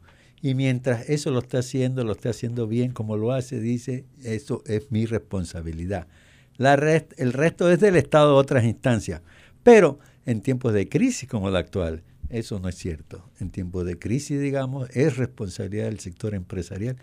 y 0.47 0.55
mientras 0.55 1.09
eso 1.09 1.29
lo 1.29 1.39
está 1.39 1.59
haciendo, 1.59 2.05
lo 2.05 2.13
está 2.13 2.29
haciendo 2.29 2.67
bien 2.67 2.91
como 2.91 3.17
lo 3.17 3.33
hace, 3.33 3.59
dice, 3.59 4.05
eso 4.23 4.63
es 4.65 4.89
mi 4.91 5.05
responsabilidad. 5.05 6.07
La 6.55 6.75
el 6.75 7.33
resto 7.33 7.69
es 7.69 7.81
del 7.81 7.97
Estado 7.97 8.31
de 8.31 8.39
otras 8.39 8.63
instancias. 8.63 9.21
Pero 9.63 9.99
en 10.25 10.39
tiempos 10.39 10.71
de 10.71 10.87
crisis 10.87 11.27
como 11.27 11.49
la 11.49 11.59
actual, 11.59 12.01
eso 12.29 12.61
no 12.61 12.69
es 12.69 12.75
cierto. 12.75 13.29
En 13.41 13.49
tiempos 13.49 13.85
de 13.85 13.99
crisis, 13.99 14.39
digamos, 14.39 14.89
es 14.91 15.17
responsabilidad 15.17 15.87
del 15.87 15.99
sector 15.99 16.33
empresarial 16.33 16.95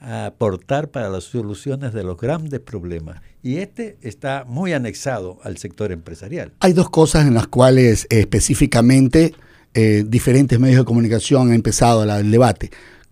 aportar 0.00 0.90
para 0.90 1.10
las 1.10 1.24
soluciones 1.24 1.92
de 1.92 2.02
los 2.02 2.16
grandes 2.16 2.60
problemas. 2.60 3.20
Y 3.42 3.58
este 3.58 3.98
está 4.00 4.46
muy 4.48 4.72
anexado 4.72 5.38
al 5.42 5.58
sector 5.58 5.92
empresarial. 5.92 6.54
Hay 6.60 6.72
dos 6.72 6.88
cosas 6.88 7.26
en 7.26 7.34
las 7.34 7.46
cuales 7.46 8.06
específicamente 8.08 9.34
eh, 9.78 10.04
diferentes 10.08 10.58
medios 10.58 10.78
de 10.78 10.84
comunicación 10.86 11.48
han 11.48 11.54
empezado 11.54 12.02
el 12.02 12.30
debate. 12.30 12.70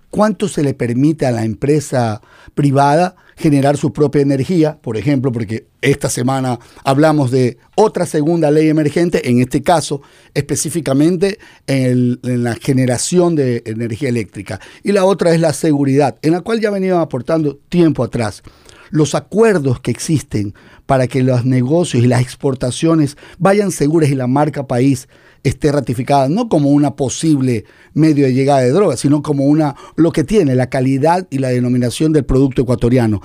¿Cuánto 0.09 0.49
se 0.49 0.62
le 0.62 0.73
permite 0.73 1.27
a 1.27 1.31
la 1.31 1.45
empresa 1.45 2.23
privada 2.55 3.17
generar 3.37 3.77
su 3.77 3.93
propia 3.93 4.23
energía? 4.23 4.79
Por 4.81 4.97
ejemplo, 4.97 5.31
porque 5.31 5.67
esta 5.83 6.09
semana 6.09 6.59
hablamos 6.83 7.31
de 7.31 7.59
otra 7.75 8.07
segunda 8.07 8.51
ley 8.51 8.71
emergente, 8.71 9.29
en 9.29 9.43
este 9.43 9.62
caso 9.62 10.01
específicamente 10.33 11.39
en, 11.67 12.19
la 12.23 12.55
generación 12.55 13.35
de 13.35 13.62
energía 13.67 14.09
eléctrica. 14.09 14.59
Y 14.83 14.93
la 14.93 15.05
otra 15.05 15.35
es 15.35 15.41
la 15.41 15.53
seguridad, 15.53 16.17
en 16.23 16.33
la 16.33 16.41
cual 16.41 16.61
ya 16.62 16.71
venían 16.71 16.97
aportando 16.97 17.57
tiempo 17.69 18.03
atrás. 18.03 18.43
Los 18.89 19.15
acuerdos 19.15 19.81
que 19.81 19.91
existen 19.91 20.55
para 20.87 21.09
que 21.09 21.23
los 21.23 21.45
negocios 21.45 22.03
y 22.03 22.07
las 22.07 22.23
exportaciones 22.23 23.19
vayan 23.39 23.71
seguras 23.71 24.09
y 24.09 24.15
la 24.15 24.29
marca 24.29 24.67
país 24.67 25.09
esté 25.45 25.70
ratificada 25.70 26.28
no 26.28 26.49
como 26.49 26.70
una 26.70 26.97
posible 26.97 27.64
medio 27.92 28.26
de 28.26 28.34
llegada 28.34 28.61
de 28.61 28.70
drogas, 28.70 28.99
sino 28.99 29.22
como 29.22 29.45
una 29.45 29.76
lo 29.95 30.11
que 30.11 30.24
tiene 30.24 30.57
la 30.57 30.68
calidad 30.68 31.28
y 31.30 31.38
la 31.38 31.51
denominación 31.51 32.12
del 32.12 32.24
producto 32.24 32.62
ecuatoriano. 32.62 33.20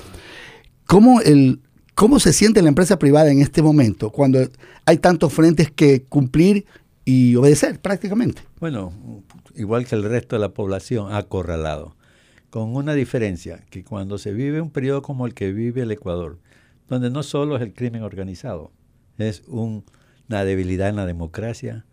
¿Cómo, 0.85 1.21
el, 1.21 1.61
¿Cómo 1.95 2.19
se 2.19 2.33
siente 2.33 2.61
la 2.61 2.69
empresa 2.69 2.99
privada 2.99 3.31
en 3.31 3.41
este 3.41 3.61
momento 3.61 4.11
cuando 4.11 4.39
hay 4.85 4.97
tantos 4.97 5.33
frentes 5.33 5.71
que 5.71 6.03
cumplir 6.03 6.65
y 7.05 7.35
obedecer 7.35 7.79
prácticamente? 7.79 8.41
Bueno, 8.59 8.93
igual 9.55 9.85
que 9.85 9.95
el 9.95 10.03
resto 10.03 10.35
de 10.35 10.41
la 10.41 10.53
población, 10.53 11.13
acorralado, 11.13 11.95
con 12.49 12.75
una 12.75 12.93
diferencia, 12.93 13.63
que 13.69 13.83
cuando 13.83 14.17
se 14.17 14.33
vive 14.33 14.61
un 14.61 14.71
periodo 14.71 15.01
como 15.01 15.25
el 15.25 15.33
que 15.33 15.51
vive 15.51 15.83
el 15.83 15.91
Ecuador, 15.91 16.39
donde 16.87 17.09
no 17.09 17.23
solo 17.23 17.55
es 17.55 17.61
el 17.61 17.73
crimen 17.73 18.03
organizado, 18.03 18.71
es 19.17 19.43
una 19.47 20.43
debilidad 20.43 20.89
en 20.89 20.95
la 20.95 21.05
democracia, 21.05 21.85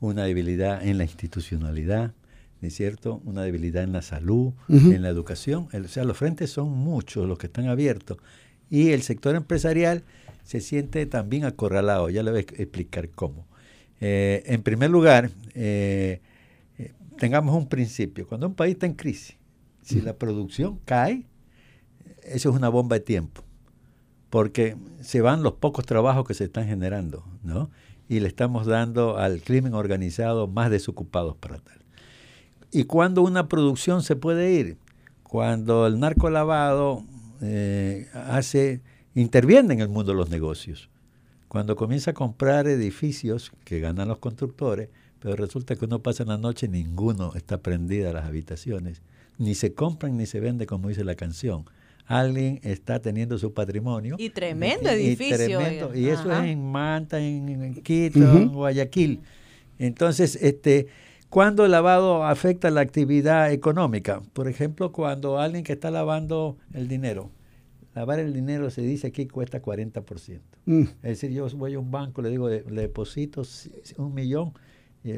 una 0.00 0.24
debilidad 0.24 0.84
en 0.84 0.98
la 0.98 1.04
institucionalidad, 1.04 2.12
¿no 2.60 2.68
es 2.68 2.74
cierto? 2.74 3.20
Una 3.24 3.42
debilidad 3.42 3.84
en 3.84 3.92
la 3.92 4.02
salud, 4.02 4.52
en 4.68 5.02
la 5.02 5.08
educación. 5.08 5.68
o 5.72 5.88
sea, 5.88 6.04
los 6.04 6.16
frentes 6.16 6.50
son 6.50 6.70
muchos 6.70 7.28
los 7.28 7.38
que 7.38 7.46
están 7.46 7.68
abiertos. 7.68 8.18
Y 8.70 8.90
el 8.90 9.02
sector 9.02 9.34
empresarial 9.34 10.04
se 10.44 10.60
siente 10.60 11.04
también 11.06 11.44
acorralado. 11.44 12.08
Ya 12.08 12.22
le 12.22 12.30
voy 12.30 12.38
a 12.38 12.42
explicar 12.42 13.10
cómo. 13.10 13.46
Eh, 14.00 14.42
en 14.46 14.62
primer 14.62 14.90
lugar, 14.90 15.30
eh, 15.54 16.20
eh, 16.78 16.92
tengamos 17.18 17.54
un 17.54 17.68
principio. 17.68 18.26
Cuando 18.26 18.46
un 18.46 18.54
país 18.54 18.74
está 18.74 18.86
en 18.86 18.94
crisis, 18.94 19.36
si 19.82 20.00
la 20.00 20.14
producción 20.14 20.78
cae, 20.84 21.26
eso 22.22 22.50
es 22.50 22.56
una 22.56 22.68
bomba 22.68 22.96
de 22.96 23.00
tiempo. 23.00 23.42
Porque 24.30 24.76
se 25.00 25.20
van 25.20 25.42
los 25.42 25.54
pocos 25.54 25.84
trabajos 25.84 26.26
que 26.26 26.34
se 26.34 26.44
están 26.44 26.66
generando, 26.66 27.24
¿no? 27.42 27.70
Y 28.10 28.18
le 28.18 28.26
estamos 28.26 28.66
dando 28.66 29.18
al 29.18 29.40
crimen 29.40 29.72
organizado 29.72 30.48
más 30.48 30.68
desocupados 30.68 31.36
para 31.36 31.58
tal. 31.58 31.78
¿Y 32.72 32.82
cuando 32.82 33.22
una 33.22 33.46
producción 33.46 34.02
se 34.02 34.16
puede 34.16 34.52
ir? 34.52 34.78
Cuando 35.22 35.86
el 35.86 36.00
narcolavado 36.00 37.04
eh, 37.40 38.08
hace, 38.12 38.80
interviene 39.14 39.74
en 39.74 39.80
el 39.80 39.88
mundo 39.88 40.10
de 40.10 40.18
los 40.18 40.28
negocios. 40.28 40.90
Cuando 41.46 41.76
comienza 41.76 42.10
a 42.10 42.14
comprar 42.14 42.66
edificios 42.66 43.52
que 43.64 43.78
ganan 43.78 44.08
los 44.08 44.18
constructores, 44.18 44.88
pero 45.20 45.36
resulta 45.36 45.76
que 45.76 45.84
uno 45.84 46.00
pasa 46.00 46.24
la 46.24 46.36
noche 46.36 46.66
y 46.66 46.68
ninguno 46.68 47.34
está 47.36 47.58
prendida 47.58 48.10
a 48.10 48.12
las 48.12 48.24
habitaciones. 48.24 49.02
Ni 49.38 49.54
se 49.54 49.72
compran 49.72 50.16
ni 50.16 50.26
se 50.26 50.40
vende 50.40 50.66
como 50.66 50.88
dice 50.88 51.04
la 51.04 51.14
canción 51.14 51.64
alguien 52.10 52.58
está 52.64 53.00
teniendo 53.00 53.38
su 53.38 53.54
patrimonio. 53.54 54.16
Y 54.18 54.30
tremendo 54.30 54.90
edificio. 54.90 55.60
Y, 55.94 56.08
eso 56.08 56.32
es 56.32 56.44
en 56.44 56.68
Manta, 56.68 57.20
en, 57.20 57.80
Quito, 57.84 58.18
en 58.18 58.48
Guayaquil. 58.48 59.20
Entonces, 59.78 60.36
este, 60.42 60.88
¿cuándo 61.28 61.64
el 61.64 61.70
lavado 61.70 62.24
afecta 62.24 62.68
la 62.70 62.80
actividad 62.80 63.52
económica? 63.52 64.22
Por 64.32 64.48
ejemplo, 64.48 64.90
cuando 64.90 65.38
alguien 65.38 65.62
que 65.62 65.72
está 65.72 65.92
lavando 65.92 66.58
el 66.74 66.88
dinero, 66.88 67.30
lavar 67.94 68.18
el 68.18 68.32
dinero 68.32 68.70
se 68.70 68.82
dice 68.82 69.06
aquí 69.06 69.28
cuesta 69.28 69.62
40%. 69.62 70.40
Mm. 70.64 70.82
Es 70.82 71.02
decir, 71.02 71.30
yo 71.30 71.48
voy 71.50 71.74
a 71.74 71.78
un 71.78 71.92
banco, 71.92 72.22
le 72.22 72.30
digo, 72.30 72.48
le, 72.48 72.62
deposito 72.62 73.42
un 73.98 74.14
millón. 74.14 74.52
Y, 75.04 75.12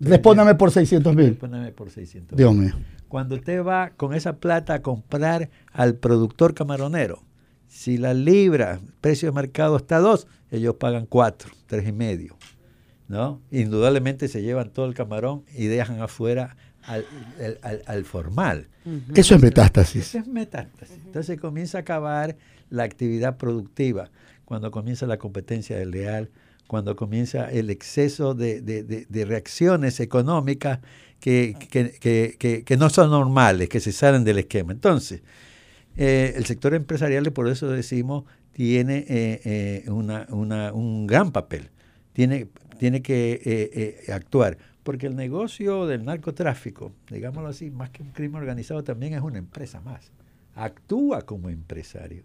Respóndame 0.00 0.54
por 0.54 0.70
600 0.70 1.14
mil. 1.14 1.28
Respóndame 1.28 1.72
por 1.72 1.90
600 1.90 2.36
Dios 2.36 2.54
mío. 2.54 2.74
Cuando 3.08 3.36
usted 3.36 3.64
va 3.64 3.90
con 3.90 4.14
esa 4.14 4.36
plata 4.36 4.74
a 4.74 4.82
comprar 4.82 5.48
al 5.72 5.94
productor 5.94 6.54
camaronero, 6.54 7.22
si 7.68 7.98
la 7.98 8.14
libra, 8.14 8.80
precio 9.00 9.30
de 9.30 9.34
mercado 9.34 9.76
está 9.76 9.96
a 9.96 10.00
2, 10.00 10.26
ellos 10.50 10.74
pagan 10.76 11.06
4, 11.06 11.50
tres 11.66 11.88
y 11.88 11.92
medio. 11.92 12.36
¿no? 13.08 13.40
Indudablemente 13.50 14.28
se 14.28 14.42
llevan 14.42 14.70
todo 14.70 14.86
el 14.86 14.94
camarón 14.94 15.44
y 15.54 15.66
dejan 15.66 16.00
afuera 16.00 16.56
al, 16.82 18.04
formal. 18.04 18.68
Eso 19.14 19.34
es 19.34 19.42
metástasis. 19.42 20.08
Eso 20.08 20.18
es 20.18 20.26
metástasis. 20.26 20.98
Entonces 21.04 21.40
comienza 21.40 21.78
a 21.78 21.80
acabar 21.82 22.36
la 22.70 22.84
actividad 22.84 23.36
productiva, 23.36 24.10
cuando 24.44 24.70
comienza 24.70 25.06
la 25.06 25.18
competencia 25.18 25.76
desleal, 25.76 26.30
cuando 26.66 26.96
comienza 26.96 27.50
el 27.50 27.70
exceso 27.70 28.34
de, 28.34 29.24
reacciones 29.26 30.00
económicas 30.00 30.80
que, 31.20 31.56
que, 32.64 32.76
no 32.76 32.90
son 32.90 33.10
normales, 33.10 33.68
que 33.68 33.80
se 33.80 33.92
salen 33.92 34.24
del 34.24 34.38
esquema. 34.38 34.72
Entonces, 34.72 35.22
eh, 35.96 36.34
el 36.36 36.44
sector 36.44 36.74
empresarial, 36.74 37.32
por 37.32 37.48
eso 37.48 37.68
decimos, 37.68 38.24
tiene 38.52 38.98
eh, 39.08 39.40
eh, 39.44 39.90
una, 39.90 40.26
una, 40.30 40.72
un 40.72 41.06
gran 41.06 41.32
papel, 41.32 41.70
tiene, 42.12 42.48
tiene 42.78 43.02
que 43.02 44.04
actuar, 44.12 44.58
porque 44.82 45.06
el 45.06 45.16
negocio 45.16 45.86
del 45.86 46.04
narcotráfico, 46.04 46.92
digámoslo 47.10 47.48
así, 47.48 47.70
más 47.70 47.90
que 47.90 48.02
un 48.02 48.10
crimen 48.10 48.40
organizado, 48.40 48.84
también 48.84 49.14
es 49.14 49.20
una 49.20 49.38
empresa 49.38 49.80
más, 49.80 50.12
actúa 50.54 51.22
como 51.22 51.48
empresario 51.48 52.24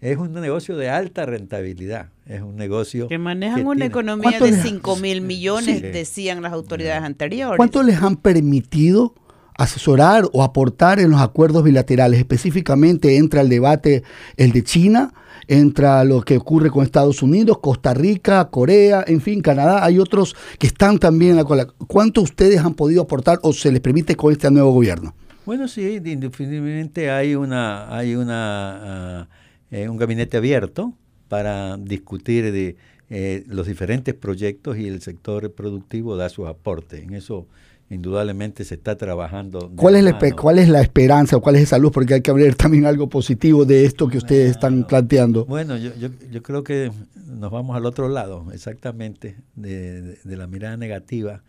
es 0.00 0.16
un 0.16 0.32
negocio 0.32 0.76
de 0.76 0.88
alta 0.88 1.26
rentabilidad. 1.26 2.08
Es 2.26 2.40
un 2.40 2.56
negocio. 2.56 3.08
Que 3.08 3.18
manejan 3.18 3.66
una 3.66 3.84
economía 3.84 4.40
de 4.40 4.52
5 4.52 4.96
mil 4.96 5.20
millones, 5.20 5.82
decían 5.82 6.42
las 6.42 6.52
autoridades 6.52 7.02
anteriores. 7.02 7.56
¿Cuánto 7.56 7.82
les 7.82 8.00
han 8.02 8.16
permitido 8.16 9.14
asesorar 9.58 10.24
o 10.32 10.42
aportar 10.42 11.00
en 11.00 11.10
los 11.10 11.20
acuerdos 11.20 11.64
bilaterales? 11.64 12.18
Específicamente 12.18 13.16
entra 13.16 13.42
el 13.42 13.50
debate 13.50 14.02
el 14.38 14.52
de 14.52 14.64
China, 14.64 15.12
entra 15.48 16.02
lo 16.04 16.22
que 16.22 16.38
ocurre 16.38 16.70
con 16.70 16.82
Estados 16.82 17.22
Unidos, 17.22 17.58
Costa 17.58 17.92
Rica, 17.92 18.48
Corea, 18.48 19.04
en 19.06 19.20
fin, 19.20 19.42
Canadá. 19.42 19.84
Hay 19.84 19.98
otros 19.98 20.34
que 20.58 20.66
están 20.66 20.98
también 20.98 21.32
en 21.32 21.36
la 21.36 21.44
cola. 21.44 21.66
¿Cuánto 21.88 22.22
ustedes 22.22 22.60
han 22.60 22.72
podido 22.72 23.02
aportar 23.02 23.38
o 23.42 23.52
se 23.52 23.70
les 23.70 23.80
permite 23.80 24.16
con 24.16 24.32
este 24.32 24.50
nuevo 24.50 24.72
gobierno? 24.72 25.14
Bueno, 25.44 25.68
sí, 25.68 26.00
indefinitivamente 26.02 27.10
hay 27.10 27.34
una. 27.34 27.94
Hay 27.94 28.14
una 28.14 29.22
ah, 29.22 29.28
eh, 29.70 29.88
un 29.88 29.96
gabinete 29.96 30.36
abierto 30.36 30.94
para 31.28 31.76
discutir 31.76 32.52
de 32.52 32.76
eh, 33.08 33.44
los 33.46 33.66
diferentes 33.66 34.14
proyectos 34.14 34.78
y 34.78 34.86
el 34.86 35.00
sector 35.00 35.52
productivo 35.52 36.16
da 36.16 36.28
su 36.28 36.46
aporte. 36.46 37.02
En 37.02 37.14
eso 37.14 37.46
indudablemente 37.90 38.64
se 38.64 38.76
está 38.76 38.96
trabajando. 38.96 39.70
¿Cuál 39.76 39.96
es, 39.96 40.04
la, 40.04 40.18
¿Cuál 40.36 40.58
es 40.60 40.68
la 40.68 40.80
esperanza 40.80 41.36
o 41.36 41.40
cuál 41.40 41.56
es 41.56 41.62
esa 41.62 41.78
luz? 41.78 41.90
Porque 41.92 42.14
hay 42.14 42.20
que 42.20 42.30
hablar 42.30 42.54
también 42.54 42.86
algo 42.86 43.08
positivo 43.08 43.64
de 43.64 43.84
esto 43.84 44.08
que 44.08 44.18
ustedes 44.18 44.52
están 44.52 44.84
planteando. 44.86 45.44
Bueno, 45.44 45.76
yo, 45.76 45.90
yo, 45.96 46.08
yo, 46.30 46.42
creo 46.42 46.62
que 46.62 46.92
nos 47.26 47.50
vamos 47.50 47.76
al 47.76 47.84
otro 47.86 48.08
lado, 48.08 48.46
exactamente, 48.52 49.36
de, 49.56 50.18
de, 50.22 50.36
la 50.36 50.46
mirada 50.46 50.76
negativa 50.76 51.42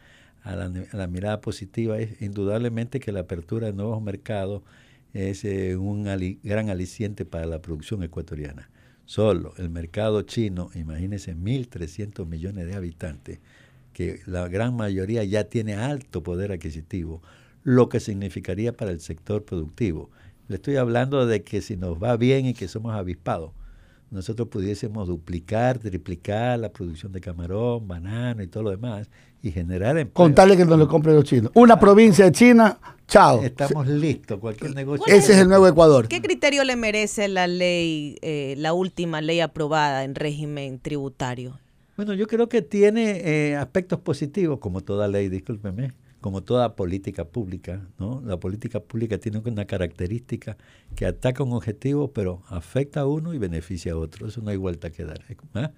a 0.44 0.56
la, 0.56 0.66
a 0.92 0.98
la, 0.98 1.08
mirada 1.08 1.42
positiva. 1.42 2.00
Es 2.00 2.22
indudablemente 2.22 3.00
que 3.00 3.12
la 3.12 3.20
apertura 3.22 3.68
de 3.68 3.74
nuevos 3.74 4.02
mercados 4.02 4.64
es 5.14 5.44
eh, 5.46 5.76
un 5.76 6.04
gran 6.44 6.70
aliciente 6.70 7.26
para 7.26 7.46
la 7.46 7.62
producción 7.62 8.04
ecuatoriana. 8.04 8.70
Solo 9.06 9.54
el 9.58 9.70
mercado 9.70 10.22
chino, 10.22 10.70
imagínense, 10.74 11.36
1.300 11.36 12.26
millones 12.26 12.68
de 12.68 12.76
habitantes, 12.76 13.40
que 13.94 14.22
la 14.26 14.48
gran 14.48 14.76
mayoría 14.76 15.24
ya 15.24 15.46
tiene 15.46 15.76
alto 15.76 16.24
poder 16.24 16.52
adquisitivo, 16.52 17.22
lo 17.64 17.90
que 17.90 18.00
significaría 18.00 18.72
para 18.72 18.92
el 18.92 19.02
sector 19.02 19.44
productivo. 19.44 20.10
Le 20.48 20.56
estoy 20.56 20.78
hablando 20.78 21.26
de 21.26 21.44
que 21.44 21.62
si 21.62 21.76
nos 21.76 22.02
va 22.02 22.16
bien 22.16 22.46
y 22.46 22.54
que 22.54 22.68
somos 22.68 22.94
avispados, 22.94 23.52
nosotros 24.12 24.50
pudiésemos 24.50 25.08
duplicar, 25.08 25.80
triplicar 25.80 26.60
la 26.60 26.72
producción 26.72 27.12
de 27.12 27.22
camarón, 27.22 27.88
banano 27.88 28.44
y 28.44 28.48
todo 28.48 28.64
lo 28.64 28.72
demás 28.72 29.10
y 29.42 29.52
generar 29.52 29.98
empleo. 29.98 30.14
Contarle 30.14 30.58
que 30.58 30.66
nos 30.66 30.78
lo 30.78 30.88
compren 30.88 31.16
los 31.16 31.26
chinos. 31.26 31.52
Una 31.56 31.80
provincia 31.80 32.26
de 32.26 32.32
China, 32.32 32.78
chao. 33.08 33.44
Estamos 33.44 33.88
listos, 33.88 34.40
cualquier 34.40 34.76
negocio. 34.76 35.06
Ese 35.08 35.34
es 35.34 35.40
el 35.40 35.48
nuevo 35.48 35.68
Ecuador. 35.68 36.08
¿Qué 36.08 36.22
criterio 36.22 36.64
le 36.64 36.76
merece 36.76 37.28
la 37.28 37.48
ley, 37.48 38.18
eh, 38.22 38.56
la 38.58 38.74
última 38.74 39.22
ley 39.22 39.40
aprobada 39.40 40.04
en 40.04 40.16
régimen 40.16 40.80
tributario? 40.80 41.60
Bueno, 41.98 42.14
yo 42.14 42.28
creo 42.28 42.50
que 42.50 42.62
tiene 42.62 43.22
eh, 43.24 43.56
aspectos 43.56 44.00
positivos, 44.00 44.60
como 44.60 44.82
toda 44.82 45.08
ley, 45.08 45.30
discúlpeme 45.30 45.92
como 46.22 46.44
toda 46.44 46.76
política 46.76 47.26
pública, 47.26 47.82
¿no? 48.00 48.22
La 48.24 48.38
política 48.38 48.80
pública 48.80 49.18
tiene 49.18 49.42
una 49.44 49.66
característica 49.66 50.56
que 50.96 51.08
ataca 51.08 51.44
un 51.44 51.54
objetivo, 51.54 52.12
pero 52.14 52.44
afecta 52.48 53.02
a 53.02 53.08
uno 53.08 53.34
y 53.34 53.40
beneficia 53.40 53.94
a 53.94 53.98
otro. 53.98 54.28
Eso 54.28 54.42
no 54.42 54.52
hay 54.52 54.58
vuelta 54.58 54.92
que 54.92 55.04
dar. 55.04 55.20
¿eh? 55.28 55.70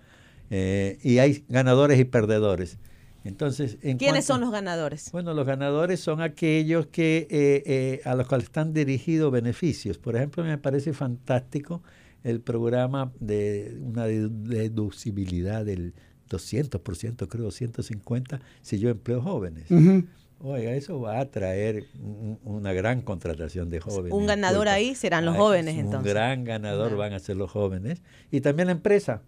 Eh, 0.50 1.00
y 1.02 1.20
hay 1.20 1.46
ganadores 1.48 1.98
y 1.98 2.04
perdedores. 2.04 2.78
Entonces, 3.24 3.78
¿quiénes 3.98 4.26
son 4.26 4.42
los 4.42 4.52
ganadores? 4.52 5.12
Bueno, 5.12 5.34
los 5.34 5.46
ganadores 5.46 6.00
son 6.00 6.22
aquellos 6.22 6.88
que 6.88 7.28
eh, 7.30 8.02
a 8.06 8.16
los 8.16 8.28
cuales 8.28 8.46
están 8.46 8.74
dirigidos 8.74 9.32
beneficios. 9.32 9.98
Por 9.98 10.16
ejemplo, 10.16 10.44
me 10.44 10.58
parece 10.58 10.94
fantástico 10.94 11.82
el 12.24 12.42
programa 12.42 13.12
de 13.20 13.78
una 13.82 14.06
deducibilidad 14.06 15.66
del 15.66 15.94
200%, 16.30 17.28
creo, 17.28 17.52
150, 17.52 18.42
si 18.62 18.80
yo 18.80 18.90
empleo 18.90 19.22
jóvenes. 19.22 19.68
Oiga, 20.46 20.74
eso 20.74 21.00
va 21.00 21.22
a 21.22 21.32
traer 21.32 21.86
una 22.44 22.74
gran 22.74 23.02
contratación 23.02 23.70
de 23.70 23.80
jóvenes. 23.80 24.12
Un 24.12 24.26
ganador 24.26 24.68
ahí 24.68 24.94
serán 24.94 25.24
los 25.24 25.38
jóvenes 25.38 25.76
entonces. 25.76 26.00
Un 26.00 26.04
gran 26.04 26.44
ganador 26.44 26.98
van 26.98 27.14
a 27.14 27.20
ser 27.20 27.38
los 27.38 27.50
jóvenes. 27.50 28.02
Y 28.30 28.42
también 28.42 28.68
la 28.68 28.74
empresa, 28.74 29.22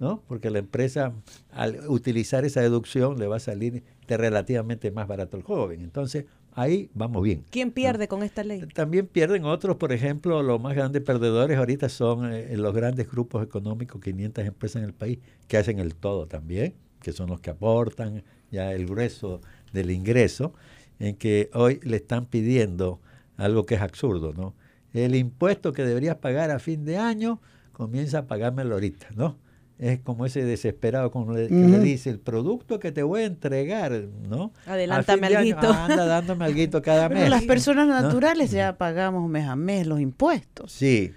¿no? 0.00 0.22
Porque 0.26 0.50
la 0.50 0.58
empresa 0.58 1.12
al 1.52 1.88
utilizar 1.88 2.44
esa 2.44 2.62
deducción 2.62 3.18
le 3.18 3.26
va 3.26 3.36
a 3.36 3.40
salir 3.40 3.84
de 4.08 4.16
relativamente 4.16 4.90
más 4.90 5.06
barato 5.06 5.36
al 5.36 5.42
joven. 5.42 5.82
Entonces, 5.82 6.24
ahí 6.54 6.90
vamos 6.94 7.22
bien. 7.22 7.44
¿Quién 7.50 7.70
pierde 7.70 8.08
con 8.08 8.22
esta 8.22 8.42
ley? 8.42 8.62
También 8.74 9.06
pierden 9.06 9.44
otros, 9.44 9.76
por 9.76 9.92
ejemplo, 9.92 10.42
los 10.42 10.60
más 10.60 10.74
grandes 10.74 11.02
perdedores 11.02 11.58
ahorita 11.58 11.90
son 11.90 12.32
eh, 12.32 12.56
los 12.56 12.74
grandes 12.74 13.10
grupos 13.10 13.44
económicos, 13.44 14.00
500 14.00 14.46
empresas 14.46 14.82
en 14.82 14.88
el 14.88 14.94
país, 14.94 15.18
que 15.46 15.58
hacen 15.58 15.78
el 15.78 15.94
todo 15.94 16.26
también, 16.26 16.74
que 17.02 17.12
son 17.12 17.28
los 17.28 17.40
que 17.40 17.50
aportan 17.50 18.24
ya 18.50 18.72
el 18.72 18.86
grueso 18.86 19.42
del 19.74 19.90
ingreso, 19.90 20.54
en 20.98 21.14
que 21.14 21.50
hoy 21.52 21.78
le 21.82 21.96
están 21.96 22.24
pidiendo 22.24 23.00
algo 23.36 23.66
que 23.66 23.74
es 23.74 23.82
absurdo, 23.82 24.32
¿no? 24.32 24.54
El 24.94 25.14
impuesto 25.14 25.72
que 25.72 25.84
deberías 25.84 26.16
pagar 26.16 26.50
a 26.50 26.58
fin 26.58 26.84
de 26.84 26.96
año, 26.96 27.40
comienza 27.72 28.18
a 28.18 28.26
pagármelo 28.26 28.74
ahorita, 28.74 29.08
¿no? 29.14 29.38
Es 29.80 29.98
como 30.00 30.26
ese 30.26 30.44
desesperado 30.44 31.10
como 31.10 31.32
le, 31.32 31.48
que 31.48 31.54
le 31.54 31.78
dice, 31.78 32.10
el 32.10 32.18
producto 32.18 32.78
que 32.78 32.92
te 32.92 33.02
voy 33.02 33.22
a 33.22 33.24
entregar, 33.24 33.92
¿no? 34.28 34.52
Adelántame 34.66 35.28
algo. 35.28 35.68
anda 35.68 36.04
dándome 36.04 36.44
algo 36.44 36.82
cada 36.82 37.08
mes. 37.08 37.30
las 37.30 37.44
personas 37.44 37.88
naturales 37.88 38.50
ya 38.50 38.76
pagamos 38.76 39.28
mes 39.30 39.46
a 39.46 39.56
mes 39.56 39.86
los 39.86 39.98
impuestos. 39.98 40.70
Sí, 40.70 41.14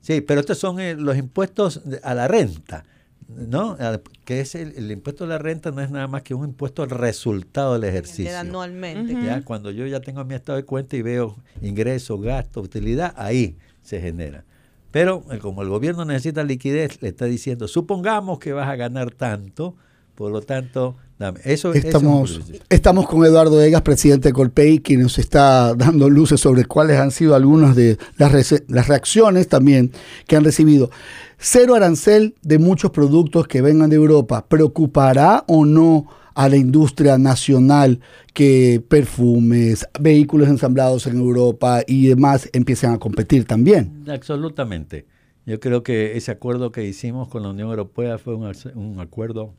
sí, 0.00 0.22
pero 0.22 0.40
estos 0.40 0.56
son 0.56 0.80
eh, 0.80 0.94
los 0.94 1.18
impuestos 1.18 1.82
a 2.02 2.14
la 2.14 2.28
renta. 2.28 2.84
¿no? 3.28 3.76
Que 4.24 4.40
es 4.40 4.54
el, 4.54 4.90
impuesto 4.90 5.24
a 5.24 5.26
la 5.26 5.38
renta 5.38 5.70
no 5.70 5.82
es 5.82 5.90
nada 5.90 6.06
más 6.06 6.22
que 6.22 6.34
un 6.34 6.48
impuesto 6.48 6.82
al 6.82 6.90
resultado 6.90 7.74
del 7.74 7.84
ejercicio. 7.84 8.36
anualmente. 8.38 9.12
¿ya? 9.12 9.42
Cuando 9.42 9.70
yo 9.70 9.86
ya 9.86 10.00
tengo 10.00 10.24
mi 10.24 10.34
estado 10.34 10.56
de 10.56 10.64
cuenta 10.64 10.96
y 10.96 11.02
veo 11.02 11.36
ingreso, 11.60 12.18
gasto, 12.18 12.62
utilidad, 12.62 13.12
ahí 13.16 13.58
se 13.82 14.00
genera. 14.00 14.44
Pero 14.92 15.24
eh, 15.32 15.38
como 15.38 15.62
el 15.62 15.68
gobierno 15.68 16.04
necesita 16.04 16.44
liquidez, 16.44 17.02
le 17.02 17.08
está 17.08 17.24
diciendo, 17.24 17.66
supongamos 17.66 18.38
que 18.38 18.52
vas 18.52 18.68
a 18.68 18.76
ganar 18.76 19.10
tanto, 19.10 19.74
por 20.14 20.30
lo 20.30 20.42
tanto, 20.42 20.96
dame. 21.18 21.40
Eso, 21.44 21.72
estamos, 21.72 22.40
estamos 22.68 23.08
con 23.08 23.24
Eduardo 23.24 23.60
Egas, 23.60 23.80
presidente 23.80 24.28
de 24.28 24.32
Colpey, 24.34 24.80
quien 24.80 25.02
nos 25.02 25.18
está 25.18 25.74
dando 25.74 26.10
luces 26.10 26.40
sobre 26.40 26.66
cuáles 26.66 27.00
han 27.00 27.10
sido 27.10 27.34
algunas 27.34 27.74
de 27.74 27.96
las, 28.18 28.62
las 28.68 28.86
reacciones 28.86 29.48
también 29.48 29.90
que 30.26 30.36
han 30.36 30.44
recibido. 30.44 30.90
Cero 31.38 31.74
arancel 31.74 32.36
de 32.42 32.58
muchos 32.58 32.90
productos 32.90 33.48
que 33.48 33.62
vengan 33.62 33.88
de 33.88 33.96
Europa. 33.96 34.46
¿Preocupará 34.46 35.44
o 35.48 35.64
no 35.64 36.06
a 36.34 36.48
la 36.48 36.56
industria 36.56 37.18
nacional 37.18 38.00
que 38.34 38.82
perfumes, 38.88 39.86
vehículos 40.00 40.48
ensamblados 40.48 41.06
en 41.06 41.18
Europa 41.18 41.82
y 41.86 42.08
demás 42.08 42.48
empiecen 42.52 42.90
a 42.90 42.98
competir 42.98 43.44
también? 43.44 44.04
Absolutamente. 44.08 45.06
Yo 45.44 45.58
creo 45.60 45.82
que 45.82 46.16
ese 46.16 46.30
acuerdo 46.30 46.72
que 46.72 46.84
hicimos 46.84 47.28
con 47.28 47.42
la 47.42 47.50
Unión 47.50 47.68
Europea 47.68 48.18
fue 48.18 48.34
un, 48.34 49.00
acuerdo 49.00 49.54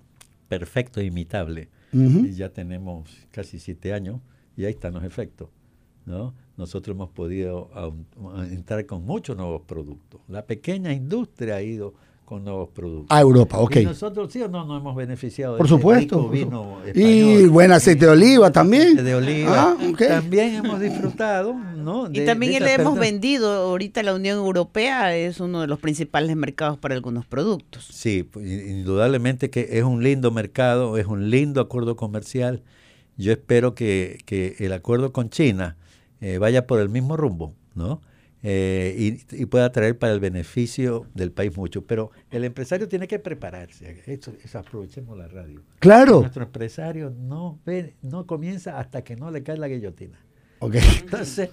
perfecto 0.47 0.99
e 1.01 1.05
imitable. 1.05 1.69
y 1.91 2.31
ya 2.31 2.49
tenemos 2.49 3.09
casi 3.31 3.59
siete 3.59 3.93
años 3.93 4.19
y 4.57 4.65
ahí 4.65 4.71
están 4.71 4.93
los 4.93 5.03
efectos. 5.03 5.49
¿no? 6.05 6.33
nosotros 6.57 6.95
hemos 6.95 7.09
podido 7.09 7.69
entrar 8.51 8.85
con 8.85 9.05
muchos 9.05 9.35
nuevos 9.35 9.63
productos. 9.63 10.21
La 10.27 10.45
pequeña 10.45 10.93
industria 10.93 11.55
ha 11.55 11.61
ido 11.61 11.93
con 12.25 12.43
nuevos 12.43 12.69
productos. 12.69 13.07
A 13.09 13.21
Europa, 13.21 13.59
ok. 13.59 13.75
Y 13.77 13.85
nosotros 13.85 14.31
sí 14.31 14.41
o 14.41 14.47
no 14.47 14.65
nos 14.65 14.81
hemos 14.81 14.95
beneficiado 14.95 15.57
por 15.57 15.67
supuesto, 15.67 16.29
vino 16.29 16.79
Y 16.93 17.45
buen 17.47 17.71
aceite 17.71 18.05
de 18.05 18.11
oliva 18.11 18.51
también. 18.51 18.95
De 18.95 19.15
oliva. 19.15 19.75
Ah, 19.79 19.93
También 20.07 20.55
hemos 20.55 20.79
disfrutado, 20.79 21.53
¿no? 21.53 22.09
y 22.11 22.25
también 22.25 22.63
le 22.63 22.73
hemos 22.73 22.97
vendido, 22.97 23.51
ahorita 23.51 24.03
la 24.03 24.15
Unión 24.15 24.37
Europea 24.37 25.15
es 25.15 25.39
uno 25.39 25.61
de 25.61 25.67
los 25.67 25.79
principales 25.79 26.35
mercados 26.35 26.77
para 26.77 26.95
algunos 26.95 27.25
productos. 27.25 27.85
Sí, 27.91 28.23
pues, 28.23 28.45
indudablemente 28.45 29.49
que 29.49 29.67
es 29.71 29.83
un 29.83 30.03
lindo 30.03 30.31
mercado, 30.31 30.97
es 30.97 31.07
un 31.07 31.29
lindo 31.29 31.61
acuerdo 31.61 31.95
comercial. 31.95 32.61
Yo 33.17 33.31
espero 33.31 33.75
que, 33.75 34.19
que 34.25 34.55
el 34.59 34.73
acuerdo 34.73 35.13
con 35.13 35.29
China 35.29 35.77
eh, 36.21 36.37
vaya 36.37 36.65
por 36.65 36.79
el 36.79 36.89
mismo 36.89 37.17
rumbo, 37.17 37.53
¿no? 37.75 38.01
Eh, 38.45 39.23
y, 39.31 39.45
pueda 39.45 39.71
traer 39.71 39.97
para 39.97 40.11
el 40.11 40.19
beneficio 40.19 41.07
del 41.13 41.31
país 41.31 41.55
mucho. 41.55 41.85
Pero 41.85 42.11
el 42.29 42.43
empresario 42.43 42.89
tiene 42.89 43.07
que 43.07 43.17
prepararse. 43.17 44.03
Eso, 44.05 44.33
aprovechemos 44.59 45.17
la 45.17 45.27
radio. 45.29 45.61
Claro. 45.79 46.19
Nuestro 46.21 46.43
empresario 46.43 47.09
no 47.09 47.59
ve, 47.65 47.95
no 48.01 48.27
comienza 48.27 48.79
hasta 48.79 49.01
que 49.03 49.15
no 49.15 49.31
le 49.31 49.43
cae 49.43 49.57
la 49.57 49.69
guillotina. 49.69 50.19
Okay. 50.59 50.81
Entonces, 51.01 51.49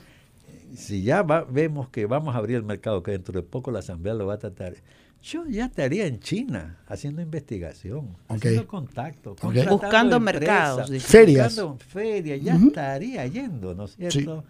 si 0.75 1.03
ya 1.03 1.23
va- 1.23 1.45
vemos 1.45 1.89
que 1.89 2.07
vamos 2.07 2.35
a 2.35 2.39
abrir 2.39 2.57
el 2.57 2.65
mercado, 2.65 3.03
que 3.03 3.13
dentro 3.13 3.41
de 3.41 3.47
poco 3.47 3.71
la 3.71 3.79
Asamblea 3.81 4.15
lo 4.15 4.27
va 4.27 4.35
a 4.35 4.39
tratar, 4.39 4.75
yo 5.23 5.47
ya 5.47 5.67
estaría 5.67 6.07
en 6.07 6.19
China 6.19 6.79
haciendo 6.87 7.21
investigación, 7.23 8.17
haciendo 8.27 8.67
contacto, 8.67 9.33
Ok. 9.33 9.41
contratando 9.43 9.77
Buscando 9.77 10.17
empresas, 10.17 10.41
mercados, 10.41 10.91
dice. 10.91 11.07
Ferias. 11.07 11.47
buscando 11.55 11.79
ferias, 11.79 12.41
ya 12.41 12.55
estaría 12.57 13.27
yendo, 13.27 13.75
¿no 13.75 13.85
es 13.85 13.97
cierto? 13.97 14.45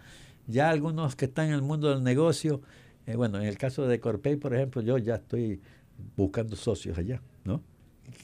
Ya 0.51 0.69
algunos 0.69 1.15
que 1.15 1.25
están 1.25 1.47
en 1.47 1.53
el 1.53 1.61
mundo 1.61 1.89
del 1.89 2.03
negocio, 2.03 2.61
eh, 3.07 3.15
bueno, 3.15 3.39
en 3.39 3.47
el 3.47 3.57
caso 3.57 3.87
de 3.87 3.99
Corpey, 3.99 4.35
por 4.35 4.53
ejemplo, 4.53 4.81
yo 4.81 4.97
ya 4.97 5.15
estoy 5.15 5.59
buscando 6.15 6.55
socios 6.55 6.97
allá, 6.97 7.21
¿no? 7.43 7.61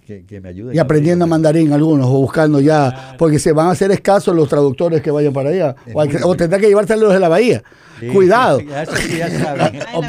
Que, 0.05 0.25
que 0.25 0.41
me 0.41 0.49
ayuden. 0.49 0.75
Y 0.75 0.79
a 0.79 0.81
aprendiendo 0.83 1.25
mandarín 1.27 1.71
algunos 1.73 2.07
o 2.07 2.11
buscando 2.19 2.59
ya, 2.59 3.15
porque 3.17 3.39
se 3.39 3.51
van 3.53 3.67
a 3.67 3.71
hacer 3.71 3.91
escasos 3.91 4.35
los 4.35 4.49
traductores 4.49 5.01
que 5.01 5.11
vayan 5.11 5.31
para 5.33 5.49
allá. 5.49 5.75
O, 5.93 6.03
que- 6.07 6.17
o 6.23 6.35
tendrá 6.35 6.59
que 6.59 6.67
llevárselos 6.67 7.13
de 7.13 7.19
la 7.19 7.29
bahía. 7.29 7.63
Sí, 7.99 8.07
Cuidado. 8.07 8.59
sí, 8.59 8.65
sí, 9.09 9.17
ya 9.17 9.29
saben. 9.29 9.81
Ok. 9.93 10.05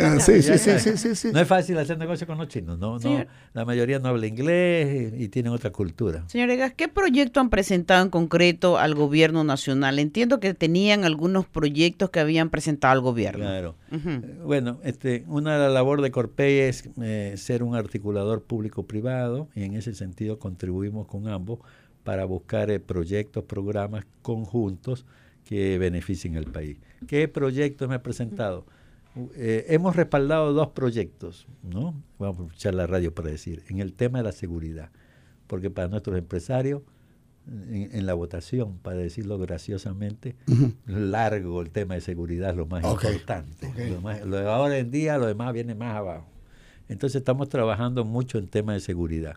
Ah, 0.00 0.20
sí, 0.20 0.42
sí, 0.42 0.58
sí, 0.58 0.78
sí, 0.78 0.96
sí, 0.96 1.14
sí. 1.14 1.28
No 1.32 1.40
es 1.40 1.48
fácil 1.48 1.78
hacer 1.78 1.98
negocio 1.98 2.26
con 2.26 2.38
los 2.38 2.48
chinos, 2.48 2.78
no, 2.78 2.98
no, 2.98 3.24
la 3.52 3.64
mayoría 3.64 3.98
no 3.98 4.08
habla 4.08 4.26
inglés 4.26 5.12
y, 5.16 5.24
y 5.24 5.28
tienen 5.28 5.52
otra 5.52 5.70
cultura. 5.70 6.24
Señor 6.28 6.50
Egas, 6.50 6.72
¿qué 6.74 6.88
proyecto 6.88 7.40
han 7.40 7.50
presentado 7.50 8.02
en 8.02 8.10
concreto 8.10 8.78
al 8.78 8.94
gobierno 8.94 9.44
nacional? 9.44 9.98
Entiendo 9.98 10.40
que 10.40 10.54
tenían 10.54 11.04
algunos 11.04 11.46
proyectos 11.46 12.10
que 12.10 12.20
habían 12.20 12.50
presentado 12.50 12.92
al 12.92 13.00
gobierno. 13.00 13.44
Claro. 13.44 13.74
Eh, 13.90 14.20
Bueno, 14.44 14.78
este, 14.84 15.24
una 15.28 15.54
de 15.54 15.58
la 15.60 15.68
labor 15.70 16.02
de 16.02 16.10
Corpey 16.10 16.60
es 16.60 16.88
eh, 17.00 17.34
ser 17.36 17.62
un 17.62 17.74
articulador 17.74 18.42
público-privado 18.42 19.48
y 19.54 19.64
en 19.64 19.74
ese 19.74 19.94
sentido 19.94 20.38
contribuimos 20.38 21.06
con 21.06 21.28
ambos 21.28 21.58
para 22.04 22.24
buscar 22.24 22.70
eh, 22.70 22.80
proyectos, 22.80 23.44
programas 23.44 24.04
conjuntos 24.22 25.04
que 25.44 25.78
beneficien 25.78 26.36
al 26.36 26.44
país. 26.46 26.78
¿Qué 27.06 27.28
proyectos 27.28 27.88
me 27.88 27.96
he 27.96 27.98
presentado? 27.98 28.66
U- 29.14 29.28
eh, 29.34 29.66
hemos 29.68 29.94
respaldado 29.96 30.52
dos 30.52 30.68
proyectos, 30.68 31.46
¿no? 31.62 31.94
Vamos 32.18 32.40
a 32.40 32.42
escuchar 32.44 32.74
la 32.74 32.86
radio 32.86 33.14
para 33.14 33.30
decir, 33.30 33.62
en 33.68 33.80
el 33.80 33.92
tema 33.92 34.18
de 34.18 34.24
la 34.24 34.32
seguridad, 34.32 34.90
porque 35.46 35.68
para 35.70 35.88
nuestros 35.88 36.16
empresarios, 36.16 36.82
en, 37.46 37.90
en 37.92 38.06
la 38.06 38.14
votación, 38.14 38.78
para 38.78 38.96
decirlo 38.98 39.36
graciosamente, 39.38 40.36
largo 40.86 41.60
el 41.60 41.70
tema 41.70 41.94
de 41.94 42.00
seguridad 42.00 42.50
es 42.50 42.56
lo 42.56 42.66
más 42.66 42.84
importante. 42.84 43.66
Lo 43.90 44.00
más- 44.00 44.24
lo 44.24 44.36
de 44.36 44.48
ahora 44.48 44.78
en 44.78 44.90
día, 44.90 45.18
lo 45.18 45.26
demás 45.26 45.52
viene 45.52 45.74
más 45.74 45.96
abajo. 45.96 46.26
Entonces 46.88 47.16
estamos 47.20 47.48
trabajando 47.48 48.04
mucho 48.04 48.38
en 48.38 48.46
temas 48.48 48.74
de 48.76 48.80
seguridad. 48.80 49.36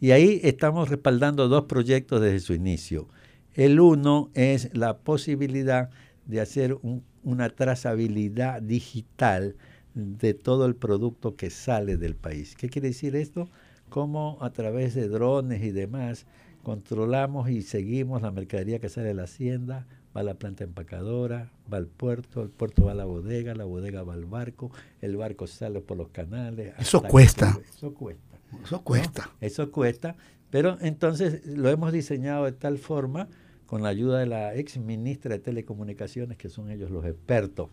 Y 0.00 0.10
ahí 0.10 0.40
estamos 0.42 0.88
respaldando 0.88 1.48
dos 1.48 1.64
proyectos 1.64 2.20
desde 2.20 2.40
su 2.40 2.54
inicio. 2.54 3.08
El 3.54 3.80
uno 3.80 4.30
es 4.34 4.70
la 4.74 4.98
posibilidad 4.98 5.90
de 6.26 6.40
hacer 6.40 6.74
un- 6.82 7.04
una 7.24 7.50
trazabilidad 7.50 8.62
digital 8.62 9.56
de 9.94 10.34
todo 10.34 10.66
el 10.66 10.74
producto 10.74 11.36
que 11.36 11.50
sale 11.50 11.96
del 11.96 12.14
país. 12.14 12.54
¿Qué 12.56 12.68
quiere 12.68 12.88
decir 12.88 13.14
esto? 13.16 13.48
Cómo 13.90 14.38
a 14.40 14.50
través 14.50 14.94
de 14.94 15.08
drones 15.08 15.62
y 15.62 15.70
demás 15.70 16.26
controlamos 16.62 17.50
y 17.50 17.62
seguimos 17.62 18.22
la 18.22 18.30
mercadería 18.30 18.78
que 18.78 18.88
sale 18.88 19.08
de 19.08 19.14
la 19.14 19.24
hacienda, 19.24 19.86
va 20.16 20.20
a 20.20 20.24
la 20.24 20.34
planta 20.34 20.64
empacadora, 20.64 21.50
va 21.72 21.76
al 21.78 21.86
puerto, 21.88 22.42
el 22.42 22.48
puerto 22.50 22.84
va 22.86 22.92
a 22.92 22.94
la 22.94 23.04
bodega, 23.04 23.54
la 23.54 23.64
bodega 23.64 24.02
va 24.02 24.14
al 24.14 24.24
barco, 24.24 24.70
el 25.00 25.16
barco 25.16 25.46
sale 25.46 25.80
por 25.80 25.96
los 25.98 26.08
canales. 26.08 26.72
Eso 26.78 27.02
que 27.02 27.08
cuesta. 27.08 27.58
Eso 27.76 27.92
cuesta. 27.92 28.38
Eso 28.64 28.76
¿no? 28.76 28.82
cuesta. 28.84 29.30
Eso 29.40 29.70
cuesta, 29.72 30.16
pero 30.50 30.78
entonces 30.80 31.44
lo 31.46 31.68
hemos 31.68 31.92
diseñado 31.92 32.44
de 32.44 32.52
tal 32.52 32.78
forma, 32.78 33.28
con 33.72 33.82
la 33.82 33.88
ayuda 33.88 34.18
de 34.18 34.26
la 34.26 34.54
ex 34.54 34.76
ministra 34.76 35.30
de 35.32 35.38
Telecomunicaciones, 35.38 36.36
que 36.36 36.50
son 36.50 36.70
ellos 36.70 36.90
los 36.90 37.06
expertos 37.06 37.70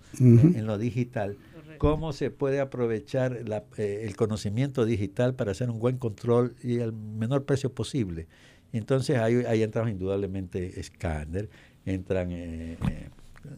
en- 0.55 0.65
lo 0.65 0.77
digital, 0.77 1.35
cómo 1.77 2.13
se 2.13 2.31
puede 2.31 2.61
aprovechar 2.61 3.41
la- 3.45 3.65
eh, 3.75 4.05
el 4.07 4.15
conocimiento 4.15 4.85
digital 4.85 5.35
para 5.35 5.51
hacer 5.51 5.69
un 5.69 5.77
buen 5.79 5.97
control 5.97 6.55
y 6.63 6.79
al 6.79 6.93
menor 6.93 7.43
precio 7.43 7.73
posible. 7.73 8.27
Entonces 8.71 9.17
ahí, 9.17 9.43
ahí 9.45 9.61
entramos 9.61 9.91
indudablemente 9.91 10.79
escáner, 10.79 11.49
entran 11.85 12.31
eh, 12.31 12.77
eh, 12.89 13.09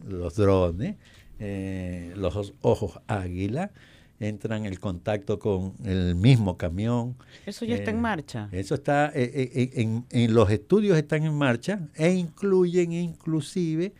los 0.08 0.34
drones, 0.34 0.96
eh, 1.38 2.12
los 2.16 2.34
os- 2.34 2.54
ojos 2.60 2.98
águila, 3.06 3.70
entran 4.28 4.64
el 4.66 4.78
contacto 4.78 5.38
con 5.38 5.74
el 5.84 6.14
mismo 6.14 6.56
camión. 6.56 7.16
Eso 7.44 7.64
ya 7.64 7.74
está 7.76 7.90
en 7.90 7.98
Eh, 7.98 8.00
marcha. 8.00 8.48
Eso 8.52 8.74
está, 8.74 9.10
eh, 9.14 9.30
eh, 9.34 9.70
en, 9.74 10.04
en 10.10 10.34
los 10.34 10.50
estudios 10.50 10.96
están 10.96 11.24
en 11.24 11.34
marcha 11.34 11.88
e 11.94 12.12
incluyen 12.12 12.92
inclusive, 12.92 13.92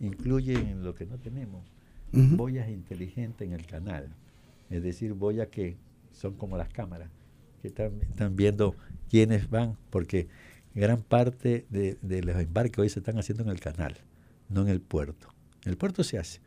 incluyen 0.00 0.82
lo 0.84 0.94
que 0.94 1.06
no 1.06 1.18
tenemos, 1.18 1.64
boyas 2.12 2.68
inteligentes 2.68 3.46
en 3.46 3.54
el 3.54 3.66
canal. 3.66 4.08
Es 4.68 4.82
decir, 4.82 5.14
boyas 5.14 5.48
que 5.48 5.76
son 6.12 6.34
como 6.34 6.56
las 6.56 6.68
cámaras, 6.68 7.08
que 7.62 7.68
están, 7.68 8.00
están 8.02 8.36
viendo 8.36 8.74
quiénes 9.08 9.48
van, 9.50 9.76
porque 9.90 10.28
gran 10.74 11.02
parte 11.02 11.66
de, 11.70 11.98
de 12.02 12.22
los 12.22 12.36
embarques 12.36 12.78
hoy 12.78 12.88
se 12.88 13.00
están 13.00 13.18
haciendo 13.18 13.42
en 13.44 13.50
el 13.50 13.60
canal, 13.60 13.96
no 14.48 14.62
en 14.62 14.68
el 14.68 14.80
puerto. 14.80 15.28
En 15.64 15.70
el 15.70 15.76
puerto 15.76 16.04
se 16.04 16.18
hace, 16.18 16.40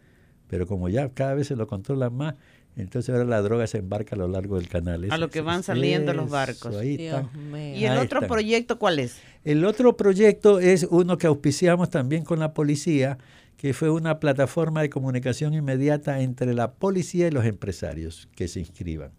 pero 0.47 0.65
como 0.67 0.89
ya 0.89 1.09
cada 1.09 1.33
vez 1.33 1.47
se 1.47 1.55
lo 1.55 1.67
controlan 1.67 2.13
más, 2.15 2.35
entonces 2.75 3.09
ahora 3.13 3.25
la 3.25 3.41
droga 3.41 3.67
se 3.67 3.77
embarca 3.79 4.15
a 4.15 4.19
lo 4.19 4.27
largo 4.27 4.57
del 4.57 4.67
canal. 4.67 5.07
A 5.11 5.17
lo 5.17 5.29
que 5.29 5.41
van 5.41 5.59
eso- 5.59 5.67
saliendo 5.67 6.13
los 6.13 6.29
barcos. 6.29 6.75
ahí 6.75 6.97
Dios 6.97 7.21
están. 7.25 7.51
mío. 7.51 7.75
¿Y 7.75 7.85
el 7.85 7.91
Ahí 7.93 7.97
otro 8.05 8.19
están. 8.19 8.29
proyecto 8.29 8.79
cuál 8.79 8.99
es? 8.99 9.17
El 9.43 9.65
otro 9.65 9.95
proyecto 9.97 10.59
es 10.59 10.87
uno 10.89 11.17
que 11.17 11.27
auspiciamos 11.27 11.89
también 11.89 12.23
con 12.23 12.39
la 12.39 12.53
policía, 12.53 13.17
que 13.57 13.73
fue 13.73 13.89
una 13.89 14.19
plataforma 14.19 14.81
de 14.81 14.89
comunicación 14.89 15.53
inmediata 15.53 16.21
entre 16.21 16.53
la 16.53 16.73
policía 16.73 17.27
y 17.27 17.31
los 17.31 17.45
empresarios 17.45 18.27
que 18.35 18.47
se 18.47 18.59
inscriban. 18.59 19.11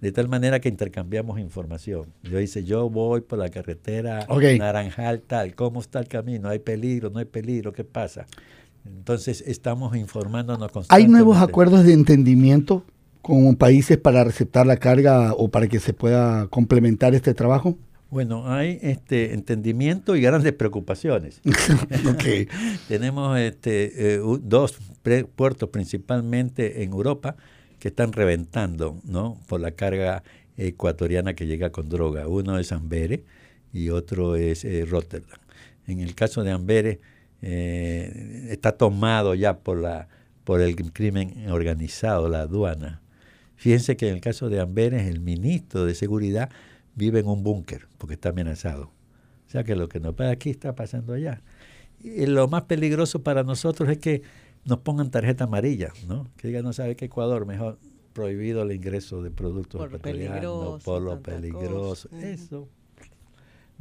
De 0.00 0.10
tal 0.10 0.28
manera 0.28 0.58
que 0.60 0.68
intercambiamos 0.68 1.38
información. 1.38 2.12
Yo 2.24 2.38
dice, 2.38 2.64
yo 2.64 2.90
voy 2.90 3.20
por 3.20 3.38
la 3.38 3.50
carretera. 3.50 4.26
Naranjal 4.58 5.20
tal, 5.20 5.54
¿cómo 5.54 5.80
está 5.80 6.00
el 6.00 6.08
camino? 6.08 6.48
¿Hay 6.48 6.58
peligro? 6.58 7.10
¿No 7.10 7.18
hay 7.20 7.24
peligro? 7.24 7.72
¿Qué 7.72 7.84
pasa? 7.84 8.26
Entonces 8.84 9.42
estamos 9.46 9.96
informándonos 9.96 10.68
¿Hay 10.68 10.72
constantemente. 10.72 11.12
nuevos 11.12 11.36
acuerdos 11.38 11.84
de 11.84 11.92
entendimiento 11.92 12.84
con 13.20 13.54
países 13.56 13.98
para 13.98 14.24
receptar 14.24 14.66
la 14.66 14.76
carga 14.76 15.32
o 15.34 15.48
para 15.48 15.68
que 15.68 15.78
se 15.78 15.92
pueda 15.92 16.48
complementar 16.48 17.14
este 17.14 17.34
trabajo? 17.34 17.78
Bueno, 18.10 18.52
hay 18.52 18.78
este 18.82 19.32
entendimiento 19.32 20.16
y 20.16 20.20
grandes 20.20 20.52
preocupaciones. 20.52 21.40
Tenemos 22.88 23.38
este, 23.38 24.16
eh, 24.16 24.20
dos 24.42 24.76
puertos 25.34 25.70
principalmente 25.70 26.82
en 26.82 26.90
Europa 26.90 27.36
que 27.78 27.88
están 27.88 28.12
reventando, 28.12 29.00
¿no? 29.04 29.40
Por 29.46 29.60
la 29.60 29.70
carga 29.70 30.22
ecuatoriana 30.56 31.34
que 31.34 31.46
llega 31.46 31.70
con 31.70 31.88
droga. 31.88 32.28
Uno 32.28 32.58
es 32.58 32.72
Amberes 32.72 33.20
y 33.72 33.88
otro 33.88 34.36
es 34.36 34.64
eh, 34.64 34.84
Rotterdam. 34.84 35.38
En 35.86 36.00
el 36.00 36.14
caso 36.14 36.44
de 36.44 36.50
Amberes 36.50 36.98
eh, 37.42 38.46
está 38.50 38.72
tomado 38.72 39.34
ya 39.34 39.58
por 39.58 39.80
la 39.80 40.08
por 40.44 40.60
el 40.60 40.74
crimen 40.92 41.48
organizado, 41.50 42.28
la 42.28 42.42
aduana. 42.42 43.00
Fíjense 43.56 43.96
que 43.96 44.08
en 44.08 44.14
el 44.14 44.20
caso 44.20 44.48
de 44.48 44.60
Amberes 44.60 45.06
el 45.06 45.20
ministro 45.20 45.84
de 45.84 45.94
Seguridad 45.94 46.50
vive 46.94 47.20
en 47.20 47.28
un 47.28 47.42
búnker 47.42 47.86
porque 47.98 48.14
está 48.14 48.30
amenazado. 48.30 48.90
O 49.46 49.50
sea 49.52 49.62
que 49.64 49.76
lo 49.76 49.88
que 49.88 50.00
nos 50.00 50.14
pasa 50.14 50.30
aquí 50.30 50.50
está 50.50 50.74
pasando 50.74 51.12
allá. 51.12 51.42
Y 52.02 52.26
lo 52.26 52.48
más 52.48 52.62
peligroso 52.62 53.22
para 53.22 53.44
nosotros 53.44 53.88
es 53.88 53.98
que 53.98 54.22
nos 54.64 54.78
pongan 54.78 55.10
tarjeta 55.10 55.44
amarilla, 55.44 55.92
¿no? 56.08 56.28
Que 56.36 56.48
digan, 56.48 56.64
no 56.64 56.72
sabe 56.72 56.96
que 56.96 57.04
Ecuador, 57.04 57.46
mejor 57.46 57.78
prohibido 58.12 58.62
el 58.62 58.72
ingreso 58.72 59.22
de 59.22 59.30
productos 59.30 59.78
Por 59.78 59.88
ecuatorianos, 59.88 60.32
peligroso, 60.32 60.84
por 60.84 61.02
lo 61.02 61.20
peligroso. 61.22 62.08
cosa. 62.08 62.28
Eso 62.28 62.68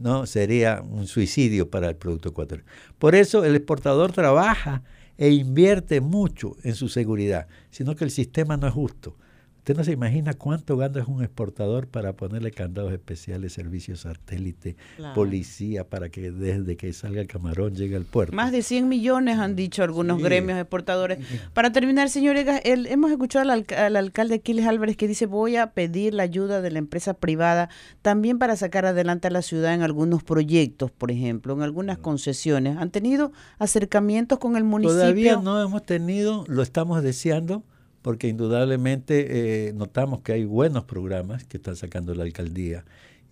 no 0.01 0.25
sería 0.25 0.81
un 0.81 1.07
suicidio 1.07 1.69
para 1.69 1.89
el 1.89 1.95
producto 1.95 2.29
ecuatoriano. 2.29 2.69
Por 2.97 3.15
eso 3.15 3.45
el 3.45 3.55
exportador 3.55 4.11
trabaja 4.11 4.83
e 5.17 5.29
invierte 5.29 6.01
mucho 6.01 6.55
en 6.63 6.75
su 6.75 6.89
seguridad, 6.89 7.47
sino 7.69 7.95
que 7.95 8.03
el 8.03 8.11
sistema 8.11 8.57
no 8.57 8.67
es 8.67 8.73
justo. 8.73 9.15
Usted 9.61 9.77
no 9.77 9.83
se 9.83 9.91
imagina 9.91 10.33
cuánto 10.33 10.75
gana 10.75 11.05
un 11.05 11.21
exportador 11.21 11.85
para 11.85 12.13
ponerle 12.13 12.49
candados 12.49 12.91
especiales, 12.93 13.53
servicios 13.53 13.99
satélite, 13.99 14.75
Claro. 14.97 15.13
policía, 15.13 15.87
para 15.87 16.09
que 16.09 16.31
desde 16.31 16.75
que 16.77 16.91
salga 16.93 17.21
el 17.21 17.27
camarón 17.27 17.75
llegue 17.75 17.95
al 17.95 18.05
puerto. 18.05 18.35
Más 18.35 18.51
de 18.51 18.63
100 18.63 18.89
millones 18.89 19.37
han 19.37 19.55
dicho 19.55 19.83
algunos 19.83 20.17
Sí. 20.17 20.23
gremios 20.23 20.57
exportadores. 20.57 21.19
Para 21.53 21.71
terminar, 21.71 22.09
señor 22.09 22.37
Egas, 22.37 22.59
el- 22.63 22.87
hemos 22.87 23.11
escuchado 23.11 23.51
al, 23.51 23.65
al 23.77 23.95
alcalde 23.97 24.33
Aquiles 24.33 24.65
Álvarez 24.65 24.97
que 24.97 25.07
dice 25.07 25.27
voy 25.27 25.57
a 25.57 25.73
pedir 25.73 26.15
la 26.15 26.23
ayuda 26.23 26.61
de 26.61 26.71
la 26.71 26.79
empresa 26.79 27.13
privada 27.13 27.69
también 28.01 28.39
para 28.39 28.55
sacar 28.55 28.87
adelante 28.87 29.27
a 29.27 29.31
la 29.31 29.43
ciudad 29.43 29.75
en 29.75 29.83
algunos 29.83 30.23
proyectos, 30.23 30.89
por 30.89 31.11
ejemplo, 31.11 31.53
en 31.53 31.61
algunas 31.61 31.99
concesiones. 31.99 32.77
¿Han 32.77 32.89
tenido 32.89 33.31
acercamientos 33.59 34.39
con 34.39 34.55
el 34.57 34.63
municipio? 34.63 35.01
Todavía 35.01 35.35
no 35.37 35.61
hemos 35.61 35.85
tenido, 35.85 36.45
lo 36.47 36.63
estamos 36.63 37.03
deseando, 37.03 37.63
porque 38.01 38.27
indudablemente 38.27 39.67
eh, 39.67 39.73
notamos 39.73 40.21
que 40.21 40.33
hay 40.33 40.45
buenos 40.45 40.85
programas 40.85 41.43
que 41.43 41.57
están 41.57 41.75
sacando 41.75 42.15
la 42.15 42.23
alcaldía 42.23 42.83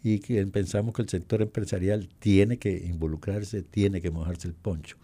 y 0.04 0.20
que 0.20 0.46
pensamos 0.48 0.94
que 0.94 1.02
el 1.02 1.10
sector 1.10 1.42
empresarial 1.42 2.10
tiene 2.20 2.58
que 2.58 2.86
involucrarse, 2.86 3.64
tiene 3.64 4.02
que 4.02 4.12
mojarse 4.12 4.48
el 4.48 4.54
poncho 4.54 4.98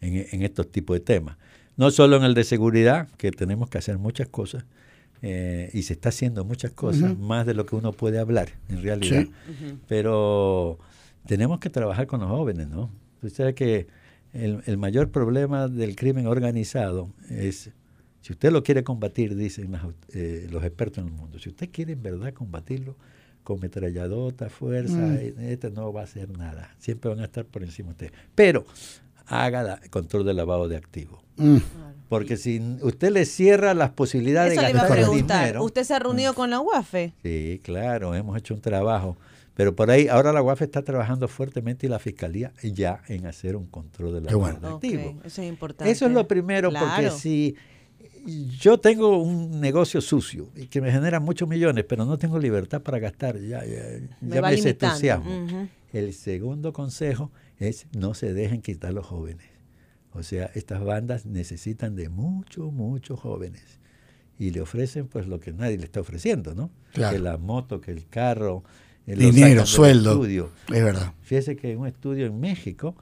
en, 0.00 0.26
en 0.30 0.42
estos 0.42 0.70
tipos 0.70 0.96
de 0.96 1.00
temas. 1.00 1.36
no 1.76 1.90
solo 1.90 2.16
en 2.16 2.24
el 2.24 2.34
de 2.34 2.44
seguridad, 2.44 3.08
que 3.16 3.30
tenemos 3.30 3.68
que 3.70 3.78
hacer 3.78 3.98
muchas 3.98 4.28
cosas, 4.28 4.64
eh, 5.22 5.70
y 5.72 5.82
se 5.82 5.92
está 5.92 6.08
haciendo 6.08 6.44
muchas 6.44 6.72
cosas, 6.72 7.16
más 7.16 7.46
de 7.46 7.54
lo 7.54 7.64
que 7.64 7.76
uno 7.76 7.92
puede 7.92 8.18
hablar, 8.18 8.48
en 8.68 8.82
realidad. 8.82 9.24
Sí. 9.24 9.78
Pero 9.86 10.78
tenemos 11.26 11.60
que 11.60 11.70
trabajar 11.70 12.08
con 12.08 12.20
los 12.20 12.28
jóvenes, 12.28 12.68
¿no? 12.68 12.90
Usted 13.22 13.30
sabe 13.30 13.54
que 13.54 13.86
el, 14.32 14.62
el 14.66 14.78
mayor 14.78 15.10
problema 15.10 15.68
del 15.68 15.94
crimen 15.94 16.26
organizado 16.26 17.08
es, 17.30 17.70
si 18.22 18.32
usted 18.32 18.50
lo 18.50 18.62
quiere 18.62 18.82
combatir, 18.82 19.36
dicen 19.36 19.70
las 19.72 19.82
eh, 20.14 20.48
los 20.50 20.64
expertos 20.64 20.98
en 21.02 21.08
el 21.08 21.12
mundo, 21.12 21.38
si 21.38 21.50
usted 21.50 21.68
quiere 21.70 21.92
en 21.92 22.02
verdad 22.02 22.32
combatirlo 22.32 22.96
con 23.44 23.60
metralladota, 23.60 24.48
fuerza, 24.48 24.96
Mm. 24.96 25.16
eh, 25.18 25.34
este 25.50 25.70
no 25.70 25.92
va 25.92 26.00
a 26.02 26.04
hacer 26.04 26.30
nada. 26.30 26.70
Siempre 26.78 27.10
van 27.10 27.20
a 27.20 27.24
estar 27.24 27.44
por 27.44 27.62
encima 27.62 27.88
de 27.92 28.06
usted. 28.06 28.12
Pero 28.34 28.64
haga 29.26 29.62
la- 29.62 29.80
control 29.90 30.24
de 30.24 30.32
lavado 30.34 30.68
de 30.68 30.76
activos. 30.76 31.20
Mm. 31.36 31.56
Porque 32.08 32.36
si 32.36 32.60
usted 32.82 33.10
le 33.10 33.24
cierra 33.24 33.72
las 33.74 33.90
posibilidades 33.90 34.52
Eso 34.52 34.60
de 34.60 34.66
le 34.66 34.70
iba 34.72 34.80
a 34.80 34.82
gastar 34.82 34.98
preguntar. 35.06 35.40
dinero, 35.46 35.64
¿Usted 35.64 35.82
se 35.84 35.94
ha 35.94 35.98
reunido 35.98 36.34
con 36.34 36.50
la 36.50 36.60
UAFE? 36.60 37.14
Sí, 37.22 37.60
claro, 37.64 38.14
hemos 38.14 38.36
hecho 38.38 38.54
un 38.54 38.60
trabajo. 38.60 39.16
Pero 39.54 39.74
por 39.74 39.90
ahí, 39.90 40.08
ahora 40.08 40.32
la 40.32 40.42
UAF 40.42 40.62
está 40.62 40.82
trabajando 40.82 41.26
fuertemente 41.28 41.86
y 41.86 41.90
la 41.90 41.98
Fiscalía 41.98 42.52
ya 42.62 43.02
en 43.08 43.26
hacer 43.26 43.56
un 43.56 43.66
control 43.66 44.14
de 44.14 44.20
la 44.30 44.36
bueno. 44.36 44.60
de 44.60 44.68
activos. 44.68 45.14
Ok, 45.16 45.26
eso 45.26 45.42
es 45.42 45.48
importante. 45.48 45.90
Eso 45.90 46.06
es 46.06 46.12
lo 46.12 46.26
primero, 46.28 46.70
porque 46.70 47.10
si 47.10 47.56
yo 48.26 48.78
tengo 48.78 49.18
un 49.18 49.60
negocio 49.60 50.00
sucio 50.00 50.48
y 50.56 50.66
que 50.66 50.80
me 50.80 50.90
genera 50.92 51.20
muchos 51.20 51.48
millones, 51.48 51.84
pero 51.88 52.04
no 52.04 52.18
tengo 52.18 52.38
libertad 52.38 52.80
para 52.82 52.98
gastar, 52.98 53.38
ya, 53.40 53.64
ya, 53.64 53.82
Me 54.20 54.36
ya 54.36 54.42
me 54.42 54.54
entusiasmo. 54.54 55.68
El 55.92 56.14
segundo 56.14 56.72
consejo 56.72 57.30
es 57.58 57.86
no 57.96 58.14
se 58.14 58.32
dejen 58.32 58.62
quitar 58.62 58.92
los 58.92 59.06
jóvenes. 59.06 59.46
O 60.14 60.22
sea, 60.22 60.50
estas 60.54 60.84
bandas 60.84 61.26
necesitan 61.26 61.96
de 61.96 62.08
muchos, 62.08 62.72
muchos 62.72 63.18
jóvenes. 63.20 63.62
Y 64.38 64.50
le 64.50 64.60
ofrecen 64.60 65.06
pues 65.06 65.26
lo 65.26 65.40
que 65.40 65.52
nadie 65.52 65.78
le 65.78 65.84
está 65.84 66.00
ofreciendo, 66.00 66.54
¿no? 66.54 66.70
Claro. 66.92 67.16
Que 67.16 67.22
la 67.22 67.38
moto, 67.38 67.80
que 67.80 67.90
el 67.92 68.06
carro. 68.08 68.62
eh, 69.06 69.16
lo 69.16 69.22
Dinero, 69.30 69.66
sueldo. 69.66 70.12
estudio. 70.12 70.50
Es 70.72 70.82
verdad. 70.82 71.12
Fíjese 71.22 71.56
que 71.56 71.72
en 71.72 71.78
un 71.78 71.86
estudio 71.86 72.26
en 72.26 72.40
México, 72.40 72.94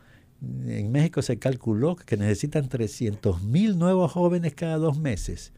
en 0.67 0.91
México 0.93 1.23
se 1.23 1.39
calculó 1.39 1.97
que 1.97 2.17
necesitan 2.17 2.69
300 2.69 3.43
mil 3.43 3.79
nuevos 3.79 4.13
jóvenes 4.13 4.55
cada 4.55 4.77
dos 4.77 4.99
meses 4.99 5.53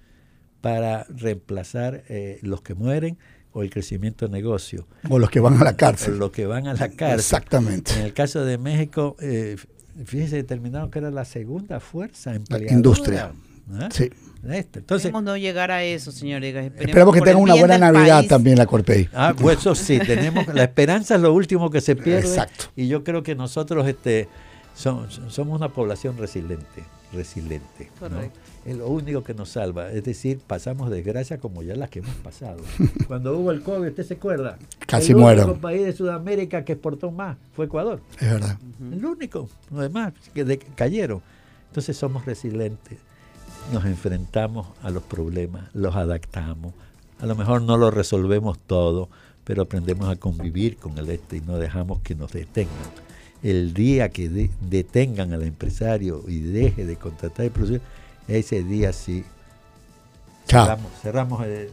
para 0.61 1.05
reemplazar 1.09 2.05
eh, 2.09 2.39
los 2.43 2.62
que 2.62 2.74
mueren 2.74 3.18
o 3.53 3.62
el 3.62 3.70
crecimiento 3.70 4.26
de 4.26 4.33
negocio. 4.33 4.87
O 5.09 5.18
los 5.18 5.30
que 5.30 5.41
van 5.41 5.61
a 5.61 5.64
la 5.64 5.70
O 5.72 5.76
cárcel. 5.76 6.18
los 6.18 6.30
que 6.30 6.47
van 6.47 6.66
a 6.66 6.74
la 6.74 6.89
cárcel. 6.89 7.18
Exactamente. 7.18 7.93
En 7.95 8.03
el 8.03 8.12
caso 8.14 8.45
de 8.45 8.59
México, 8.59 9.16
eh, 9.20 9.57
fíjese, 10.05 10.37
determinaron 10.37 10.91
que 10.91 10.99
era 11.01 11.11
la 11.11 11.24
segunda 11.24 11.78
fuerza 11.80 12.35
empleadora. 12.35 12.72
industria. 12.72 13.33
¿Ah? 13.74 13.89
Sí. 13.93 14.11
Este, 14.49 14.80
Entonces, 14.80 15.05
Esperemos 15.07 15.22
no 15.22 15.37
llegar 15.37 15.70
a 15.70 15.85
eso, 15.85 16.11
señores. 16.11 16.72
Esperemos 16.76 17.14
que 17.14 17.20
por 17.20 17.28
el 17.28 17.35
tengan 17.35 17.43
una 17.43 17.55
buena 17.55 17.78
Navidad 17.78 18.18
país. 18.18 18.28
también 18.28 18.59
la 18.59 18.66
Corpey. 18.66 19.09
Ah, 19.14 19.35
pues 19.39 19.59
eso 19.59 19.74
sí, 19.76 19.99
tenemos 20.01 20.47
la 20.53 20.64
esperanza 20.64 21.14
es 21.14 21.20
lo 21.20 21.33
último 21.33 21.70
que 21.70 21.80
se 21.80 21.95
pierde. 21.95 22.28
Exacto. 22.28 22.64
Y 22.74 22.89
yo 22.89 23.05
creo 23.05 23.22
que 23.22 23.35
nosotros 23.37 23.87
este 23.87 24.28
son- 24.75 25.09
somos 25.31 25.57
una 25.59 25.68
población 25.68 26.16
resiliente, 26.18 26.85
resiliente. 27.12 27.91
Es 28.64 28.77
lo 28.77 28.89
único 28.89 29.23
que 29.25 29.35
nos 29.35 29.51
salva, 29.51 29.91
es 29.91 30.05
decir, 30.05 30.39
pasamos 30.47 30.91
desgracia 30.91 31.39
como 31.39 31.62
ya 31.62 31.75
las 31.75 31.91
que 31.91 31.99
hemos 31.99 32.14
pasado. 32.16 32.59
Cuando 33.09 33.37
hubo 33.37 33.51
el 33.51 33.62
COVID, 33.62 33.89
¿usted 33.89 34.05
se 34.07 34.14
acuerda? 34.14 34.57
Casi 34.87 35.12
el 35.12 35.18
muero. 35.18 35.45
único 35.45 35.61
país 35.61 35.85
de 35.85 35.93
Sudamérica 35.93 36.64
que 36.64 36.73
exportó 36.75 37.11
más 37.11 37.37
fue 37.55 37.66
Ecuador. 37.66 38.01
Es 38.20 38.31
verdad. 38.33 38.59
El 38.93 39.05
único, 39.05 39.49
los 39.70 39.81
demás 39.83 40.12
que 40.33 40.45
de- 40.45 40.59
cayeron. 40.59 41.23
Entonces 41.68 41.97
somos 41.97 42.25
resilientes, 42.27 42.99
nos 43.73 43.85
enfrentamos 43.87 44.68
a 44.83 44.91
los 44.91 45.03
problemas, 45.03 45.68
los 45.75 45.97
adaptamos. 45.97 46.73
A 47.18 47.27
lo 47.27 47.35
mejor 47.35 47.62
no 47.62 47.77
lo 47.79 47.91
resolvemos 47.91 48.59
todo, 48.59 49.09
pero 49.45 49.62
aprendemos 49.62 50.09
a 50.09 50.16
convivir 50.16 50.77
con 50.77 50.99
el 50.99 51.09
este 51.11 51.39
y 51.39 51.41
no 51.41 51.57
dejamos 51.59 52.01
que 52.01 52.14
nos 52.14 52.33
detengan. 52.33 52.77
El 53.43 53.74
día 53.74 54.09
que 54.11 54.28
de- 54.28 54.51
detengan 54.61 55.32
al 55.32 55.43
empresario 55.43 56.22
y 56.28 56.40
deje 56.40 56.84
de 56.86 56.97
contratar 56.97 57.47
y 57.47 57.51
producir, 57.51 57.80
ese 58.28 58.62
día 58.62 58.93
sí. 58.93 59.24
Chao. 60.47 60.64
Cerramos, 60.64 60.93
cerramos 61.03 61.45
el- 61.47 61.68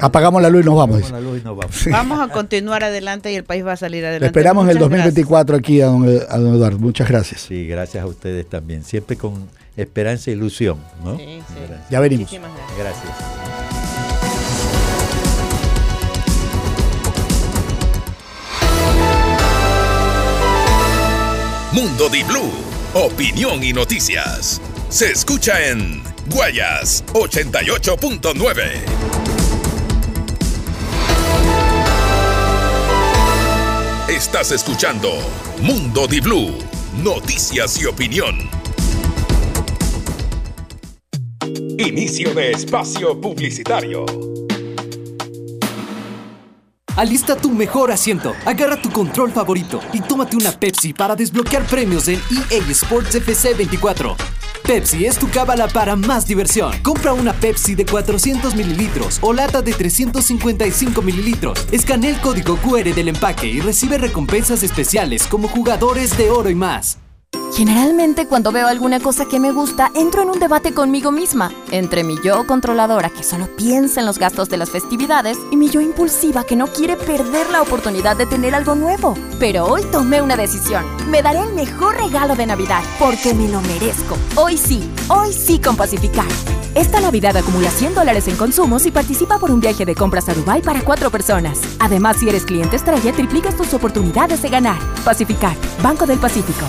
Apagamos 0.00 0.42
la 0.42 0.50
luz 0.50 0.62
y 0.62 0.66
nos 0.66 0.76
vamos. 0.76 0.96
apagamos 0.98 1.22
la 1.24 1.30
luz 1.30 1.40
y 1.40 1.44
nos 1.44 1.56
vamos. 1.56 1.84
Vamos 1.90 2.20
a 2.20 2.32
continuar 2.32 2.84
adelante 2.84 3.32
y 3.32 3.36
el 3.36 3.44
país 3.44 3.64
va 3.64 3.72
a 3.72 3.76
salir 3.76 4.04
adelante. 4.04 4.20
Le 4.20 4.26
esperamos 4.26 4.64
en 4.64 4.70
el 4.70 4.76
Muchas 4.76 4.90
gracias. 4.90 5.14
2024 5.14 5.56
aquí 5.56 5.80
a 5.80 5.86
don, 5.86 6.02
a 6.28 6.36
don 6.38 6.54
Eduardo. 6.54 6.78
Muchas 6.78 7.08
gracias. 7.08 7.40
Sí, 7.42 7.66
gracias 7.66 8.02
a 8.02 8.06
ustedes 8.06 8.48
también. 8.48 8.82
Siempre 8.84 9.16
con 9.16 9.48
esperanza 9.76 10.30
e 10.30 10.34
ilusión, 10.34 10.78
¿no? 11.04 11.16
Sí, 11.16 11.24
sí. 11.46 11.54
Ya 11.90 12.00
venimos. 12.00 12.22
Muchísimas 12.30 12.50
gracias. 12.78 13.02
Gracias. 13.04 13.75
Mundo 21.76 22.08
Di 22.08 22.22
Blue, 22.22 22.50
opinión 22.94 23.62
y 23.62 23.70
noticias. 23.74 24.62
Se 24.88 25.10
escucha 25.10 25.68
en 25.68 26.02
Guayas 26.30 27.04
88.9. 27.12 28.62
Estás 34.08 34.52
escuchando 34.52 35.10
Mundo 35.60 36.06
Di 36.06 36.20
Blue, 36.20 36.56
noticias 37.04 37.78
y 37.78 37.84
opinión. 37.84 38.48
Inicio 41.76 42.32
de 42.32 42.52
espacio 42.52 43.20
publicitario. 43.20 44.06
Alista 46.96 47.36
tu 47.36 47.50
mejor 47.50 47.92
asiento, 47.92 48.34
agarra 48.46 48.80
tu 48.80 48.90
control 48.90 49.30
favorito 49.30 49.80
y 49.92 50.00
tómate 50.00 50.34
una 50.34 50.50
Pepsi 50.50 50.94
para 50.94 51.14
desbloquear 51.14 51.66
premios 51.66 52.08
en 52.08 52.18
EA 52.50 52.70
Sports 52.70 53.14
FC 53.14 53.52
24. 53.52 54.16
Pepsi 54.62 55.04
es 55.04 55.18
tu 55.18 55.28
cábala 55.28 55.68
para 55.68 55.94
más 55.94 56.26
diversión. 56.26 56.72
Compra 56.82 57.12
una 57.12 57.34
Pepsi 57.34 57.74
de 57.74 57.84
400 57.84 58.54
mililitros 58.54 59.18
o 59.20 59.34
lata 59.34 59.60
de 59.60 59.74
355 59.74 61.02
mililitros. 61.02 61.66
Escanea 61.70 62.12
el 62.12 62.20
código 62.22 62.56
QR 62.56 62.94
del 62.94 63.08
empaque 63.08 63.46
y 63.46 63.60
recibe 63.60 63.98
recompensas 63.98 64.62
especiales 64.62 65.26
como 65.26 65.48
jugadores 65.48 66.16
de 66.16 66.30
oro 66.30 66.48
y 66.48 66.54
más. 66.54 66.96
Generalmente 67.54 68.26
cuando 68.26 68.52
veo 68.52 68.66
alguna 68.66 69.00
cosa 69.00 69.26
que 69.26 69.40
me 69.40 69.52
gusta, 69.52 69.90
entro 69.94 70.22
en 70.22 70.30
un 70.30 70.38
debate 70.38 70.74
conmigo 70.74 71.10
misma, 71.10 71.52
entre 71.70 72.04
mi 72.04 72.16
yo 72.22 72.46
controladora 72.46 73.10
que 73.10 73.22
solo 73.22 73.48
piensa 73.56 74.00
en 74.00 74.06
los 74.06 74.18
gastos 74.18 74.48
de 74.48 74.56
las 74.56 74.70
festividades 74.70 75.38
y 75.50 75.56
mi 75.56 75.70
yo 75.70 75.80
impulsiva 75.80 76.44
que 76.44 76.56
no 76.56 76.66
quiere 76.66 76.96
perder 76.96 77.50
la 77.50 77.62
oportunidad 77.62 78.16
de 78.16 78.26
tener 78.26 78.54
algo 78.54 78.74
nuevo. 78.74 79.14
Pero 79.38 79.66
hoy 79.66 79.82
tomé 79.90 80.20
una 80.20 80.36
decisión. 80.36 80.84
Me 81.10 81.22
daré 81.22 81.40
el 81.40 81.54
mejor 81.54 81.96
regalo 81.96 82.36
de 82.36 82.46
Navidad 82.46 82.82
porque 82.98 83.34
me 83.34 83.48
lo 83.48 83.60
merezco. 83.62 84.16
Hoy 84.34 84.56
sí, 84.56 84.90
hoy 85.08 85.32
sí 85.32 85.58
con 85.58 85.76
Pacificar. 85.76 86.26
Esta 86.74 87.00
Navidad 87.00 87.34
acumula 87.38 87.70
100 87.70 87.94
dólares 87.94 88.28
en 88.28 88.36
consumos 88.36 88.84
y 88.84 88.90
participa 88.90 89.38
por 89.38 89.50
un 89.50 89.60
viaje 89.60 89.86
de 89.86 89.94
compras 89.94 90.28
a 90.28 90.34
Dubai 90.34 90.60
para 90.60 90.82
cuatro 90.82 91.10
personas. 91.10 91.58
Además, 91.78 92.18
si 92.18 92.28
eres 92.28 92.44
cliente 92.44 92.76
estrella, 92.76 93.12
triplicas 93.12 93.56
tus 93.56 93.72
oportunidades 93.72 94.42
de 94.42 94.50
ganar. 94.50 94.78
Pacificar, 95.02 95.56
Banco 95.82 96.06
del 96.06 96.18
Pacífico. 96.18 96.66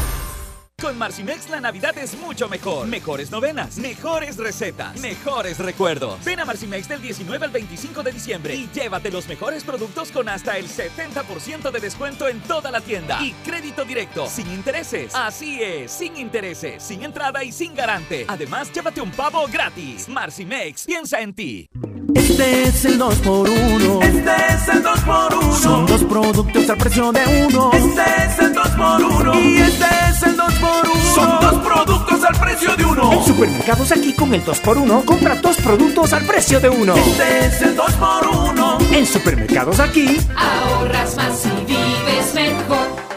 Con 0.79 0.95
Marcimex 0.95 1.49
la 1.49 1.59
Navidad 1.59 1.97
es 1.97 2.15
mucho 2.19 2.47
mejor. 2.47 2.85
Mejores 2.85 3.31
novenas, 3.31 3.79
mejores 3.79 4.37
recetas, 4.37 4.99
mejores 4.99 5.57
recuerdos. 5.57 6.23
Ven 6.23 6.39
a 6.39 6.45
Marcimex 6.45 6.87
del 6.87 7.01
19 7.01 7.45
al 7.45 7.51
25 7.51 8.03
de 8.03 8.11
diciembre 8.11 8.53
y 8.53 8.69
llévate 8.71 9.09
los 9.09 9.27
mejores 9.27 9.63
productos 9.63 10.11
con 10.11 10.29
hasta 10.29 10.55
el 10.55 10.67
70% 10.67 11.71
de 11.71 11.79
descuento 11.79 12.27
en 12.27 12.39
toda 12.41 12.69
la 12.69 12.79
tienda. 12.79 13.17
Y 13.23 13.31
crédito 13.43 13.85
directo, 13.85 14.27
sin 14.27 14.51
intereses. 14.51 15.15
Así 15.15 15.59
es, 15.63 15.91
sin 15.91 16.15
intereses, 16.15 16.83
sin 16.83 17.01
entrada 17.01 17.43
y 17.43 17.51
sin 17.51 17.73
garante. 17.73 18.25
Además, 18.27 18.71
llévate 18.71 19.01
un 19.01 19.09
pavo 19.09 19.47
gratis. 19.51 20.07
Marcimex, 20.07 20.85
piensa 20.85 21.19
en 21.21 21.33
ti. 21.33 21.69
Este 22.13 22.63
es 22.63 22.85
el 22.85 22.99
2x1. 22.99 24.03
Este 24.03 24.53
es 24.53 24.67
el 24.67 24.83
2x1. 24.83 25.53
Son 25.53 25.85
dos 25.87 26.03
productos 26.03 26.69
al 26.69 26.77
precio 26.77 27.11
de 27.11 27.47
uno. 27.47 27.71
Este 27.73 28.01
es 28.25 28.39
el 28.39 28.53
2x1. 28.53 29.41
Y 29.43 29.57
este 29.57 29.85
es 30.09 30.23
el 30.23 30.37
2x1. 30.37 30.66
Son 31.13 31.39
dos 31.41 31.55
productos 31.65 32.23
al 32.23 32.39
precio 32.39 32.75
de 32.75 32.85
uno. 32.85 33.11
En 33.11 33.23
supermercados 33.23 33.91
aquí 33.91 34.13
con 34.13 34.33
el 34.33 34.43
2x1, 34.43 35.05
compra 35.05 35.35
dos 35.35 35.57
productos 35.57 36.13
al 36.13 36.25
precio 36.25 36.59
de 36.59 36.69
uno. 36.69 36.95
Este 36.95 37.45
es 37.47 37.61
el 37.61 37.75
2x1. 37.77 38.77
En 38.93 39.05
supermercados 39.05 39.79
aquí, 39.79 40.17
Ahorras 40.35 41.15
más 41.15 41.45
y 41.45 41.65
vives 41.65 42.33
mejor. 42.33 43.07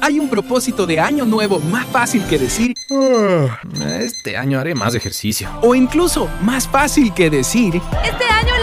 Hay 0.00 0.18
un 0.20 0.28
propósito 0.28 0.84
de 0.86 1.00
año 1.00 1.24
nuevo 1.24 1.58
más 1.60 1.86
fácil 1.86 2.22
que 2.26 2.38
decir, 2.38 2.74
"Ah, 2.90 3.58
este 4.00 4.36
año 4.36 4.60
haré 4.60 4.74
más 4.74 4.94
ejercicio. 4.94 5.48
O 5.62 5.74
incluso 5.74 6.28
más 6.42 6.68
fácil 6.68 7.14
que 7.14 7.30
decir, 7.30 7.80
Este 8.04 8.24
año 8.24 8.53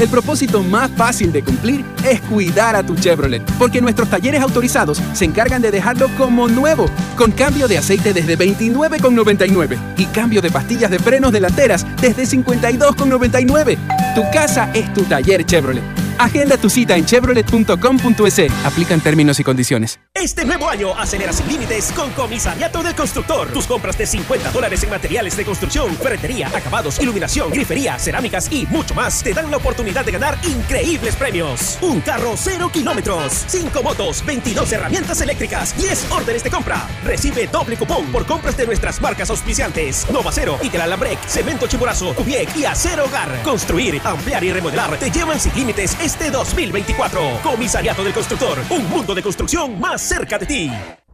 El 0.00 0.08
propósito 0.08 0.62
más 0.62 0.90
fácil 0.92 1.30
de 1.30 1.44
cumplir 1.44 1.84
es 2.08 2.22
cuidar 2.22 2.74
a 2.74 2.82
tu 2.82 2.96
Chevrolet, 2.96 3.42
porque 3.58 3.82
nuestros 3.82 4.08
talleres 4.08 4.40
autorizados 4.40 4.98
se 5.12 5.26
encargan 5.26 5.60
de 5.60 5.70
dejarlo 5.70 6.08
como 6.16 6.48
nuevo, 6.48 6.86
con 7.18 7.32
cambio 7.32 7.68
de 7.68 7.76
aceite 7.76 8.14
desde 8.14 8.38
29,99 8.38 9.76
y 9.98 10.06
cambio 10.06 10.40
de 10.40 10.50
pastillas 10.50 10.90
de 10.90 10.98
frenos 10.98 11.32
delanteras 11.32 11.84
desde 12.00 12.22
52,99. 12.22 13.76
Tu 14.14 14.22
casa 14.32 14.70
es 14.72 14.90
tu 14.94 15.02
taller 15.02 15.44
Chevrolet. 15.44 15.84
Agenda 16.18 16.56
tu 16.56 16.70
cita 16.70 16.96
en 16.96 17.04
chevrolet.com.es. 17.04 18.64
Aplican 18.64 19.00
términos 19.00 19.38
y 19.38 19.44
condiciones. 19.44 20.00
Este 20.20 20.44
nuevo 20.44 20.68
año 20.68 20.94
acelera 20.98 21.32
sin 21.32 21.48
límites 21.48 21.90
con 21.92 22.10
Comisariato 22.10 22.82
del 22.82 22.94
Constructor. 22.94 23.50
Tus 23.54 23.66
compras 23.66 23.96
de 23.96 24.04
50 24.04 24.50
dólares 24.50 24.82
en 24.82 24.90
materiales 24.90 25.34
de 25.34 25.46
construcción, 25.46 25.96
ferretería, 25.96 26.48
acabados, 26.48 27.00
iluminación, 27.00 27.50
grifería, 27.50 27.98
cerámicas 27.98 28.52
y 28.52 28.66
mucho 28.66 28.94
más 28.94 29.22
te 29.22 29.32
dan 29.32 29.50
la 29.50 29.56
oportunidad 29.56 30.04
de 30.04 30.12
ganar 30.12 30.36
increíbles 30.44 31.16
premios. 31.16 31.78
Un 31.80 32.02
carro 32.02 32.34
cero 32.36 32.68
kilómetros, 32.70 33.44
5 33.46 33.82
motos, 33.82 34.22
22 34.26 34.70
herramientas 34.72 35.22
eléctricas, 35.22 35.74
10 35.78 36.10
órdenes 36.10 36.44
de 36.44 36.50
compra. 36.50 36.86
Recibe 37.02 37.46
doble 37.46 37.78
cupón 37.78 38.12
por 38.12 38.26
compras 38.26 38.58
de 38.58 38.66
nuestras 38.66 39.00
marcas 39.00 39.30
auspiciantes. 39.30 40.06
Nova 40.10 40.30
Cero, 40.32 40.58
Lambrec, 40.86 41.18
Cemento 41.26 41.66
Chimborazo, 41.66 42.12
Tubiec 42.12 42.54
y 42.58 42.66
Acero 42.66 43.06
Hogar. 43.06 43.42
Construir, 43.42 43.98
ampliar 44.04 44.44
y 44.44 44.52
remodelar 44.52 44.98
te 44.98 45.10
llevan 45.10 45.40
sin 45.40 45.54
límites 45.54 45.96
este 45.98 46.30
2024. 46.30 47.40
Comisariato 47.42 48.04
del 48.04 48.12
Constructor, 48.12 48.58
un 48.68 48.86
mundo 48.90 49.14
de 49.14 49.22
construcción 49.22 49.80
más 49.80 50.09
cerca 50.10 50.38
de 50.38 50.46
ti. 50.46 50.70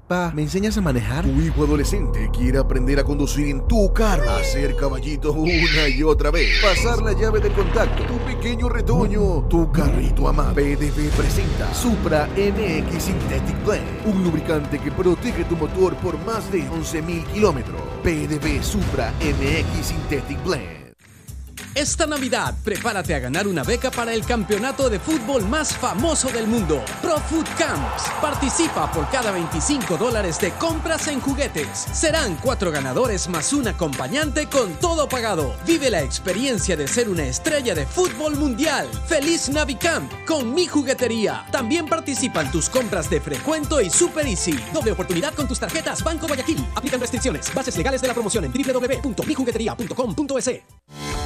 Pa, 0.09 0.33
¿me 0.35 0.41
enseñas 0.41 0.79
a 0.79 0.81
manejar? 0.81 1.25
Tu 1.25 1.43
hijo 1.43 1.65
adolescente 1.65 2.31
quiere 2.33 2.59
aprender 2.59 2.99
a 2.99 3.05
conducir 3.05 3.49
en 3.49 3.67
tu 3.69 3.93
carro, 3.93 4.31
hacer 4.31 4.75
caballito 4.75 5.33
una 5.33 5.89
y 5.89 6.03
otra 6.03 6.31
vez, 6.31 6.49
pasar 6.63 7.03
la 7.03 7.13
llave 7.13 7.41
del 7.41 7.53
contacto, 7.53 8.05
tu 8.07 8.17
pequeño 8.21 8.71
retoño, 8.71 9.47
tu 9.49 9.71
carrito 9.71 10.29
amado. 10.29 10.55
PDB 10.55 11.11
presenta 11.15 11.75
Supra 11.75 12.27
MX 12.37 13.03
Synthetic 13.03 13.65
Blend, 13.67 14.07
un 14.07 14.25
lubricante 14.25 14.79
que 14.79 14.91
protege 14.91 15.45
tu 15.45 15.57
motor 15.57 15.95
por 15.97 16.17
más 16.25 16.51
de 16.51 16.63
11.000 16.63 17.27
kilómetros. 17.35 17.83
PDB 18.03 18.63
Supra 18.63 19.13
MX 19.21 19.87
Synthetic 19.87 20.43
Blend. 20.43 20.86
Esta 21.77 22.07
Navidad, 22.07 22.55
prepárate 22.65 23.15
a 23.15 23.19
ganar 23.19 23.47
una 23.47 23.63
beca 23.63 23.91
para 23.91 24.15
el 24.15 24.25
campeonato 24.25 24.89
de 24.89 24.99
fútbol 24.99 25.47
más 25.47 25.77
famoso 25.77 26.31
del 26.31 26.47
mundo, 26.47 26.83
Pro 27.03 27.19
Food 27.19 27.45
Camps. 27.59 28.05
Participa 28.19 28.91
por 28.91 29.07
cada 29.11 29.31
25 29.31 29.99
dólares 29.99 30.41
de 30.41 30.53
compras 30.53 31.07
en 31.09 31.21
juguetes. 31.21 31.69
Serán 31.93 32.37
cuatro 32.37 32.73
ganadores 32.73 33.29
más 33.29 33.53
un 33.53 33.69
acompañante 33.69 34.47
con 34.47 34.73
todo 34.77 35.07
pagado. 35.07 35.55
Vive 35.67 35.91
la 35.91 36.01
experiencia 36.01 36.79
de 36.79 36.89
ser 36.89 37.11
una 37.11 37.27
estrella 37.27 37.75
de 37.75 37.85
fútbol 37.85 38.37
mundial. 38.37 38.89
¡Feliz 39.07 39.51
Navicamp 39.51 40.11
con 40.27 40.55
mi 40.55 40.67
juguetería! 40.67 41.45
También 41.53 41.85
participan 41.85 42.51
tus 42.51 42.71
compras 42.71 43.11
de 43.11 43.21
Frecuento 43.21 43.83
y 43.83 43.91
Super 43.91 44.27
Easy. 44.27 44.59
Doble 44.73 44.93
oportunidad 44.93 45.35
con 45.35 45.47
tus 45.47 45.61
tarjetas 45.61 46.03
Banco 46.03 46.27
Guayaquil. 46.27 46.67
Aplican 46.75 47.01
restricciones. 47.01 47.53
Bases 47.53 47.77
legales 47.77 48.01
de 48.01 48.09
la 48.09 48.15
promoción 48.15 48.47
en 48.47 48.53
www.mijugueteria.com.es. 48.53 51.26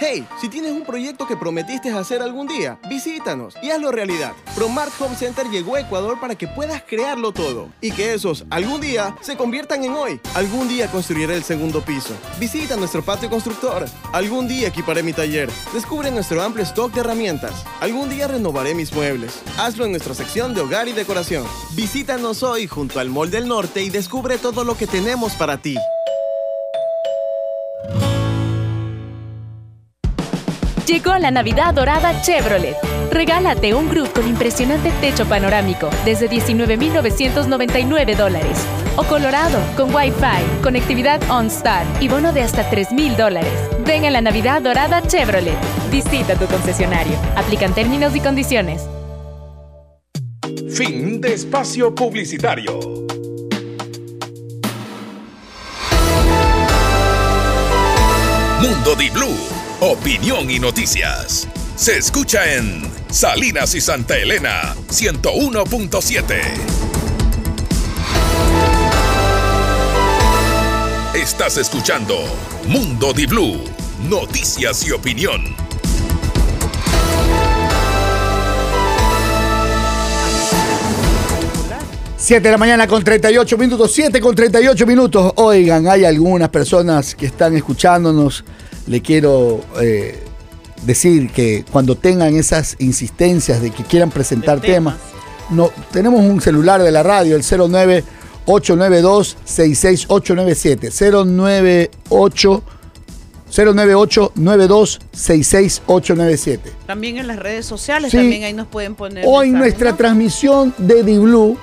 Hey, 0.00 0.26
si 0.40 0.48
tienes 0.48 0.72
un 0.72 0.82
proyecto 0.84 1.24
que 1.24 1.36
prometiste 1.36 1.88
hacer 1.92 2.20
algún 2.20 2.48
día, 2.48 2.80
visítanos 2.88 3.54
y 3.62 3.70
hazlo 3.70 3.92
realidad. 3.92 4.32
Promart 4.56 4.90
Home 5.00 5.14
Center 5.14 5.48
llegó 5.48 5.76
a 5.76 5.82
Ecuador 5.82 6.18
para 6.18 6.34
que 6.34 6.48
puedas 6.48 6.82
crearlo 6.82 7.30
todo 7.30 7.68
y 7.80 7.92
que 7.92 8.12
esos 8.12 8.44
algún 8.50 8.80
día 8.80 9.16
se 9.20 9.36
conviertan 9.36 9.84
en 9.84 9.92
hoy. 9.92 10.20
Algún 10.34 10.66
día 10.66 10.90
construiré 10.90 11.36
el 11.36 11.44
segundo 11.44 11.80
piso. 11.80 12.12
Visita 12.40 12.74
nuestro 12.74 13.04
patio 13.04 13.30
constructor. 13.30 13.84
Algún 14.12 14.48
día 14.48 14.66
equiparé 14.66 15.04
mi 15.04 15.12
taller. 15.12 15.48
Descubre 15.72 16.10
nuestro 16.10 16.42
amplio 16.42 16.64
stock 16.64 16.92
de 16.92 17.00
herramientas. 17.00 17.64
Algún 17.78 18.10
día 18.10 18.26
renovaré 18.26 18.74
mis 18.74 18.92
muebles. 18.92 19.42
Hazlo 19.58 19.84
en 19.84 19.92
nuestra 19.92 20.14
sección 20.14 20.54
de 20.54 20.62
hogar 20.62 20.88
y 20.88 20.92
decoración. 20.92 21.46
Visítanos 21.76 22.42
hoy 22.42 22.66
junto 22.66 22.98
al 22.98 23.10
Mall 23.10 23.30
del 23.30 23.46
Norte 23.46 23.84
y 23.84 23.90
descubre 23.90 24.38
todo 24.38 24.64
lo 24.64 24.76
que 24.76 24.88
tenemos 24.88 25.34
para 25.34 25.58
ti. 25.58 25.78
Llegó 30.94 31.18
la 31.18 31.32
Navidad 31.32 31.74
Dorada 31.74 32.22
Chevrolet. 32.22 32.76
Regálate 33.10 33.74
un 33.74 33.88
Groove 33.88 34.12
con 34.12 34.28
impresionante 34.28 34.92
techo 35.00 35.26
panorámico 35.26 35.90
desde 36.04 36.28
19,999 36.28 38.14
dólares. 38.14 38.64
O 38.94 39.02
Colorado 39.02 39.58
con 39.76 39.92
Wi-Fi, 39.92 40.62
conectividad 40.62 41.20
OnStar 41.28 41.84
y 42.00 42.06
bono 42.06 42.32
de 42.32 42.42
hasta 42.42 42.70
3,000 42.70 43.16
dólares. 43.16 43.52
Ven 43.84 44.04
a 44.04 44.10
la 44.10 44.20
Navidad 44.20 44.62
Dorada 44.62 45.02
Chevrolet. 45.02 45.58
Visita 45.90 46.36
tu 46.36 46.46
concesionario. 46.46 47.18
Aplican 47.34 47.74
términos 47.74 48.14
y 48.14 48.20
condiciones. 48.20 48.88
Fin 50.70 51.20
de 51.20 51.34
espacio 51.34 51.92
publicitario. 51.92 52.78
Mundo 58.64 58.94
Di 58.94 59.10
Blue, 59.10 59.36
opinión 59.84 60.50
y 60.50 60.58
noticias. 60.58 61.46
Se 61.76 61.98
escucha 61.98 62.54
en 62.54 62.90
Salinas 63.10 63.74
y 63.74 63.82
Santa 63.82 64.16
Elena 64.16 64.74
101.7. 64.88 66.40
Estás 71.14 71.58
escuchando 71.58 72.16
Mundo 72.66 73.12
Di 73.12 73.26
Blue, 73.26 73.60
noticias 74.08 74.86
y 74.86 74.92
opinión. 74.92 75.54
7 82.24 82.42
de 82.42 82.50
la 82.52 82.56
mañana 82.56 82.86
con 82.86 83.04
38 83.04 83.58
minutos, 83.58 83.92
7 83.92 84.18
con 84.18 84.34
38 84.34 84.86
minutos. 84.86 85.34
Oigan, 85.36 85.86
hay 85.86 86.06
algunas 86.06 86.48
personas 86.48 87.14
que 87.14 87.26
están 87.26 87.54
escuchándonos. 87.54 88.42
Le 88.86 89.00
quiero 89.00 89.60
eh, 89.80 90.18
decir 90.84 91.30
que 91.30 91.64
cuando 91.70 91.96
tengan 91.96 92.34
esas 92.36 92.76
insistencias 92.78 93.62
de 93.62 93.70
que 93.70 93.82
quieran 93.84 94.10
presentar 94.10 94.60
temas, 94.60 94.96
no, 95.50 95.70
tenemos 95.92 96.20
un 96.20 96.40
celular 96.40 96.82
de 96.82 96.90
la 96.90 97.02
radio, 97.02 97.36
el 97.36 97.42
09 97.42 98.04
892 98.46 99.36
66897 99.44 100.90
098 101.24 102.62
098 103.56 104.32
92 104.34 105.00
66897 105.12 106.72
También 106.86 107.18
en 107.18 107.26
las 107.26 107.38
redes 107.38 107.64
sociales, 107.66 108.10
Sí. 108.10 108.16
también 108.18 108.42
ahí 108.44 108.52
nos 108.52 108.66
pueden 108.66 108.94
poner. 108.94 109.24
Hoy 109.26 109.50
mensajes, 109.50 109.60
nuestra 109.60 109.90
¿no? 109.92 109.96
transmisión 109.96 110.74
de 110.78 111.02
Diblu 111.04 111.56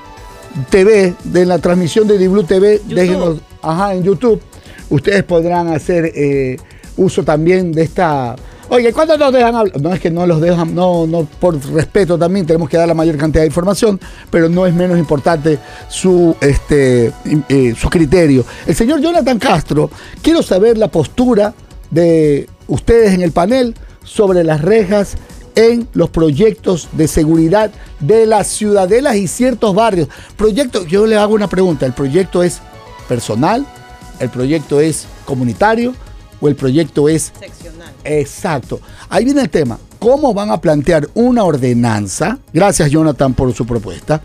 TV, 0.70 1.14
de 1.24 1.46
la 1.46 1.60
transmisión 1.60 2.08
de 2.08 2.18
Diblu 2.18 2.44
TV, 2.44 2.82
déjenos, 2.88 3.40
ajá, 3.62 3.94
en 3.94 4.04
YouTube, 4.04 4.42
ustedes 4.90 5.24
podrán 5.24 5.68
hacer 5.70 6.12
eh, 6.16 6.58
uso 6.98 7.24
también 7.24 7.72
de 7.72 7.84
esta. 7.84 8.36
Oye, 8.70 8.94
¿cuándo 8.94 9.18
nos 9.18 9.34
dejan 9.34 9.54
hablar? 9.54 9.82
No 9.82 9.94
es 9.94 10.00
que 10.00 10.10
no 10.10 10.26
los 10.26 10.40
dejan, 10.40 10.74
no, 10.74 11.06
no, 11.06 11.26
por 11.40 11.60
respeto 11.74 12.18
también 12.18 12.46
tenemos 12.46 12.70
que 12.70 12.78
dar 12.78 12.88
la 12.88 12.94
mayor 12.94 13.18
cantidad 13.18 13.42
de 13.44 13.48
información, 13.48 14.00
pero 14.30 14.48
no 14.48 14.66
es 14.66 14.74
menos 14.74 14.98
importante 14.98 15.60
su, 15.90 16.36
este, 16.40 17.12
eh, 17.50 17.76
su 17.78 17.90
criterio. 17.90 18.46
El 18.66 18.76
señor 18.76 19.02
Jonathan 19.02 19.38
Castro, 19.40 19.90
quiero 20.22 20.42
saber 20.42 20.78
la 20.78 20.88
postura 20.88 21.54
de 21.90 22.48
ustedes 22.68 23.14
en 23.14 23.22
el 23.22 23.34
panel 23.34 23.76
sobre 24.06 24.44
las 24.46 24.62
rejas 24.62 25.18
en 25.56 25.88
los 25.94 26.10
proyectos 26.10 26.90
de 26.94 27.08
seguridad 27.08 27.72
de 28.00 28.26
las 28.26 28.48
ciudadelas 28.48 29.16
y 29.16 29.28
ciertos 29.28 29.76
barrios. 29.76 30.08
Proyecto, 30.38 30.86
yo 30.86 31.06
le 31.06 31.18
hago 31.18 31.34
una 31.34 31.50
pregunta, 31.50 31.86
¿el 31.86 31.94
proyecto 31.94 32.44
es 32.44 32.60
personal? 33.08 33.66
¿El 34.20 34.30
proyecto 34.30 34.80
es 34.80 35.06
comunitario? 35.26 35.94
¿O 36.42 36.48
el 36.50 36.56
proyecto 36.56 37.08
es 37.08 37.32
seccional? 37.40 37.94
Exacto. 38.04 38.82
Ahí 39.10 39.24
viene 39.26 39.42
el 39.42 39.50
tema. 39.50 39.78
¿Cómo 40.00 40.34
van 40.34 40.50
a 40.50 40.60
plantear 40.60 41.08
una 41.14 41.44
ordenanza? 41.44 42.40
Gracias 42.52 42.90
Jonathan 42.90 43.34
por 43.34 43.54
su 43.54 43.66
propuesta. 43.66 44.22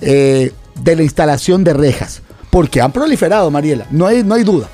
eh, 0.00 0.52
de 0.74 0.96
la 0.96 1.02
instalación 1.02 1.62
de 1.64 1.74
rejas. 1.74 2.22
Porque 2.50 2.80
han 2.80 2.92
proliferado, 2.92 3.50
Mariela. 3.50 3.86
No 3.90 4.06
hay, 4.06 4.22
no 4.24 4.34
hay 4.34 4.42
duda. 4.42 4.68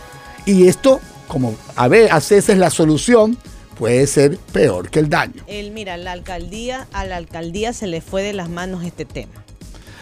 Y 0.46 0.66
esto, 0.68 1.00
como 1.26 1.54
a 1.76 1.88
ver, 1.88 2.10
a 2.10 2.16
veces 2.20 2.56
la 2.56 2.70
solución 2.70 3.36
puede 3.78 4.06
ser 4.06 4.38
peor 4.52 4.88
que 4.90 4.98
el 5.00 5.08
daño. 5.08 5.42
El, 5.46 5.70
mira, 5.72 5.96
la 5.96 6.12
alcaldía, 6.12 6.86
a 6.92 7.04
la 7.04 7.16
alcaldía 7.16 7.72
se 7.72 7.86
le 7.86 8.00
fue 8.00 8.22
de 8.22 8.32
las 8.32 8.48
manos 8.48 8.84
este 8.84 9.04
tema. 9.04 9.44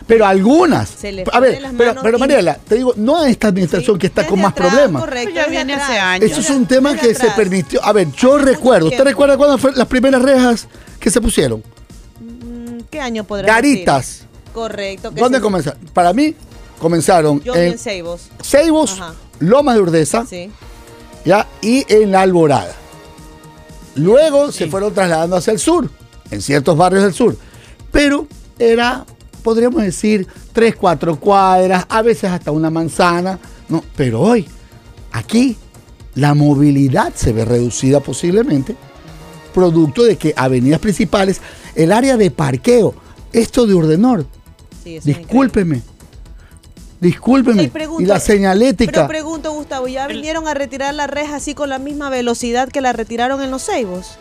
Pero 0.07 0.25
algunas. 0.25 0.89
Se 0.89 1.11
le 1.11 1.25
a 1.33 1.41
ver, 1.41 1.55
de 1.57 1.61
las 1.61 1.73
pero, 1.73 1.91
manos 1.91 2.05
pero 2.05 2.19
Mariela, 2.19 2.55
te 2.57 2.77
digo, 2.77 2.95
no 2.97 3.19
a 3.21 3.29
esta 3.29 3.49
administración 3.49 3.99
que 3.99 4.07
está 4.07 4.27
con 4.27 4.41
más 4.41 4.53
problemas. 4.53 5.03
Correcto, 5.03 5.35
ya 5.35 5.47
viene 5.47 5.75
hace 5.75 5.99
años. 5.99 6.31
Eso 6.31 6.41
es 6.41 6.51
un 6.51 6.67
tema 6.67 6.93
Desde 6.93 7.09
que 7.09 7.15
se 7.15 7.31
permitió. 7.31 7.85
A 7.85 7.93
ver, 7.93 8.13
yo 8.13 8.39
recuerdo. 8.39 8.87
¿Usted 8.87 9.03
recuerda 9.03 9.37
cuándo 9.37 9.59
fueron 9.59 9.79
las 9.79 9.89
primeras 9.89 10.23
rejas 10.23 10.69
que 11.01 11.11
se 11.11 11.21
pusieron? 11.21 11.63
Mm, 12.21 12.83
¿Qué 12.89 13.01
año 13.01 13.25
podrá 13.25 13.47
Garitas. 13.55 14.07
decir? 14.07 14.27
Correcto. 14.55 15.13
que 15.13 15.21
¿Dónde 15.21 15.39
sí. 15.39 15.43
comenzaron? 15.43 15.81
Para 15.93 16.13
mí, 16.13 16.35
comenzaron 16.79 17.43
Yo 17.43 17.55
en 17.57 17.73
en 17.73 17.79
Seibos. 17.79 18.29
Ceibos, 18.43 18.93
Ajá. 18.93 19.15
Lomas 19.41 19.75
de 19.75 19.81
Urdesa, 19.83 20.25
Sí. 20.25 20.51
¿ya? 21.25 21.47
y 21.61 21.85
en 21.93 22.13
la 22.13 22.21
Alborada. 22.23 22.75
Luego 23.97 24.53
se 24.53 24.69
fueron 24.69 24.93
trasladando 24.95 25.37
hacia 25.37 25.53
el 25.53 25.59
sur, 25.59 25.91
en 26.31 26.43
ciertos 26.43 26.77
barrios 26.77 27.03
del 27.03 27.15
sur. 27.15 27.37
Pero 27.91 28.27
era, 28.59 29.05
podríamos 29.47 29.81
decir, 29.81 30.27
tres, 30.53 30.75
cuatro 30.75 31.21
cuadras, 31.21 31.87
a 31.89 32.03
veces 32.03 32.29
hasta 32.33 32.51
una 32.51 32.69
manzana. 32.69 33.39
No, 33.69 33.85
pero 33.95 34.21
hoy, 34.21 34.45
aquí, 35.13 35.57
la 36.17 36.35
movilidad 36.35 37.15
se 37.15 37.33
ve 37.33 37.45
reducida 37.45 38.01
posiblemente, 38.01 38.75
producto 39.55 40.03
de 40.03 40.17
que 40.17 40.35
avenidas 40.37 40.81
principales, 40.81 41.41
el 41.77 41.93
área 41.93 42.17
de 42.17 42.33
parqueo, 42.33 42.93
esto 43.33 43.69
de 43.69 43.75
Urdenor, 43.75 44.27
Sí, 44.83 44.99
discúlpeme, 45.05 45.83
discúlpeme, 47.01 47.63
Y 47.63 47.69
pregunto- 47.69 48.03
y 48.03 48.07
la 48.07 48.19
señalética. 48.19 48.91
Pero 48.93 49.07
pregunto, 49.07 49.53
Gustavo, 49.53 49.87
¿ya 49.87 50.09
vinieron 50.09 50.49
a 50.49 50.55
retirar 50.55 50.93
la 50.93 51.07
reja 51.07 51.37
así 51.37 51.55
con 51.55 51.69
la 51.69 51.79
misma 51.79 52.11
velocidad 52.11 52.69
que 52.69 52.81
la 52.81 52.93
retiraron 52.93 53.41
en 53.43 53.53
los 53.53 53.63
Seibos? 53.63 54.17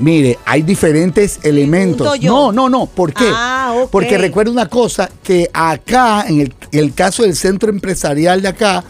Mire, 0.00 0.38
hay 0.46 0.62
diferentes 0.62 1.38
elementos. 1.42 2.18
No, 2.22 2.50
no, 2.52 2.68
no. 2.68 2.86
¿Por 2.86 3.12
qué? 3.12 3.26
Ah. 3.32 3.84
Porque 3.90 4.18
recuerda 4.18 4.50
una 4.50 4.66
cosa, 4.68 5.10
que 5.22 5.48
acá, 5.52 6.24
en 6.26 6.40
el, 6.40 6.54
en 6.72 6.80
el 6.80 6.94
caso 6.94 7.22
del 7.22 7.36
centro 7.36 7.70
empresarial 7.70 8.40
de 8.42 8.48
acá, 8.48 8.82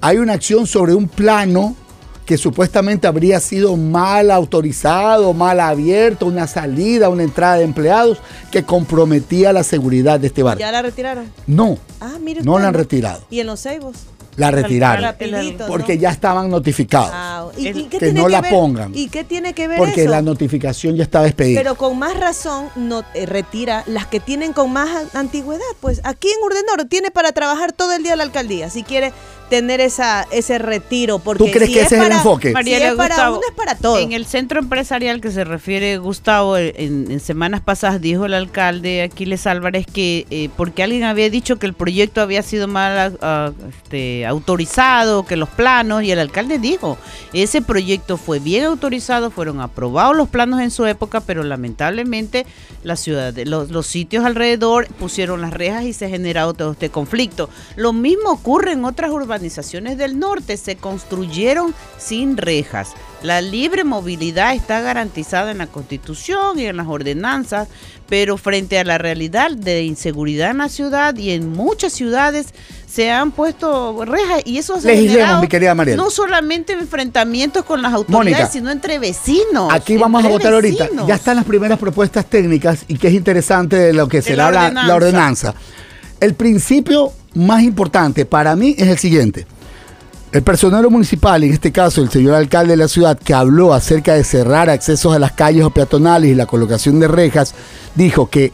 hay 0.00 0.16
una 0.18 0.32
acción 0.32 0.66
sobre 0.66 0.94
un 0.94 1.06
plano 1.06 1.76
que 2.24 2.38
supuestamente 2.38 3.06
habría 3.06 3.38
sido 3.38 3.76
mal 3.76 4.30
autorizado, 4.30 5.34
mal 5.34 5.60
abierto, 5.60 6.24
una 6.24 6.46
salida, 6.46 7.10
una 7.10 7.22
entrada 7.22 7.56
de 7.56 7.64
empleados 7.64 8.18
que 8.50 8.64
comprometía 8.64 9.52
la 9.52 9.62
seguridad 9.62 10.18
de 10.18 10.28
este 10.28 10.42
barrio. 10.42 10.60
¿Ya 10.60 10.72
la 10.72 10.80
retiraron? 10.80 11.30
No, 11.46 11.76
Ah, 12.00 12.16
mire 12.20 12.42
no 12.42 12.58
la 12.58 12.68
han 12.68 12.74
retirado. 12.74 13.22
¿Y 13.30 13.40
en 13.40 13.46
los 13.46 13.60
Seibos? 13.60 13.96
La 14.36 14.50
retiraron. 14.50 15.02
Rapidito, 15.02 15.66
Porque 15.66 15.94
¿no? 15.96 16.02
ya 16.02 16.10
estaban 16.10 16.50
notificados. 16.50 17.10
Ah, 17.12 17.46
¿y- 17.56 17.68
y 17.68 17.72
qué 17.84 17.88
que 17.88 17.98
tiene 17.98 18.20
no 18.20 18.28
la 18.28 18.40
ver- 18.40 18.50
pongan. 18.50 18.92
¿Y 18.94 19.08
qué 19.08 19.24
tiene 19.24 19.52
que 19.54 19.68
ver 19.68 19.78
Porque 19.78 20.02
eso? 20.02 20.10
la 20.10 20.22
notificación 20.22 20.96
ya 20.96 21.04
estaba 21.04 21.26
expedida. 21.26 21.60
Pero 21.60 21.76
con 21.76 21.98
más 21.98 22.18
razón 22.18 22.68
no 22.76 23.04
eh, 23.14 23.26
retira 23.26 23.84
las 23.86 24.06
que 24.06 24.20
tienen 24.20 24.52
con 24.52 24.72
más 24.72 25.14
antigüedad. 25.14 25.62
Pues 25.80 26.00
aquí 26.04 26.28
en 26.28 26.42
Urdenor 26.44 26.86
tiene 26.88 27.10
para 27.10 27.32
trabajar 27.32 27.72
todo 27.72 27.92
el 27.92 28.02
día 28.02 28.16
la 28.16 28.24
alcaldía. 28.24 28.70
Si 28.70 28.82
quiere 28.82 29.12
tener 29.56 29.80
esa 29.80 30.26
ese 30.30 30.58
retiro. 30.58 31.18
Porque 31.18 31.44
¿Tú 31.44 31.50
crees 31.50 31.68
si 31.68 31.74
que 31.74 31.80
ese 31.82 31.94
es 31.96 32.00
el 32.02 32.08
para- 32.08 32.16
enfoque? 32.16 32.48
Si 32.48 32.54
Mariela 32.54 32.88
es 32.88 32.94
para 32.94 33.14
Gustavo, 33.14 33.36
uno, 33.36 33.46
es 33.48 33.54
para 33.54 33.74
todo. 33.76 33.98
En 33.98 34.12
el 34.12 34.26
centro 34.26 34.58
empresarial 34.60 35.20
que 35.20 35.30
se 35.30 35.44
refiere 35.44 35.98
Gustavo, 35.98 36.56
eh, 36.56 36.74
en, 36.78 37.10
en 37.10 37.20
semanas 37.20 37.60
pasadas 37.60 38.00
dijo 38.00 38.24
el 38.26 38.34
alcalde 38.34 39.02
Aquiles 39.02 39.46
Álvarez 39.46 39.86
que 39.86 40.26
eh, 40.30 40.48
porque 40.56 40.82
alguien 40.82 41.04
había 41.04 41.30
dicho 41.30 41.58
que 41.58 41.66
el 41.66 41.74
proyecto 41.74 42.20
había 42.20 42.42
sido 42.42 42.66
mal 42.68 43.16
ah, 43.22 43.52
este, 43.68 44.26
autorizado, 44.26 45.24
que 45.24 45.36
los 45.36 45.48
planos, 45.48 46.02
y 46.02 46.10
el 46.10 46.18
alcalde 46.18 46.58
dijo, 46.58 46.98
ese 47.32 47.62
proyecto 47.62 48.16
fue 48.16 48.38
bien 48.38 48.64
autorizado, 48.64 49.30
fueron 49.30 49.60
aprobados 49.60 50.16
los 50.16 50.28
planos 50.28 50.60
en 50.60 50.70
su 50.70 50.86
época, 50.86 51.20
pero 51.20 51.42
lamentablemente 51.44 52.46
la 52.82 52.96
ciudad, 52.96 53.34
los, 53.44 53.70
los 53.70 53.86
sitios 53.86 54.24
alrededor 54.24 54.86
pusieron 54.98 55.40
las 55.40 55.52
rejas 55.52 55.84
y 55.84 55.92
se 55.92 56.06
ha 56.06 56.08
generado 56.08 56.54
todo 56.54 56.72
este 56.72 56.90
conflicto. 56.90 57.48
Lo 57.76 57.92
mismo 57.92 58.30
ocurre 58.30 58.72
en 58.72 58.84
otras 58.84 59.10
urbanizaciones 59.44 59.98
del 59.98 60.18
norte, 60.18 60.56
se 60.56 60.76
construyeron 60.76 61.74
sin 61.98 62.36
rejas. 62.36 62.92
La 63.22 63.40
libre 63.40 63.84
movilidad 63.84 64.54
está 64.54 64.80
garantizada 64.80 65.50
en 65.50 65.58
la 65.58 65.66
Constitución 65.66 66.58
y 66.58 66.66
en 66.66 66.76
las 66.76 66.86
ordenanzas, 66.86 67.68
pero 68.08 68.36
frente 68.36 68.78
a 68.78 68.84
la 68.84 68.98
realidad 68.98 69.50
de 69.50 69.82
inseguridad 69.82 70.50
en 70.50 70.58
la 70.58 70.68
ciudad 70.68 71.16
y 71.16 71.30
en 71.30 71.50
muchas 71.50 71.92
ciudades 71.92 72.48
se 72.86 73.10
han 73.10 73.32
puesto 73.32 74.04
rejas 74.04 74.42
y 74.44 74.58
eso 74.58 74.80
se 74.80 74.96
generado 74.96 75.40
mi 75.40 75.48
querida 75.48 75.74
Mariela. 75.74 76.02
no 76.02 76.10
solamente 76.10 76.74
enfrentamientos 76.74 77.64
con 77.64 77.82
las 77.82 77.92
autoridades, 77.92 78.32
Mónica, 78.32 78.50
sino 78.50 78.70
entre 78.70 78.98
vecinos. 78.98 79.72
Aquí 79.72 79.96
vamos 79.96 80.24
a 80.24 80.28
votar 80.28 80.52
ahorita. 80.54 80.88
Ya 81.06 81.16
están 81.16 81.36
las 81.36 81.44
primeras 81.44 81.78
propuestas 81.78 82.26
técnicas 82.26 82.84
y 82.88 82.96
que 82.96 83.08
es 83.08 83.14
interesante 83.14 83.76
de 83.76 83.92
lo 83.92 84.06
que 84.08 84.22
será 84.22 84.50
la 84.50 84.70
la, 84.70 84.84
la 84.84 84.94
ordenanza. 84.94 85.54
El 86.20 86.34
principio 86.34 87.12
más 87.34 87.62
importante 87.62 88.24
para 88.24 88.56
mí 88.56 88.74
es 88.78 88.88
el 88.88 88.98
siguiente. 88.98 89.46
El 90.32 90.42
personal 90.42 90.90
municipal, 90.90 91.44
en 91.44 91.52
este 91.52 91.70
caso 91.70 92.02
el 92.02 92.10
señor 92.10 92.34
alcalde 92.34 92.72
de 92.72 92.78
la 92.78 92.88
ciudad, 92.88 93.16
que 93.16 93.34
habló 93.34 93.72
acerca 93.72 94.14
de 94.14 94.24
cerrar 94.24 94.68
accesos 94.68 95.14
a 95.14 95.20
las 95.20 95.32
calles 95.32 95.64
o 95.64 95.70
peatonales 95.70 96.30
y 96.30 96.34
la 96.34 96.46
colocación 96.46 96.98
de 96.98 97.06
rejas, 97.06 97.54
dijo 97.94 98.28
que 98.28 98.52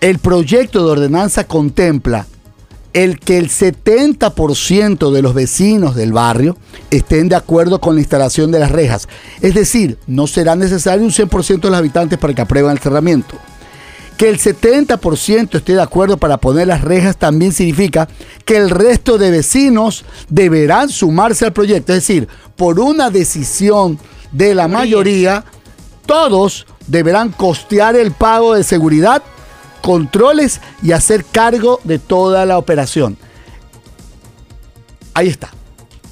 el 0.00 0.18
proyecto 0.18 0.84
de 0.84 0.90
ordenanza 0.90 1.44
contempla 1.44 2.26
el 2.92 3.18
que 3.18 3.38
el 3.38 3.48
70% 3.48 5.10
de 5.12 5.22
los 5.22 5.34
vecinos 5.34 5.94
del 5.94 6.12
barrio 6.12 6.56
estén 6.90 7.28
de 7.28 7.36
acuerdo 7.36 7.80
con 7.80 7.94
la 7.94 8.00
instalación 8.00 8.50
de 8.50 8.58
las 8.58 8.70
rejas. 8.70 9.08
Es 9.40 9.54
decir, 9.54 9.98
no 10.06 10.26
será 10.26 10.56
necesario 10.56 11.04
un 11.04 11.12
100% 11.12 11.60
de 11.60 11.70
los 11.70 11.78
habitantes 11.78 12.18
para 12.18 12.34
que 12.34 12.42
aprueben 12.42 12.70
el 12.70 12.78
cerramiento. 12.78 13.36
Que 14.22 14.28
el 14.28 14.38
70% 14.38 15.56
esté 15.56 15.74
de 15.74 15.82
acuerdo 15.82 16.16
para 16.16 16.36
poner 16.36 16.68
las 16.68 16.82
rejas 16.82 17.16
también 17.16 17.50
significa 17.50 18.06
que 18.44 18.56
el 18.56 18.70
resto 18.70 19.18
de 19.18 19.32
vecinos 19.32 20.04
deberán 20.28 20.90
sumarse 20.90 21.44
al 21.44 21.52
proyecto. 21.52 21.92
Es 21.92 22.06
decir, 22.06 22.28
por 22.54 22.78
una 22.78 23.10
decisión 23.10 23.98
de 24.30 24.54
la 24.54 24.68
mayoría, 24.68 25.44
todos 26.06 26.68
deberán 26.86 27.30
costear 27.32 27.96
el 27.96 28.12
pago 28.12 28.54
de 28.54 28.62
seguridad, 28.62 29.24
controles 29.80 30.60
y 30.84 30.92
hacer 30.92 31.24
cargo 31.24 31.80
de 31.82 31.98
toda 31.98 32.46
la 32.46 32.58
operación. 32.58 33.18
Ahí 35.14 35.26
está. 35.26 35.50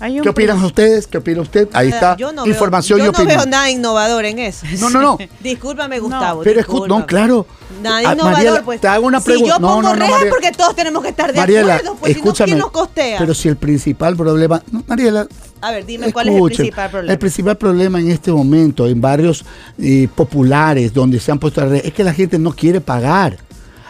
Hay 0.00 0.16
un 0.16 0.22
¿Qué 0.22 0.30
opinan 0.30 0.64
ustedes? 0.64 1.06
¿Qué 1.06 1.18
opina 1.18 1.42
usted? 1.42 1.68
Ahí 1.74 1.88
está. 1.88 2.16
Yo 2.16 2.32
no 2.32 2.46
Información 2.46 2.98
veo, 2.98 3.04
y 3.04 3.06
yo 3.08 3.12
no 3.12 3.18
opinión. 3.18 3.36
veo 3.42 3.46
nada 3.50 3.70
innovador 3.70 4.24
en 4.24 4.38
eso. 4.38 4.64
No, 4.80 4.88
no, 4.90 5.00
no. 5.02 5.18
Discúlpame, 5.40 5.98
Gustavo. 6.00 6.42
Pero 6.42 6.60
escu- 6.60 6.66
no, 6.68 6.74
discúlpame. 6.96 7.06
claro. 7.06 7.46
Nada 7.82 7.98
Ah, 7.98 8.00
innovador, 8.14 8.32
Mariela, 8.32 8.62
pues. 8.64 8.80
te 8.80 8.88
hago 8.88 9.06
una 9.06 9.20
Si 9.20 9.26
pregunta. 9.26 9.48
yo 9.54 9.58
No, 9.60 9.68
pongo 9.68 9.82
no, 9.82 9.88
no, 9.96 10.06
rejas 10.06 10.24
porque 10.30 10.52
todos 10.52 10.74
tenemos 10.74 11.02
que 11.02 11.10
estar 11.10 11.32
de 11.32 11.38
Mariela, 11.38 11.74
acuerdo, 11.76 11.96
pues 12.00 12.16
escúchame. 12.16 12.34
si 12.34 12.40
no, 12.40 12.46
¿quién 12.46 12.58
nos 12.58 12.70
costea? 12.70 13.18
Pero 13.18 13.34
si 13.34 13.48
el 13.48 13.56
principal 13.56 14.16
problema. 14.16 14.62
no, 14.72 14.82
Mariela, 14.86 15.26
A 15.60 15.70
ver, 15.72 15.84
dime, 15.84 16.10
¿cuál 16.12 16.28
es 16.30 16.34
el 16.34 16.42
principal 16.44 16.90
problema? 16.90 17.12
El 17.12 17.18
principal 17.18 17.56
problema 17.58 18.00
en 18.00 18.10
este 18.10 18.32
momento, 18.32 18.86
en 18.86 19.00
barrios 19.00 19.44
eh, 19.78 20.08
populares 20.14 20.94
donde 20.94 21.20
se 21.20 21.30
han 21.30 21.38
puesto 21.38 21.60
las 21.60 21.70
rejas, 21.70 21.86
es 21.88 21.92
que 21.92 22.04
la 22.04 22.14
gente 22.14 22.38
no 22.38 22.52
quiere 22.52 22.80
pagar. 22.80 23.36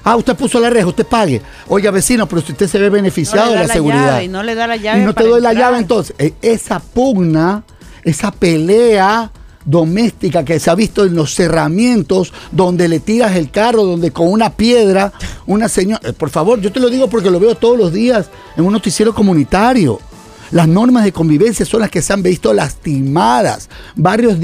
Ah, 0.04 0.16
usted 0.16 0.34
puso 0.36 0.58
la 0.60 0.70
reja, 0.70 0.86
usted 0.86 1.06
pague. 1.06 1.42
Oiga, 1.68 1.90
vecino, 1.90 2.26
pero 2.28 2.40
si 2.42 2.52
usted 2.52 2.66
se 2.68 2.78
ve 2.78 2.88
beneficiado 2.90 3.46
No 3.46 3.52
de 3.52 3.56
da 3.58 3.66
la 3.66 3.72
seguridad. 3.74 4.06
llave, 4.12 4.24
y 4.24 4.28
no 4.28 4.42
le 4.42 4.54
da 4.54 4.66
la 4.66 4.76
llave 4.76 5.02
Y 5.02 5.04
no 5.04 5.14
te 5.14 5.24
doy 5.24 5.40
la 5.40 5.52
llave, 5.52 5.78
entonces. 5.78 6.14
eh, 6.18 6.32
esa 6.42 6.80
pugna, 6.80 7.64
esa 8.04 8.30
pelea 8.32 9.30
doméstica 9.64 10.42
que 10.44 10.58
se 10.58 10.70
ha 10.70 10.74
visto 10.74 11.04
en 11.04 11.14
los 11.14 11.34
cerramientos, 11.34 12.32
donde 12.50 12.88
le 12.88 12.98
tiras 13.00 13.36
el 13.36 13.50
carro, 13.50 13.84
donde 13.84 14.10
con 14.10 14.28
una 14.28 14.50
piedra, 14.56 15.12
una 15.46 15.68
señora. 15.68 16.00
eh, 16.08 16.12
por 16.14 16.30
favor, 16.30 16.60
yo 16.60 16.72
te 16.72 16.80
lo 16.80 16.88
digo 16.88 17.08
porque 17.08 17.30
lo 17.30 17.38
veo 17.38 17.54
todos 17.54 17.76
los 17.78 17.92
días 17.92 18.30
en 18.56 18.64
un 18.64 18.72
noticiero 18.72 19.14
comunitario. 19.14 20.00
Las 20.50 20.66
normas 20.66 21.04
de 21.04 21.12
convivencia 21.12 21.64
son 21.66 21.80
las 21.80 21.90
que 21.90 22.02
se 22.02 22.12
han 22.12 22.22
visto 22.22 22.52
lastimadas. 22.52 23.68
Barrios. 23.94 24.36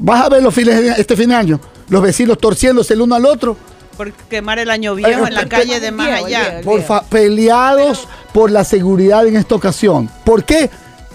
Vas 0.00 0.24
a 0.24 0.28
ver 0.28 0.42
los 0.42 0.52
fines 0.52 0.76
de- 0.82 1.00
este 1.00 1.16
fin 1.16 1.28
de 1.30 1.34
año, 1.36 1.60
los 1.88 2.02
vecinos 2.02 2.36
torciéndose 2.38 2.94
el 2.94 3.00
uno 3.02 3.14
al 3.14 3.24
otro. 3.24 3.56
Por 3.98 4.12
quemar 4.12 4.58
el 4.58 4.70
año 4.70 4.94
viejo 4.94 5.26
en 5.26 5.34
la 5.34 5.46
calle 5.46 5.78
de 5.80 5.90
más 5.90 6.08
allá. 6.24 6.60
Por 6.64 6.82
fa- 6.82 7.02
peleados 7.02 8.08
por 8.32 8.50
la 8.50 8.64
seguridad 8.64 9.26
en 9.26 9.36
esta 9.36 9.54
ocasión. 9.56 10.08
¿Por 10.24 10.44
qué? 10.44 10.70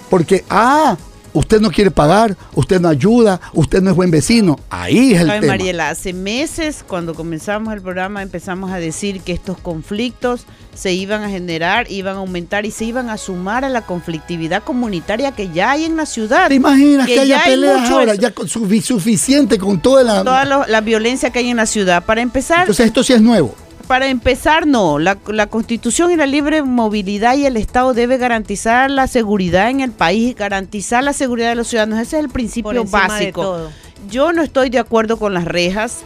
Porque, 0.10 0.44
ah, 0.50 0.96
usted 1.34 1.60
no 1.62 1.72
quiere 1.72 1.92
pagar, 1.92 2.38
usted 2.54 2.80
no 2.80 2.88
ayuda, 2.90 3.40
usted 3.54 3.82
no 3.82 3.90
es 3.92 3.96
buen 3.96 4.12
vecino. 4.12 4.60
Ahí 4.70 5.14
es 5.14 5.22
el 5.22 5.30
Ay, 5.30 5.40
tema. 5.42 5.54
Mariela, 5.54 5.90
hace 5.90 6.14
meses 6.14 6.84
cuando 6.88 7.14
comenzamos 7.16 7.74
el 7.74 7.82
programa 7.82 8.22
empezamos 8.22 8.72
a 8.72 8.78
decir 8.78 9.22
que 9.22 9.34
estos 9.34 9.58
conflictos 9.58 10.46
se 10.74 10.94
iban 10.94 11.24
a 11.24 11.30
generar, 11.30 11.90
iban 11.92 12.16
a 12.16 12.20
aumentar 12.20 12.66
y 12.66 12.72
se 12.72 12.86
iban 12.86 13.10
a 13.10 13.18
sumar 13.18 13.64
a 13.66 13.70
la 13.70 13.82
conflictividad 13.82 14.64
comunitaria 14.64 15.32
que 15.32 15.50
ya 15.50 15.72
hay 15.72 15.86
en 15.86 15.96
la 15.98 16.06
ciudad. 16.06 16.48
¿Te 16.48 16.56
imaginas 16.56 17.06
que, 17.08 17.20
haya 17.20 17.38
ya 17.38 17.44
hay 17.44 17.52
peleas 17.52 17.82
mucho 17.82 18.00
ahora? 18.00 18.14
eso. 18.14 18.22
Ya 18.22 18.82
suficiente 18.82 19.58
con 19.58 19.80
toda 19.80 20.04
la... 20.04 20.24
toda 20.24 20.46
lo- 20.46 20.66
la 20.68 20.82
violencia 20.82 21.30
que 21.32 21.40
hay 21.40 21.50
en 21.50 21.58
la 21.58 21.66
ciudad. 21.66 22.04
Para 22.04 22.22
empezar, 22.22 22.62
Entonces 22.62 22.88
esto 22.88 23.04
sí 23.04 23.14
es 23.14 23.22
nuevo. 23.22 23.56
Para 23.88 24.08
empezar, 24.08 24.68
no. 24.68 25.00
La, 25.00 25.18
la, 25.28 25.48
Constitución 25.48 26.12
y 26.12 26.16
la 26.16 26.26
libre 26.26 26.64
movilidad 26.64 27.36
y 27.36 27.46
el 27.46 27.58
Estado 27.58 27.94
debe 27.94 28.18
garantizar 28.18 28.90
la 28.90 29.08
seguridad 29.08 29.70
en 29.70 29.82
el 29.82 29.92
país 29.92 30.32
y 30.32 30.34
garantizar 30.34 31.04
la 31.04 31.14
seguridad 31.14 31.50
de 31.50 31.56
los 31.56 31.68
ciudadanos. 31.68 32.00
Ese 32.00 32.18
es 32.18 32.24
el 32.24 32.30
principio 32.30 32.84
básico. 32.86 33.70
Yo 34.10 34.34
no 34.34 34.42
estoy 34.42 34.70
de 34.70 34.80
acuerdo 34.80 35.18
con 35.18 35.34
las 35.34 35.46
rejas 35.46 36.04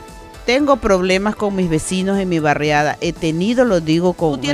tengo 0.47 0.77
problemas 0.77 1.35
con 1.35 1.57
mis 1.57 1.69
vecinos 1.69 2.17
en 2.19 2.29
mi 2.29 2.39
barriada. 2.39 2.97
He 3.01 3.11
tenido, 3.11 3.65
lo 3.65 3.81
digo 3.81 4.13
con 4.13 4.39
¿Tú 4.39 4.47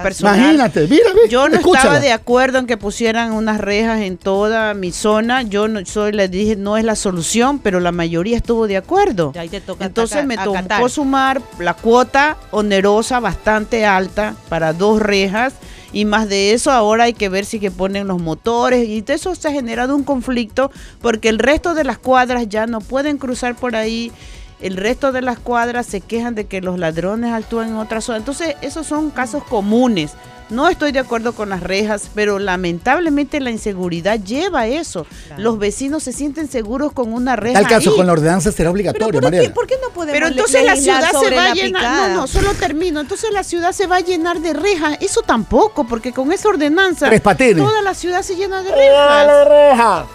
personal. 0.00 0.38
Imagínate, 0.38 0.86
mira, 0.86 1.10
Yo 1.28 1.48
no 1.48 1.56
estaba 1.56 1.98
de 1.98 2.12
acuerdo 2.12 2.58
en 2.58 2.68
que 2.68 2.76
pusieran 2.76 3.32
unas 3.32 3.60
rejas 3.60 4.00
en 4.02 4.16
toda 4.16 4.74
mi 4.74 4.92
zona. 4.92 5.42
Yo 5.42 5.66
no 5.66 5.84
soy, 5.84 6.12
les 6.12 6.30
dije, 6.30 6.54
no 6.54 6.76
es 6.76 6.84
la 6.84 6.94
solución, 6.94 7.58
pero 7.58 7.80
la 7.80 7.90
mayoría 7.90 8.36
estuvo 8.36 8.68
de 8.68 8.76
acuerdo. 8.76 9.32
Entonces 9.80 10.24
me 10.24 10.36
tocó 10.36 10.88
sumar 10.88 11.42
la 11.58 11.74
cuota 11.74 12.36
onerosa 12.52 13.18
bastante 13.18 13.84
alta 13.84 14.36
para 14.48 14.72
dos 14.72 15.02
rejas 15.02 15.54
y 15.92 16.04
más 16.04 16.28
de 16.28 16.52
eso 16.52 16.70
ahora 16.70 17.04
hay 17.04 17.14
que 17.14 17.28
ver 17.28 17.44
si 17.44 17.58
que 17.58 17.72
ponen 17.72 18.06
los 18.06 18.20
motores 18.20 18.88
y 18.88 19.00
de 19.00 19.14
eso 19.14 19.34
se 19.34 19.48
ha 19.48 19.50
generado 19.50 19.96
un 19.96 20.04
conflicto 20.04 20.70
porque 21.02 21.28
el 21.28 21.40
resto 21.40 21.74
de 21.74 21.82
las 21.82 21.98
cuadras 21.98 22.48
ya 22.48 22.68
no 22.68 22.80
pueden 22.80 23.18
cruzar 23.18 23.56
por 23.56 23.74
ahí 23.74 24.12
el 24.60 24.76
resto 24.76 25.12
de 25.12 25.22
las 25.22 25.38
cuadras 25.38 25.86
se 25.86 26.00
quejan 26.00 26.34
de 26.34 26.46
que 26.46 26.60
los 26.60 26.78
ladrones 26.78 27.32
actúan 27.32 27.70
en 27.70 27.76
otra 27.76 28.00
zona. 28.00 28.18
Entonces, 28.18 28.56
esos 28.60 28.86
son 28.86 29.10
casos 29.10 29.42
comunes. 29.44 30.12
No 30.50 30.68
estoy 30.68 30.92
de 30.92 30.98
acuerdo 30.98 31.32
con 31.32 31.48
las 31.48 31.62
rejas, 31.62 32.10
pero 32.14 32.38
lamentablemente 32.38 33.40
la 33.40 33.50
inseguridad 33.50 34.18
lleva 34.18 34.60
a 34.60 34.66
eso. 34.66 35.06
Los 35.36 35.58
vecinos 35.58 36.02
se 36.02 36.12
sienten 36.12 36.48
seguros 36.48 36.92
con 36.92 37.12
una 37.12 37.36
reja. 37.36 37.60
Tal 37.60 37.68
caso 37.68 37.94
con 37.94 38.06
la 38.06 38.12
ordenanza 38.12 38.52
será 38.52 38.70
obligatorio, 38.70 39.20
¿por, 39.20 39.22
María. 39.22 39.54
¿por 39.54 39.66
qué 39.66 39.76
no 39.80 39.90
podemos 39.90 40.12
Pero 40.12 40.28
entonces 40.28 40.64
la 40.64 40.76
ciudad 40.76 41.10
se 41.10 41.34
va 41.34 41.50
a 41.50 41.54
llenar. 41.54 42.10
No, 42.10 42.20
no, 42.20 42.26
solo 42.26 42.54
termino. 42.54 43.00
Entonces 43.00 43.30
la 43.32 43.44
ciudad 43.44 43.72
se 43.72 43.86
va 43.86 43.96
a 43.96 44.00
llenar 44.00 44.40
de 44.40 44.52
rejas. 44.52 44.96
Eso 45.00 45.22
tampoco, 45.22 45.84
porque 45.84 46.12
con 46.12 46.32
esa 46.32 46.48
ordenanza 46.48 47.10
toda 47.56 47.82
la 47.82 47.94
ciudad 47.94 48.22
se 48.22 48.36
llena 48.36 48.62
de 48.62 48.70
rejas. 48.70 49.48
reja. 49.48 50.06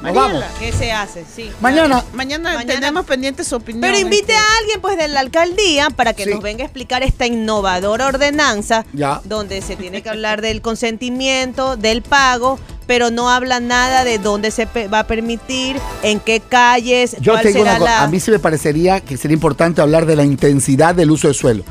vamos. 0.00 0.44
¿Qué 0.58 0.72
se 0.72 0.92
hace? 0.92 1.24
Sí. 1.24 1.50
Mañana. 1.60 2.04
Mañana, 2.12 2.64
tenemos 2.64 3.04
pendientes 3.06 3.48
su 3.48 3.56
opinión. 3.56 3.82
Pero 3.82 3.98
invite 3.98 4.34
a 4.34 4.44
alguien 4.60 4.80
pues 4.80 4.96
de 4.96 5.08
la 5.08 5.20
alcaldía 5.20 5.90
para 5.90 6.12
que 6.12 6.26
nos 6.26 6.40
venga 6.40 6.62
a 6.62 6.66
explicar 6.66 7.02
esta 7.02 7.26
innovadora 7.26 8.06
ordenanza 8.06 8.84
ya. 8.92 9.20
donde 9.24 9.62
se 9.62 9.76
tiene 9.80 10.02
que 10.02 10.10
hablar 10.10 10.42
del 10.42 10.60
consentimiento, 10.60 11.76
del 11.76 12.02
pago, 12.02 12.58
pero 12.86 13.10
no 13.10 13.30
habla 13.30 13.60
nada 13.60 14.04
de 14.04 14.18
dónde 14.18 14.50
se 14.50 14.66
va 14.88 15.00
a 15.00 15.06
permitir, 15.06 15.76
en 16.02 16.20
qué 16.20 16.40
calles. 16.40 17.16
Yo 17.20 17.38
tengo 17.40 17.62
una 17.62 17.78
cosa, 17.78 18.02
a 18.02 18.08
mí 18.08 18.20
sí 18.20 18.30
me 18.30 18.38
parecería 18.38 19.00
que 19.00 19.16
sería 19.16 19.34
importante 19.34 19.80
hablar 19.80 20.06
de 20.06 20.16
la 20.16 20.24
intensidad 20.24 20.94
del 20.94 21.10
uso 21.10 21.28
de 21.28 21.34
suelo. 21.34 21.64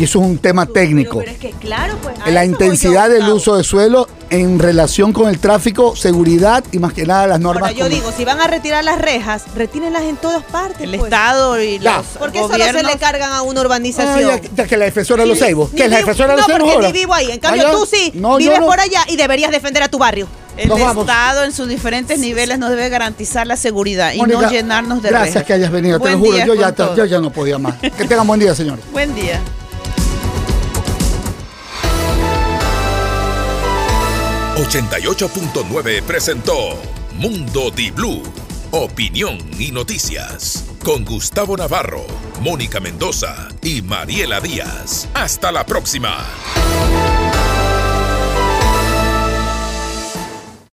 Y 0.00 0.04
eso 0.04 0.18
es 0.18 0.24
un 0.24 0.38
tema 0.38 0.64
técnico. 0.64 1.18
Pero, 1.18 1.30
es 1.30 1.36
que 1.36 1.50
claro, 1.50 1.94
pues. 2.02 2.16
La 2.32 2.46
intensidad 2.46 3.10
del 3.10 3.28
uso 3.28 3.58
de 3.58 3.64
suelo 3.64 4.08
en 4.30 4.58
relación 4.58 5.12
con 5.12 5.28
el 5.28 5.38
tráfico, 5.38 5.94
seguridad 5.94 6.64
y 6.72 6.78
más 6.78 6.94
que 6.94 7.04
nada 7.04 7.26
las 7.26 7.38
normas. 7.38 7.64
Ahora, 7.64 7.78
yo 7.78 7.88
digo, 7.90 8.10
si 8.10 8.24
van 8.24 8.40
a 8.40 8.46
retirar 8.46 8.82
las 8.82 8.98
rejas, 8.98 9.44
retírenlas 9.54 10.04
en 10.04 10.16
todas 10.16 10.42
partes. 10.42 10.80
El 10.80 10.96
pues. 10.96 11.02
Estado 11.02 11.60
y 11.60 11.80
los 11.80 12.06
¿Por 12.18 12.32
qué 12.32 12.38
solo 12.38 12.64
se 12.64 12.82
le 12.82 12.96
cargan 12.96 13.30
a 13.30 13.42
una 13.42 13.60
urbanización? 13.60 14.40
ya, 14.56 14.66
que 14.66 14.76
la 14.78 14.86
defensora 14.86 15.24
de 15.24 15.28
los 15.28 15.38
ceibos. 15.38 15.68
¿Qué 15.68 15.84
es 15.84 15.90
la 15.90 15.98
defensora 15.98 16.30
de 16.30 16.38
los 16.38 16.46
ceibos? 16.46 16.66
No, 16.66 16.72
porque 16.72 16.86
ni 16.86 16.92
vivo 16.94 17.12
ahí. 17.12 17.30
En 17.32 17.40
cambio, 17.40 17.70
tú 17.70 17.84
sí 17.84 18.10
vives 18.38 18.60
por 18.60 18.80
allá 18.80 19.04
y 19.06 19.16
deberías 19.16 19.50
defender 19.50 19.82
a 19.82 19.88
tu 19.88 19.98
barrio. 19.98 20.26
El 20.56 20.72
Estado 20.72 21.44
en 21.44 21.52
sus 21.52 21.68
diferentes 21.68 22.18
niveles 22.18 22.58
nos 22.58 22.70
debe 22.70 22.88
garantizar 22.88 23.46
la 23.46 23.58
seguridad 23.58 24.14
y 24.14 24.22
no 24.22 24.48
llenarnos 24.48 25.02
de 25.02 25.10
Gracias 25.10 25.44
que 25.44 25.52
hayas 25.52 25.70
venido, 25.70 26.00
te 26.00 26.10
lo 26.10 26.18
juro. 26.18 26.38
Yo 26.46 26.54
ya, 26.54 26.74
yo 26.96 27.04
ya 27.04 27.20
no 27.20 27.30
podía 27.30 27.58
más. 27.58 27.74
que 27.80 27.90
tengan 27.90 28.26
buen 28.26 28.40
día, 28.40 28.54
señor. 28.54 28.78
Buen 28.92 29.14
día. 29.14 29.38
88.9 34.56 36.02
presentó 36.02 36.80
Mundo 37.12 37.70
Di 37.70 37.90
Blue. 37.90 38.22
Opinión 38.72 39.38
y 39.58 39.70
noticias. 39.70 40.66
Con 40.84 41.04
Gustavo 41.04 41.56
Navarro, 41.56 42.04
Mónica 42.40 42.80
Mendoza 42.80 43.48
y 43.62 43.82
Mariela 43.82 44.40
Díaz. 44.40 45.08
Hasta 45.14 45.50
la 45.52 45.64
próxima. 45.64 46.26